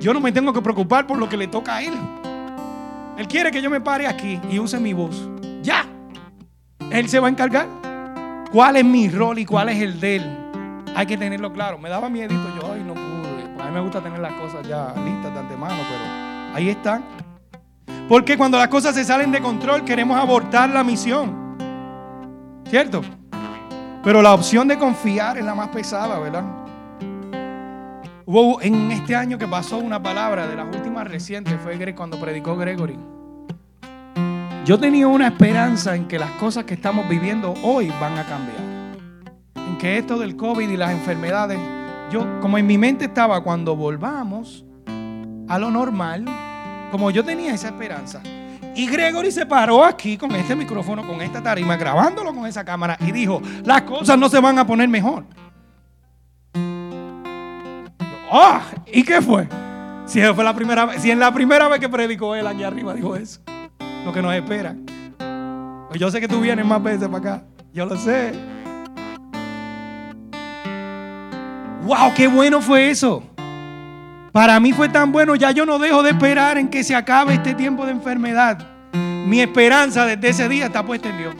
Yo 0.02 0.14
no 0.14 0.20
me 0.20 0.34
tengo 0.34 0.52
que 0.52 0.62
preocupar 0.62 1.08
por 1.08 1.18
lo 1.18 1.30
que 1.30 1.38
le 1.38 1.48
toca 1.48 1.78
a 1.78 1.82
Él. 1.82 1.94
Él 3.18 3.30
quiere 3.30 3.50
que 3.50 3.62
yo 3.62 3.70
me 3.70 3.80
pare 3.80 4.06
aquí 4.06 4.38
y 4.52 4.60
use 4.60 4.78
mi 4.78 4.92
voz. 4.92 5.30
Ya. 5.64 5.86
Él 6.92 7.08
se 7.08 7.18
va 7.18 7.28
a 7.28 7.32
encargar. 7.32 7.70
¿Cuál 8.52 8.76
es 8.76 8.84
mi 8.84 9.08
rol 9.08 9.40
y 9.40 9.46
cuál 9.46 9.70
es 9.70 9.82
el 9.82 10.02
de 10.02 10.18
Él? 10.18 10.38
Hay 10.98 11.06
que 11.06 11.16
tenerlo 11.16 11.54
claro. 11.54 11.78
Me 11.78 11.88
daba 11.88 12.10
miedito. 12.10 12.44
Yo, 12.60 12.74
ay, 12.74 12.84
no 12.86 12.94
pude. 12.94 13.64
A 13.64 13.68
mí 13.68 13.72
me 13.74 13.80
gusta 13.80 14.02
tener 14.02 14.20
las 14.20 14.34
cosas 14.34 14.68
ya 14.68 14.94
listas 14.98 15.34
de 15.34 15.40
antemano, 15.40 15.76
pero 15.90 16.25
ahí 16.56 16.70
está. 16.70 17.02
Porque 18.08 18.38
cuando 18.38 18.58
las 18.58 18.70
cosas 18.70 18.96
se 18.96 19.04
salen 19.04 19.32
de 19.32 19.42
control, 19.42 19.84
queremos 19.84 20.18
abortar 20.18 20.70
la 20.70 20.84
misión. 20.84 21.58
¿Cierto? 22.70 23.02
Pero 24.04 24.22
la 24.22 24.34
opción 24.34 24.68
de 24.68 24.78
confiar 24.78 25.38
es 25.38 25.44
la 25.44 25.54
más 25.54 25.70
pesada, 25.70 26.18
¿verdad? 26.20 26.44
Hubo 28.26 28.62
en 28.62 28.92
este 28.92 29.16
año 29.16 29.38
que 29.38 29.48
pasó 29.48 29.78
una 29.78 30.02
palabra 30.02 30.48
de 30.48 30.56
las 30.56 30.74
últimas 30.74 31.08
recientes, 31.08 31.60
fue 31.62 31.94
cuando 31.94 32.20
predicó 32.20 32.56
Gregory. 32.56 32.98
Yo 34.66 34.80
tenía 34.80 35.08
una 35.08 35.28
esperanza 35.28 35.96
en 35.96 36.08
que 36.08 36.18
las 36.18 36.32
cosas 36.32 36.64
que 36.64 36.74
estamos 36.74 37.08
viviendo 37.08 37.54
hoy 37.64 37.92
van 38.00 38.18
a 38.18 38.26
cambiar. 38.26 38.98
En 39.56 39.78
que 39.78 39.98
esto 39.98 40.18
del 40.18 40.36
COVID 40.36 40.70
y 40.70 40.78
las 40.78 40.92
enfermedades, 40.92 41.60
yo 42.12 42.40
como 42.40 42.58
en 42.58 42.66
mi 42.66 42.78
mente 42.78 43.06
estaba 43.06 43.42
cuando 43.42 43.76
volvamos 43.76 44.65
a 45.48 45.60
lo 45.60 45.72
normal, 45.72 46.26
como 46.92 47.12
yo 47.12 47.24
tenía 47.24 47.54
esa 47.54 47.68
esperanza. 47.68 48.22
Y 48.76 48.88
Gregory 48.88 49.32
se 49.32 49.46
paró 49.46 49.84
aquí 49.84 50.18
con 50.18 50.32
este 50.36 50.56
micrófono, 50.56 51.06
con 51.08 51.22
esta 51.22 51.42
tarima, 51.42 51.78
grabándolo 51.78 52.34
con 52.34 52.46
esa 52.46 52.66
cámara 52.66 52.98
y 53.00 53.12
dijo, 53.12 53.42
las 53.64 53.84
cosas 53.84 54.18
no 54.18 54.28
se 54.28 54.40
van 54.40 54.60
a 54.60 54.68
poner 54.68 54.90
mejor. 54.90 55.26
¡Ah! 58.32 58.62
¿Y 58.92 59.04
qué 59.04 59.22
fue? 59.22 59.48
Si 60.06 60.22
fue 60.22 60.44
la 60.44 60.54
primera 60.54 60.86
vez, 60.86 61.02
si 61.02 61.10
en 61.10 61.20
la 61.20 61.34
primera 61.34 61.68
vez 61.68 61.80
que 61.80 61.90
predicó 61.90 62.36
él 62.36 62.46
aquí 62.48 62.64
arriba 62.64 62.94
dijo 62.94 63.16
eso, 63.16 63.40
lo 64.04 64.12
que 64.12 64.22
nos 64.22 64.34
espera. 64.34 64.76
Pues 65.88 66.00
yo 66.00 66.12
sé 66.12 66.20
que 66.20 66.28
tú 66.28 66.42
vienes 66.42 66.66
más 66.66 66.84
veces 66.84 67.08
para 67.08 67.18
acá. 67.18 67.44
Yo 67.74 67.86
lo 67.86 67.98
sé. 67.98 68.34
¡Wow! 71.84 72.14
¡Qué 72.16 72.28
bueno 72.28 72.62
fue 72.62 72.90
eso! 72.90 73.24
Para 74.36 74.60
mí 74.60 74.74
fue 74.74 74.90
tan 74.90 75.14
bueno, 75.14 75.38
ya 75.38 75.52
yo 75.52 75.66
no 75.66 75.80
dejo 75.80 76.04
de 76.04 76.10
esperar 76.10 76.58
en 76.58 76.68
que 76.68 76.84
se 76.84 76.94
acabe 76.94 77.36
este 77.36 77.54
tiempo 77.54 77.86
de 77.86 77.94
enfermedad. 77.94 78.68
Mi 78.92 79.40
esperanza 79.40 80.06
desde 80.06 80.28
ese 80.28 80.50
día 80.50 80.66
está 80.66 80.86
puesta 80.86 81.08
en 81.08 81.18
Dios. 81.18 81.36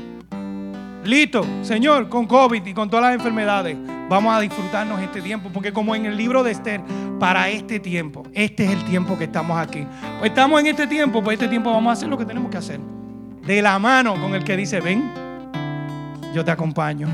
Listo, 1.04 1.46
Señor, 1.62 2.08
con 2.08 2.26
COVID 2.26 2.66
y 2.66 2.74
con 2.74 2.90
todas 2.90 3.08
las 3.08 3.16
enfermedades, 3.16 3.76
vamos 4.08 4.34
a 4.34 4.40
disfrutarnos 4.40 5.02
este 5.02 5.22
tiempo, 5.22 5.50
porque 5.54 5.74
como 5.74 5.94
en 5.94 6.06
el 6.06 6.16
libro 6.16 6.42
de 6.42 6.52
Esther, 6.52 6.80
para 7.20 7.50
este 7.50 7.82
tiempo, 7.82 8.24
este 8.34 8.64
es 8.64 8.72
el 8.72 8.86
tiempo 8.86 9.18
que 9.18 9.26
estamos 9.26 9.58
aquí. 9.58 9.86
Pues 10.20 10.30
estamos 10.30 10.62
en 10.62 10.68
este 10.68 10.88
tiempo, 10.88 11.22
pues 11.22 11.36
este 11.36 11.50
tiempo 11.50 11.74
vamos 11.74 11.90
a 11.90 11.94
hacer 11.96 12.08
lo 12.08 12.18
que 12.18 12.24
tenemos 12.24 12.50
que 12.50 12.60
hacer. 12.60 12.80
De 13.46 13.62
la 13.62 13.78
mano 13.78 14.14
con 14.22 14.36
el 14.36 14.46
que 14.46 14.56
dice, 14.56 14.80
ven, 14.80 15.12
yo 16.34 16.46
te 16.46 16.52
acompaño. 16.52 17.10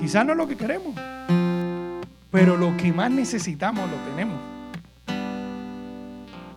Quizás 0.00 0.24
no 0.24 0.30
es 0.30 0.38
lo 0.38 0.46
que 0.46 0.56
queremos, 0.56 0.94
pero 2.30 2.56
lo 2.56 2.76
que 2.76 2.92
más 2.92 3.10
necesitamos 3.10 3.88
lo 3.90 3.96
tenemos. 4.10 4.38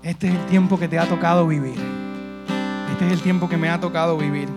Este 0.03 0.27
es 0.27 0.33
el 0.33 0.45
tiempo 0.47 0.79
que 0.79 0.87
te 0.87 0.97
ha 0.97 1.05
tocado 1.05 1.47
vivir. 1.47 1.75
Este 2.91 3.05
es 3.05 3.13
el 3.13 3.21
tiempo 3.21 3.47
que 3.47 3.57
me 3.57 3.69
ha 3.69 3.79
tocado 3.79 4.17
vivir. 4.17 4.49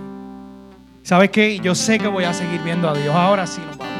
¿Sabes 1.02 1.30
qué? 1.30 1.60
Yo 1.60 1.74
sé 1.74 1.98
que 1.98 2.08
voy 2.08 2.24
a 2.24 2.32
seguir 2.32 2.62
viendo 2.62 2.88
a 2.88 2.94
Dios. 2.94 3.14
Ahora 3.14 3.46
sí 3.46 3.60
nos 3.66 3.76
vamos. 3.76 3.94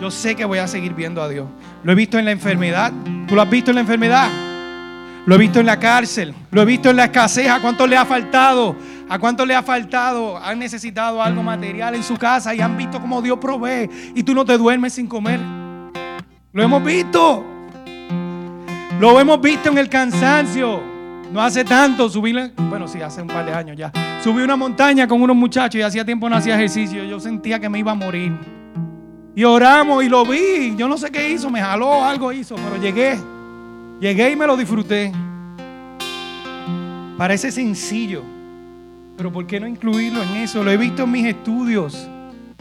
Yo 0.00 0.10
sé 0.10 0.34
que 0.34 0.44
voy 0.44 0.58
a 0.58 0.68
seguir 0.68 0.94
viendo 0.94 1.22
a 1.22 1.28
Dios. 1.28 1.46
Lo 1.82 1.92
he 1.92 1.94
visto 1.94 2.18
en 2.18 2.24
la 2.24 2.30
enfermedad. 2.30 2.92
¿Tú 3.26 3.34
lo 3.34 3.42
has 3.42 3.50
visto 3.50 3.72
en 3.72 3.74
la 3.74 3.80
enfermedad? 3.82 4.30
Lo 5.26 5.34
he 5.34 5.38
visto 5.38 5.60
en 5.60 5.66
la 5.66 5.78
cárcel. 5.78 6.34
Lo 6.50 6.62
he 6.62 6.64
visto 6.64 6.88
en 6.88 6.96
la 6.96 7.06
escasez. 7.06 7.48
¿A 7.48 7.60
cuánto 7.60 7.86
le 7.86 7.96
ha 7.96 8.06
faltado? 8.06 8.76
¿A 9.08 9.18
cuánto 9.18 9.44
le 9.44 9.54
ha 9.54 9.62
faltado? 9.62 10.38
Han 10.38 10.60
necesitado 10.60 11.22
algo 11.22 11.42
material 11.42 11.96
en 11.96 12.02
su 12.02 12.16
casa 12.16 12.54
y 12.54 12.60
han 12.60 12.76
visto 12.76 13.00
cómo 13.00 13.20
Dios 13.20 13.38
provee. 13.38 13.90
Y 14.14 14.22
tú 14.22 14.34
no 14.34 14.44
te 14.44 14.56
duermes 14.56 14.94
sin 14.94 15.06
comer. 15.06 15.59
Lo 16.52 16.64
hemos 16.64 16.84
visto. 16.84 17.44
Lo 18.98 19.20
hemos 19.20 19.40
visto 19.40 19.70
en 19.70 19.78
el 19.78 19.88
cansancio. 19.88 20.82
No 21.32 21.40
hace 21.40 21.64
tanto 21.64 22.08
subí, 22.08 22.34
bueno, 22.68 22.88
sí, 22.88 23.00
hace 23.00 23.22
un 23.22 23.28
par 23.28 23.46
de 23.46 23.54
años 23.54 23.76
ya. 23.76 23.92
Subí 24.22 24.42
una 24.42 24.56
montaña 24.56 25.06
con 25.06 25.22
unos 25.22 25.36
muchachos 25.36 25.78
y 25.78 25.82
hacía 25.82 26.04
tiempo 26.04 26.28
no 26.28 26.34
hacía 26.34 26.56
ejercicio. 26.56 27.04
Yo 27.04 27.20
sentía 27.20 27.60
que 27.60 27.68
me 27.68 27.78
iba 27.78 27.92
a 27.92 27.94
morir. 27.94 28.36
Y 29.36 29.44
oramos 29.44 30.02
y 30.02 30.08
lo 30.08 30.24
vi. 30.24 30.74
Yo 30.76 30.88
no 30.88 30.98
sé 30.98 31.10
qué 31.12 31.30
hizo, 31.30 31.50
me 31.50 31.60
jaló, 31.60 32.04
algo 32.04 32.32
hizo, 32.32 32.56
pero 32.56 32.76
llegué. 32.82 33.16
Llegué 34.00 34.32
y 34.32 34.36
me 34.36 34.46
lo 34.46 34.56
disfruté. 34.56 35.12
Parece 37.16 37.52
sencillo, 37.52 38.24
pero 39.16 39.30
¿por 39.30 39.46
qué 39.46 39.60
no 39.60 39.68
incluirlo 39.68 40.22
en 40.22 40.36
eso? 40.36 40.64
Lo 40.64 40.70
he 40.72 40.76
visto 40.76 41.04
en 41.04 41.12
mis 41.12 41.26
estudios. 41.26 42.09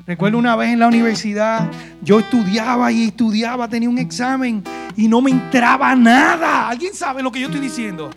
Recuerdo 0.10 0.40
una 0.40 0.56
vez 0.56 0.70
en 0.70 0.80
la 0.80 0.88
universidad, 0.88 1.70
yo 2.02 2.18
estudiaba 2.18 2.92
y 2.92 3.04
estudiaba, 3.04 3.68
tenía 3.68 3.88
un 3.88 4.00
examen 4.00 4.64
y 4.98 5.08
no 5.08 5.22
me 5.22 5.30
entraba 5.30 5.96
nada. 5.96 6.68
¿Alguien 6.68 6.96
sabe 6.96 7.22
lo 7.22 7.32
que 7.32 7.40
yo 7.40 7.46
estoy 7.46 7.62
diciendo? 7.62 8.10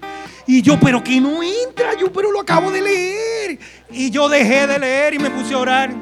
Y 0.46 0.62
yo, 0.62 0.80
pero 0.80 1.04
que 1.04 1.20
no 1.20 1.42
entra, 1.42 1.90
yo, 2.00 2.10
pero 2.10 2.32
lo 2.32 2.40
acabo 2.40 2.70
de 2.70 2.80
leer. 2.80 3.58
Y 3.90 4.08
yo 4.08 4.26
dejé 4.30 4.66
de 4.66 4.78
leer 4.78 5.12
y 5.12 5.18
me 5.18 5.28
puse 5.28 5.52
a 5.52 5.58
orar. 5.58 5.94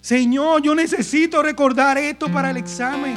Señor, 0.00 0.60
yo 0.60 0.74
necesito 0.74 1.40
recordar 1.40 1.96
esto 1.96 2.28
para 2.28 2.50
el 2.50 2.56
examen. 2.56 3.16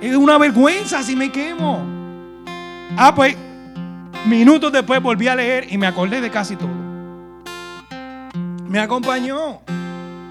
Es 0.00 0.16
una 0.16 0.38
vergüenza 0.38 1.02
si 1.02 1.14
me 1.14 1.30
quemo. 1.30 1.84
Ah, 2.96 3.14
pues 3.14 3.36
minutos 4.24 4.72
después 4.72 5.02
volví 5.02 5.28
a 5.28 5.36
leer 5.36 5.70
y 5.70 5.76
me 5.76 5.86
acordé 5.86 6.22
de 6.22 6.30
casi 6.30 6.56
todo. 6.56 6.70
Me 8.66 8.80
acompañó. 8.80 9.60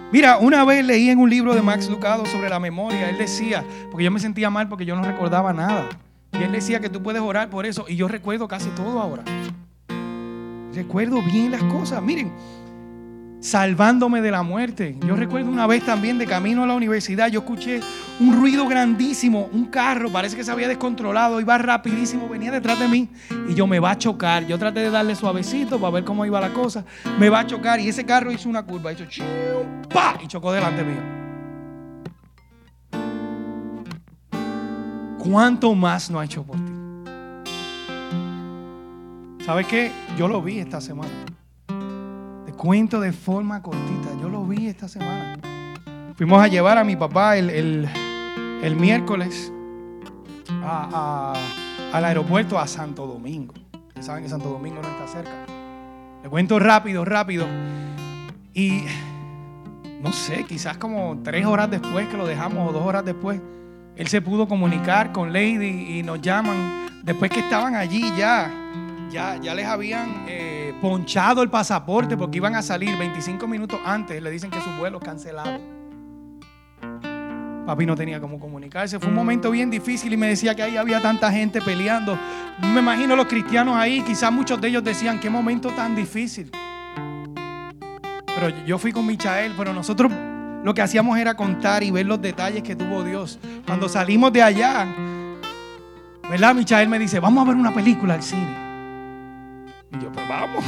Mira, 0.09 0.37
una 0.37 0.63
vez 0.63 0.85
leí 0.85 1.09
en 1.09 1.19
un 1.19 1.29
libro 1.29 1.53
de 1.53 1.61
Max 1.61 1.89
Lucado 1.89 2.25
sobre 2.25 2.49
la 2.49 2.61
memoria, 2.61 3.09
él 3.09 3.17
decía, 3.17 3.65
porque 3.91 4.05
yo 4.05 4.11
me 4.11 4.21
sentía 4.21 4.49
mal 4.49 4.69
porque 4.69 4.85
yo 4.85 4.95
no 4.95 5.03
recordaba 5.03 5.51
nada. 5.51 5.89
Y 6.31 6.43
él 6.43 6.51
decía 6.53 6.79
que 6.79 6.89
tú 6.89 7.03
puedes 7.03 7.21
orar 7.21 7.49
por 7.49 7.65
eso. 7.65 7.85
Y 7.89 7.97
yo 7.97 8.07
recuerdo 8.07 8.47
casi 8.47 8.69
todo 8.69 9.01
ahora. 9.01 9.23
Recuerdo 10.73 11.21
bien 11.21 11.51
las 11.51 11.63
cosas. 11.63 12.01
Miren, 12.01 12.31
salvándome 13.39 14.21
de 14.21 14.31
la 14.31 14.43
muerte. 14.43 14.97
Yo 15.05 15.15
recuerdo 15.15 15.49
una 15.49 15.67
vez 15.67 15.83
también 15.83 16.17
de 16.17 16.25
camino 16.25 16.63
a 16.63 16.67
la 16.67 16.73
universidad, 16.73 17.29
yo 17.29 17.39
escuché 17.41 17.79
un 18.19 18.35
ruido 18.35 18.67
grandísimo, 18.67 19.49
un 19.51 19.65
carro, 19.65 20.11
parece 20.11 20.35
que 20.35 20.43
se 20.43 20.51
había 20.51 20.67
descontrolado, 20.67 21.39
iba 21.39 21.57
rapidísimo, 21.57 22.27
venía 22.27 22.51
detrás 22.51 22.79
de 22.79 22.87
mí 22.87 23.09
y 23.47 23.53
yo 23.53 23.67
me 23.67 23.79
va 23.79 23.91
a 23.91 23.97
chocar. 23.97 24.45
Yo 24.47 24.57
traté 24.57 24.79
de 24.81 24.89
darle 24.89 25.15
suavecito 25.15 25.79
para 25.79 25.91
ver 25.91 26.03
cómo 26.03 26.25
iba 26.25 26.41
la 26.41 26.53
cosa. 26.53 26.83
Me 27.19 27.29
va 27.29 27.39
a 27.41 27.47
chocar 27.47 27.79
y 27.79 27.89
ese 27.89 28.05
carro 28.05 28.31
hizo 28.31 28.49
una 28.49 28.63
curva, 28.63 28.91
hizo 28.91 29.05
¡pa! 29.89 30.17
y 30.21 30.27
chocó 30.27 30.51
delante 30.51 30.83
mío. 30.83 31.17
¿Cuánto 35.19 35.75
más 35.75 36.09
no 36.09 36.19
ha 36.19 36.25
hecho 36.25 36.43
por 36.43 36.55
ti? 36.55 36.71
¿Sabes 39.45 39.67
qué? 39.67 39.91
Yo 40.17 40.27
lo 40.27 40.41
vi 40.41 40.59
esta 40.59 40.81
semana 40.81 41.09
cuento 42.57 42.99
de 42.99 43.13
forma 43.13 43.61
cortita. 43.61 44.09
Yo 44.19 44.27
lo 44.27 44.45
vi 44.45 44.67
esta 44.67 44.87
semana. 44.87 45.37
Fuimos 46.15 46.43
a 46.43 46.47
llevar 46.47 46.77
a 46.77 46.83
mi 46.83 46.95
papá 46.95 47.37
el, 47.37 47.87
miércoles 48.77 49.51
al 50.63 52.05
aeropuerto 52.05 52.59
a 52.59 52.67
Santo 52.67 53.05
Domingo. 53.05 53.53
Ustedes 53.87 54.05
saben 54.05 54.23
que 54.23 54.29
Santo 54.29 54.49
Domingo 54.49 54.81
no 54.81 54.89
está 54.89 55.07
cerca. 55.07 55.45
Le 56.23 56.29
cuento 56.29 56.59
rápido, 56.59 57.05
rápido. 57.05 57.45
Y 58.53 58.83
no 60.01 60.11
sé, 60.11 60.43
quizás 60.43 60.77
como 60.77 61.19
tres 61.23 61.45
horas 61.45 61.69
después 61.69 62.07
que 62.07 62.17
lo 62.17 62.25
dejamos 62.25 62.69
o 62.69 62.73
dos 62.73 62.83
horas 62.83 63.05
después, 63.05 63.39
él 63.95 64.07
se 64.07 64.21
pudo 64.21 64.47
comunicar 64.47 65.11
con 65.11 65.31
Lady 65.31 65.99
y 65.99 66.03
nos 66.03 66.21
llaman 66.21 66.87
después 67.03 67.31
que 67.31 67.39
estaban 67.39 67.75
allí 67.75 68.11
ya 68.17 68.51
ya, 69.09 69.37
ya 69.41 69.55
les 69.55 69.65
habían 69.65 70.25
eh, 70.27 70.56
ponchado 70.81 71.41
el 71.41 71.49
pasaporte 71.49 72.15
porque 72.17 72.37
iban 72.37 72.55
a 72.55 72.61
salir 72.61 72.97
25 72.97 73.47
minutos 73.47 73.79
antes. 73.85 74.21
Le 74.21 74.29
dicen 74.31 74.49
que 74.49 74.61
su 74.61 74.69
vuelo 74.71 74.99
cancelado. 74.99 75.59
Papi 77.65 77.85
no 77.85 77.95
tenía 77.95 78.21
cómo 78.21 78.39
comunicarse. 78.39 78.97
Fue 78.97 79.09
un 79.09 79.15
momento 79.15 79.51
bien 79.51 79.69
difícil 79.69 80.13
y 80.13 80.17
me 80.17 80.27
decía 80.27 80.55
que 80.55 80.63
ahí 80.63 80.77
había 80.77 81.01
tanta 81.01 81.29
gente 81.31 81.61
peleando. 81.61 82.17
Me 82.61 82.79
imagino 82.79 83.15
los 83.15 83.25
cristianos 83.25 83.75
ahí, 83.75 84.01
quizás 84.03 84.31
muchos 84.31 84.61
de 84.61 84.69
ellos 84.69 84.83
decían, 84.83 85.19
qué 85.19 85.29
momento 85.29 85.69
tan 85.71 85.93
difícil. 85.93 86.49
Pero 88.25 88.49
yo 88.65 88.77
fui 88.77 88.93
con 88.93 89.05
Michael, 89.05 89.53
pero 89.57 89.73
nosotros 89.73 90.11
lo 90.63 90.73
que 90.73 90.81
hacíamos 90.81 91.17
era 91.17 91.35
contar 91.35 91.83
y 91.83 91.91
ver 91.91 92.05
los 92.05 92.21
detalles 92.21 92.63
que 92.63 92.75
tuvo 92.75 93.03
Dios. 93.03 93.37
Cuando 93.65 93.89
salimos 93.89 94.31
de 94.31 94.43
allá, 94.43 94.87
¿verdad? 96.29 96.55
Michael 96.55 96.87
me 96.87 96.99
dice, 96.99 97.19
vamos 97.19 97.43
a 97.43 97.47
ver 97.49 97.57
una 97.57 97.73
película 97.73 98.13
al 98.13 98.23
cine. 98.23 98.66
Y 99.97 100.03
yo, 100.03 100.11
pues 100.11 100.27
vamos. 100.27 100.63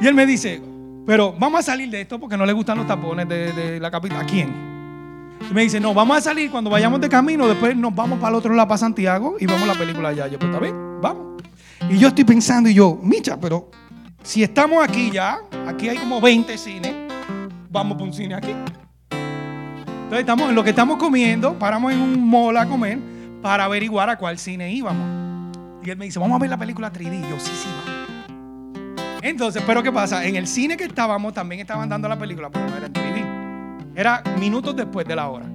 Y 0.00 0.06
él 0.06 0.14
me 0.14 0.26
dice, 0.26 0.60
pero 1.06 1.32
vamos 1.38 1.60
a 1.60 1.62
salir 1.62 1.88
de 1.90 2.02
esto 2.02 2.18
porque 2.18 2.36
no 2.36 2.44
le 2.44 2.52
gustan 2.52 2.78
los 2.78 2.86
tapones 2.86 3.28
de, 3.28 3.78
la 3.80 3.90
capital. 3.90 4.20
¿A 4.20 4.26
quién? 4.26 4.52
Y 5.50 5.54
me 5.54 5.62
dice, 5.62 5.80
no, 5.80 5.94
vamos 5.94 6.18
a 6.18 6.20
salir 6.20 6.50
cuando 6.50 6.70
vayamos 6.70 7.00
de 7.00 7.08
camino, 7.08 7.46
después 7.46 7.76
nos 7.76 7.94
vamos 7.94 8.18
para 8.18 8.30
el 8.30 8.34
otro 8.36 8.54
lado, 8.54 8.68
para 8.68 8.78
Santiago, 8.78 9.36
y 9.38 9.46
vamos 9.46 9.62
a 9.62 9.66
la 9.66 9.74
película 9.74 10.08
allá. 10.10 10.26
Yo, 10.26 10.38
pues 10.38 10.50
está 10.50 10.60
bien, 10.60 11.00
vamos. 11.00 11.42
Y 11.88 11.98
yo 11.98 12.08
estoy 12.08 12.24
pensando, 12.24 12.68
y 12.68 12.74
yo, 12.74 12.98
Micha, 13.02 13.38
pero 13.38 13.70
si 14.22 14.42
estamos 14.42 14.82
aquí 14.82 15.10
ya, 15.10 15.38
aquí 15.66 15.88
hay 15.88 15.98
como 15.98 16.20
20 16.20 16.56
cines, 16.56 16.94
vamos 17.70 17.94
para 17.94 18.04
un 18.04 18.14
cine 18.14 18.34
aquí. 18.34 18.54
Entonces 19.10 20.20
estamos 20.20 20.48
en 20.48 20.54
lo 20.54 20.64
que 20.64 20.70
estamos 20.70 20.96
comiendo, 20.96 21.58
paramos 21.58 21.92
en 21.92 22.00
un 22.00 22.28
mall 22.28 22.56
a 22.56 22.66
comer 22.66 22.98
para 23.42 23.64
averiguar 23.64 24.08
a 24.08 24.16
cuál 24.16 24.38
cine 24.38 24.72
íbamos. 24.72 25.33
Y 25.84 25.90
él 25.90 25.98
me 25.98 26.06
dice, 26.06 26.18
vamos 26.18 26.36
a 26.36 26.38
ver 26.40 26.48
la 26.48 26.56
película 26.56 26.90
3D. 26.90 27.26
Y 27.26 27.30
yo, 27.30 27.38
sí, 27.38 27.52
sí, 27.54 27.68
vamos. 27.86 28.04
Entonces, 29.22 29.62
pero 29.66 29.82
¿qué 29.82 29.92
pasa? 29.92 30.24
En 30.24 30.36
el 30.36 30.46
cine 30.46 30.76
que 30.76 30.84
estábamos 30.84 31.34
también 31.34 31.60
estaban 31.60 31.88
dando 31.88 32.08
la 32.08 32.18
película, 32.18 32.50
pero 32.50 32.68
no 32.68 32.76
era 32.76 32.86
en 32.86 32.92
3D. 32.92 33.92
Era 33.94 34.22
minutos 34.38 34.74
después 34.74 35.06
de 35.06 35.14
la 35.14 35.28
hora. 35.28 35.46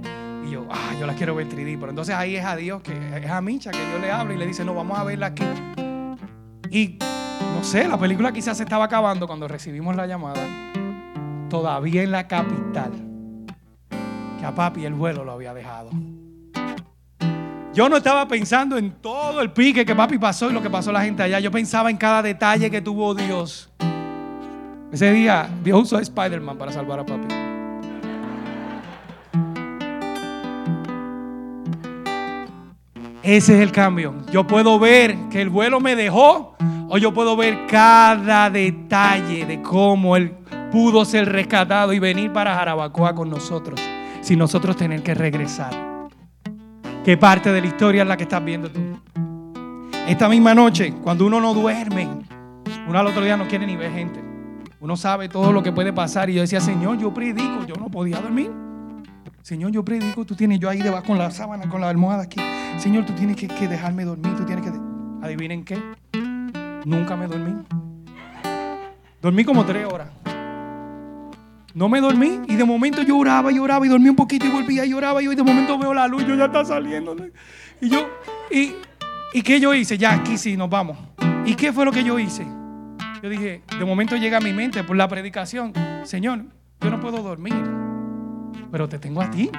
Y 0.46 0.52
yo, 0.52 0.68
ah, 0.70 0.94
yo 1.00 1.08
la 1.08 1.14
quiero 1.14 1.34
ver 1.36 1.48
3D. 1.50 1.78
Pero 1.80 1.90
entonces 1.90 2.14
ahí 2.16 2.36
es 2.36 2.46
a 2.46 2.56
Dios, 2.56 2.82
que 2.84 2.94
es 3.18 3.30
a 3.30 3.42
Micha, 3.42 3.72
que 3.72 3.80
yo 3.92 4.00
le 4.00 4.12
hablo 4.12 4.34
y 4.34 4.38
le 4.38 4.46
dice, 4.46 4.64
no, 4.64 4.76
vamos 4.76 4.98
a 5.00 5.04
verla 5.04 5.28
aquí. 5.28 5.44
Y 6.70 7.00
no 7.56 7.64
sé, 7.64 7.88
la 7.88 7.98
película 7.98 8.32
quizás 8.32 8.58
se 8.58 8.64
estaba 8.64 8.86
acabando 8.86 9.26
cuando 9.26 9.48
recibimos 9.48 9.96
la 9.96 10.06
llamada. 10.06 10.42
Todavía 11.50 12.04
en 12.04 12.12
la 12.12 12.28
capital. 12.28 12.92
Que 14.40 14.46
a 14.46 14.54
papi 14.54 14.86
el 14.86 14.94
vuelo 14.94 15.26
lo 15.26 15.32
había 15.32 15.56
dejado. 15.56 15.90
Yo 17.80 17.88
no 17.88 17.96
estaba 17.96 18.28
pensando 18.28 18.78
en 18.78 18.92
todo 18.92 19.40
el 19.40 19.52
pique 19.52 19.86
que 19.86 19.96
papi 19.96 20.18
pasó 20.18 20.50
y 20.50 20.54
lo 20.54 20.62
que 20.62 20.70
pasó 20.70 20.92
la 20.92 21.02
gente 21.02 21.24
allá. 21.24 21.40
Yo 21.40 21.50
pensaba 21.50 21.90
en 21.90 21.96
cada 21.96 22.22
detalle 22.22 22.70
que 22.70 22.82
tuvo 22.82 23.16
Dios. 23.16 23.70
Ese 24.92 25.14
día 25.14 25.50
Dios 25.64 25.84
usó 25.84 25.96
a 25.96 26.02
Spider-Man 26.02 26.58
para 26.58 26.74
salvar 26.74 27.00
a 27.00 27.06
papi. 27.06 27.34
Ese 33.24 33.56
es 33.56 33.62
el 33.62 33.72
cambio. 33.72 34.14
Yo 34.30 34.46
puedo 34.46 34.78
ver 34.78 35.16
que 35.32 35.42
el 35.42 35.50
vuelo 35.50 35.80
me 35.80 35.96
dejó 35.96 36.58
Hoy 36.90 37.00
yo 37.00 37.14
puedo 37.14 37.38
ver 37.38 37.66
cada 37.68 38.50
detalle 38.50 39.46
de 39.46 39.62
cómo 39.62 40.18
Él 40.18 40.34
pudo 40.70 41.06
ser 41.06 41.32
rescatado 41.32 41.94
y 41.94 42.00
venir 42.00 42.34
para 42.34 42.56
Jarabacoa 42.56 43.16
con 43.16 43.30
nosotros, 43.30 43.80
sin 44.20 44.38
nosotros 44.38 44.76
tener 44.76 45.02
que 45.02 45.14
regresar. 45.14 45.89
¿Qué 47.04 47.18
parte 47.18 47.52
de 47.52 47.62
la 47.62 47.68
historia 47.68 48.02
es 48.02 48.08
la 48.08 48.18
que 48.18 48.24
estás 48.24 48.44
viendo 48.44 48.70
tú? 48.70 48.80
Esta 50.08 50.28
misma 50.28 50.54
noche, 50.54 50.94
cuando 51.02 51.26
uno 51.26 51.40
no 51.40 51.54
duerme, 51.54 52.08
uno 52.88 53.00
al 53.00 53.08
otro 53.08 53.24
día 53.24 53.38
no 53.38 53.48
quiere 53.48 53.66
ni 53.66 53.78
ver 53.78 53.92
gente. 53.92 54.20
Uno 54.82 54.98
sabe 54.98 55.30
todo 55.30 55.52
lo 55.52 55.62
que 55.64 55.72
puede 55.72 55.94
pasar. 55.94 56.30
Y 56.30 56.34
yo 56.34 56.42
decía, 56.42 56.60
Señor, 56.62 56.98
yo 56.98 57.14
predico. 57.14 57.66
Yo 57.66 57.76
no 57.76 57.90
podía 57.90 58.20
dormir. 58.20 58.52
Señor, 59.42 59.72
yo 59.72 59.84
predico. 59.84 60.26
Tú 60.26 60.36
tienes 60.36 60.60
yo 60.60 60.70
ahí 60.70 60.82
debajo 60.82 61.08
con 61.08 61.18
la 61.18 61.32
sábana, 61.32 61.68
con 61.70 61.82
la 61.82 61.90
almohada 61.90 62.24
aquí. 62.24 62.42
Señor, 62.78 63.06
tú 63.06 63.14
tienes 63.14 63.36
que, 63.36 63.48
que 63.48 63.68
dejarme 63.68 64.06
dormir. 64.06 64.36
Tú 64.36 64.46
tienes 64.46 64.66
que. 64.66 64.72
Adivinen 65.22 65.64
qué. 65.64 65.82
Nunca 66.86 67.16
me 67.16 67.28
dormí. 67.28 67.56
Dormí 69.22 69.44
como 69.44 69.66
tres 69.66 69.86
horas. 69.86 70.10
No 71.74 71.88
me 71.88 72.02
dormí 72.02 72.42
y 72.48 72.56
de 72.56 72.66
momento 72.66 73.04
lloraba, 73.04 73.52
lloraba 73.52 73.86
y 73.86 73.90
dormí 73.90 74.10
un 74.10 74.16
poquito 74.16 74.46
y 74.46 74.50
volvía 74.50 74.86
y 74.86 74.90
lloraba 74.90 75.22
y 75.22 75.28
de 75.28 75.44
momento 75.44 75.78
veo 75.78 75.94
la 75.94 76.08
luz, 76.08 76.26
yo 76.26 76.36
ya 76.36 76.46
está 76.46 76.66
saliendo. 76.66 77.16
Y 77.80 77.90
yo, 77.90 78.10
y, 78.50 78.74
¿y 79.34 79.42
qué 79.44 79.60
yo 79.60 79.74
hice? 79.74 79.98
Ya 79.98 80.14
aquí 80.14 80.38
sí, 80.38 80.58
nos 80.58 80.70
vamos. 80.70 80.98
¿Y 81.46 81.56
qué 81.56 81.72
fue 81.72 81.86
lo 81.86 81.92
que 81.92 82.04
yo 82.04 82.18
hice? 82.18 82.46
Yo 83.22 83.30
dije, 83.30 83.62
de 83.78 83.86
momento 83.86 84.16
llega 84.16 84.38
a 84.38 84.42
mi 84.42 84.52
mente 84.52 84.84
por 84.84 84.96
la 84.96 85.08
predicación, 85.08 85.74
Señor, 86.04 86.46
yo 86.82 86.90
no 86.90 87.00
puedo 87.00 87.22
dormir, 87.22 87.54
pero 88.72 88.90
te 88.90 88.98
tengo 88.98 89.22
a 89.22 89.30
ti. 89.30 89.52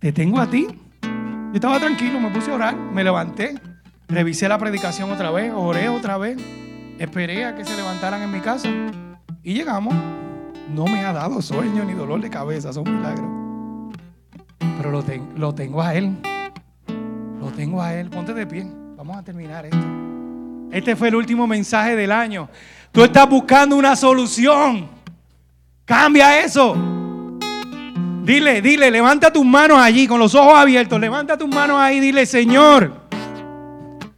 Te 0.00 0.12
tengo 0.12 0.40
a 0.40 0.46
ti. 0.48 0.66
Yo 1.02 1.54
estaba 1.54 1.78
tranquilo, 1.78 2.18
me 2.18 2.30
puse 2.30 2.50
a 2.50 2.54
orar, 2.54 2.76
me 2.76 3.04
levanté, 3.04 3.54
revisé 4.08 4.48
la 4.48 4.58
predicación 4.58 5.10
otra 5.10 5.30
vez, 5.30 5.52
oré 5.54 5.88
otra 5.88 6.18
vez, 6.18 6.36
esperé 6.98 7.44
a 7.44 7.54
que 7.54 7.64
se 7.64 7.76
levantaran 7.76 8.22
en 8.22 8.32
mi 8.32 8.40
casa 8.40 8.68
y 9.48 9.54
llegamos. 9.54 9.94
No 10.74 10.84
me 10.84 11.02
ha 11.06 11.12
dado 11.14 11.40
sueño 11.40 11.82
ni 11.82 11.94
dolor 11.94 12.20
de 12.20 12.28
cabeza, 12.28 12.70
son 12.70 12.84
milagros. 12.84 13.30
Pero 14.76 14.90
lo, 14.90 15.02
lo 15.36 15.54
tengo 15.54 15.80
a 15.80 15.94
Él. 15.94 16.14
Lo 17.40 17.50
tengo 17.52 17.80
a 17.80 17.94
Él. 17.94 18.10
Ponte 18.10 18.34
de 18.34 18.46
pie. 18.46 18.66
Vamos 18.94 19.16
a 19.16 19.22
terminar 19.22 19.64
esto. 19.64 19.78
Este 20.70 20.94
fue 20.94 21.08
el 21.08 21.14
último 21.14 21.46
mensaje 21.46 21.96
del 21.96 22.12
año. 22.12 22.50
Tú 22.92 23.02
estás 23.02 23.26
buscando 23.26 23.74
una 23.74 23.96
solución. 23.96 24.86
Cambia 25.86 26.44
eso. 26.44 26.76
Dile, 28.24 28.60
dile, 28.60 28.90
levanta 28.90 29.32
tus 29.32 29.46
manos 29.46 29.78
allí 29.78 30.06
con 30.06 30.20
los 30.20 30.34
ojos 30.34 30.58
abiertos. 30.58 31.00
Levanta 31.00 31.38
tus 31.38 31.48
manos 31.48 31.80
ahí. 31.80 32.00
Dile, 32.00 32.26
Señor. 32.26 32.92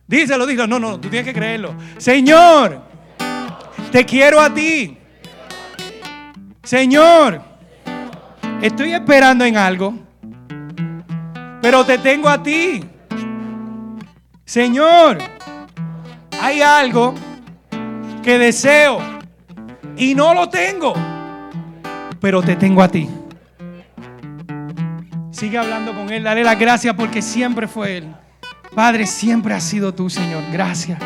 Díselo, 0.08 0.44
díselo. 0.44 0.66
No, 0.66 0.80
no, 0.80 0.98
tú 0.98 1.08
tienes 1.08 1.24
que 1.24 1.32
creerlo. 1.32 1.76
Señor, 1.98 2.82
te 3.92 4.04
quiero 4.04 4.40
a 4.40 4.52
ti. 4.52 4.96
Señor, 6.62 7.40
estoy 8.60 8.92
esperando 8.92 9.44
en 9.44 9.56
algo, 9.56 9.94
pero 11.62 11.84
te 11.84 11.98
tengo 11.98 12.28
a 12.28 12.42
ti. 12.42 12.84
Señor, 14.44 15.18
hay 16.40 16.60
algo 16.60 17.14
que 18.22 18.38
deseo 18.38 18.98
y 19.96 20.14
no 20.14 20.34
lo 20.34 20.48
tengo, 20.48 20.92
pero 22.20 22.42
te 22.42 22.56
tengo 22.56 22.82
a 22.82 22.88
ti. 22.88 23.08
Sigue 25.30 25.56
hablando 25.56 25.94
con 25.94 26.10
Él, 26.10 26.22
dale 26.22 26.44
las 26.44 26.58
gracias 26.58 26.94
porque 26.94 27.22
siempre 27.22 27.66
fue 27.66 27.98
Él. 27.98 28.14
Padre, 28.74 29.06
siempre 29.06 29.54
has 29.54 29.64
sido 29.64 29.94
tú, 29.94 30.10
Señor. 30.10 30.44
Gracias, 30.52 30.98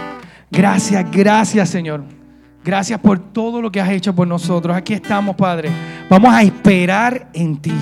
gracias, 0.50 1.08
gracias, 1.10 1.70
Señor. 1.70 2.23
Gracias 2.64 2.98
por 2.98 3.18
todo 3.18 3.60
lo 3.60 3.70
que 3.70 3.80
has 3.80 3.90
hecho 3.90 4.14
por 4.14 4.26
nosotros. 4.26 4.74
Aquí 4.74 4.94
estamos, 4.94 5.36
Padre. 5.36 5.70
Vamos 6.08 6.32
a 6.32 6.42
esperar 6.42 7.28
en 7.34 7.58
ti. 7.58 7.74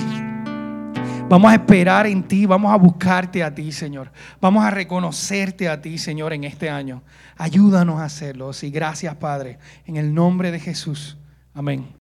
Vamos 1.29 1.51
a 1.51 1.55
esperar 1.55 2.07
en 2.07 2.25
ti, 2.25 2.45
vamos 2.45 2.71
a 2.71 2.77
buscarte 2.77 3.43
a 3.43 3.55
ti, 3.55 3.73
Señor. 3.73 4.11
Vamos 4.41 4.65
a 4.65 4.71
reconocerte 4.71 5.69
a 5.69 5.81
ti, 5.81 5.97
Señor, 5.97 6.35
en 6.35 6.45
este 6.45 6.69
año. 6.69 7.03
Ayúdanos 7.39 8.01
a 8.01 8.05
hacerlo. 8.05 8.53
Sí, 8.53 8.71
gracias, 8.71 9.15
Padre. 9.15 9.59
En 9.87 9.97
el 9.97 10.13
nombre 10.13 10.51
de 10.51 10.61
Jesús. 10.61 11.17
Amén. 11.55 11.95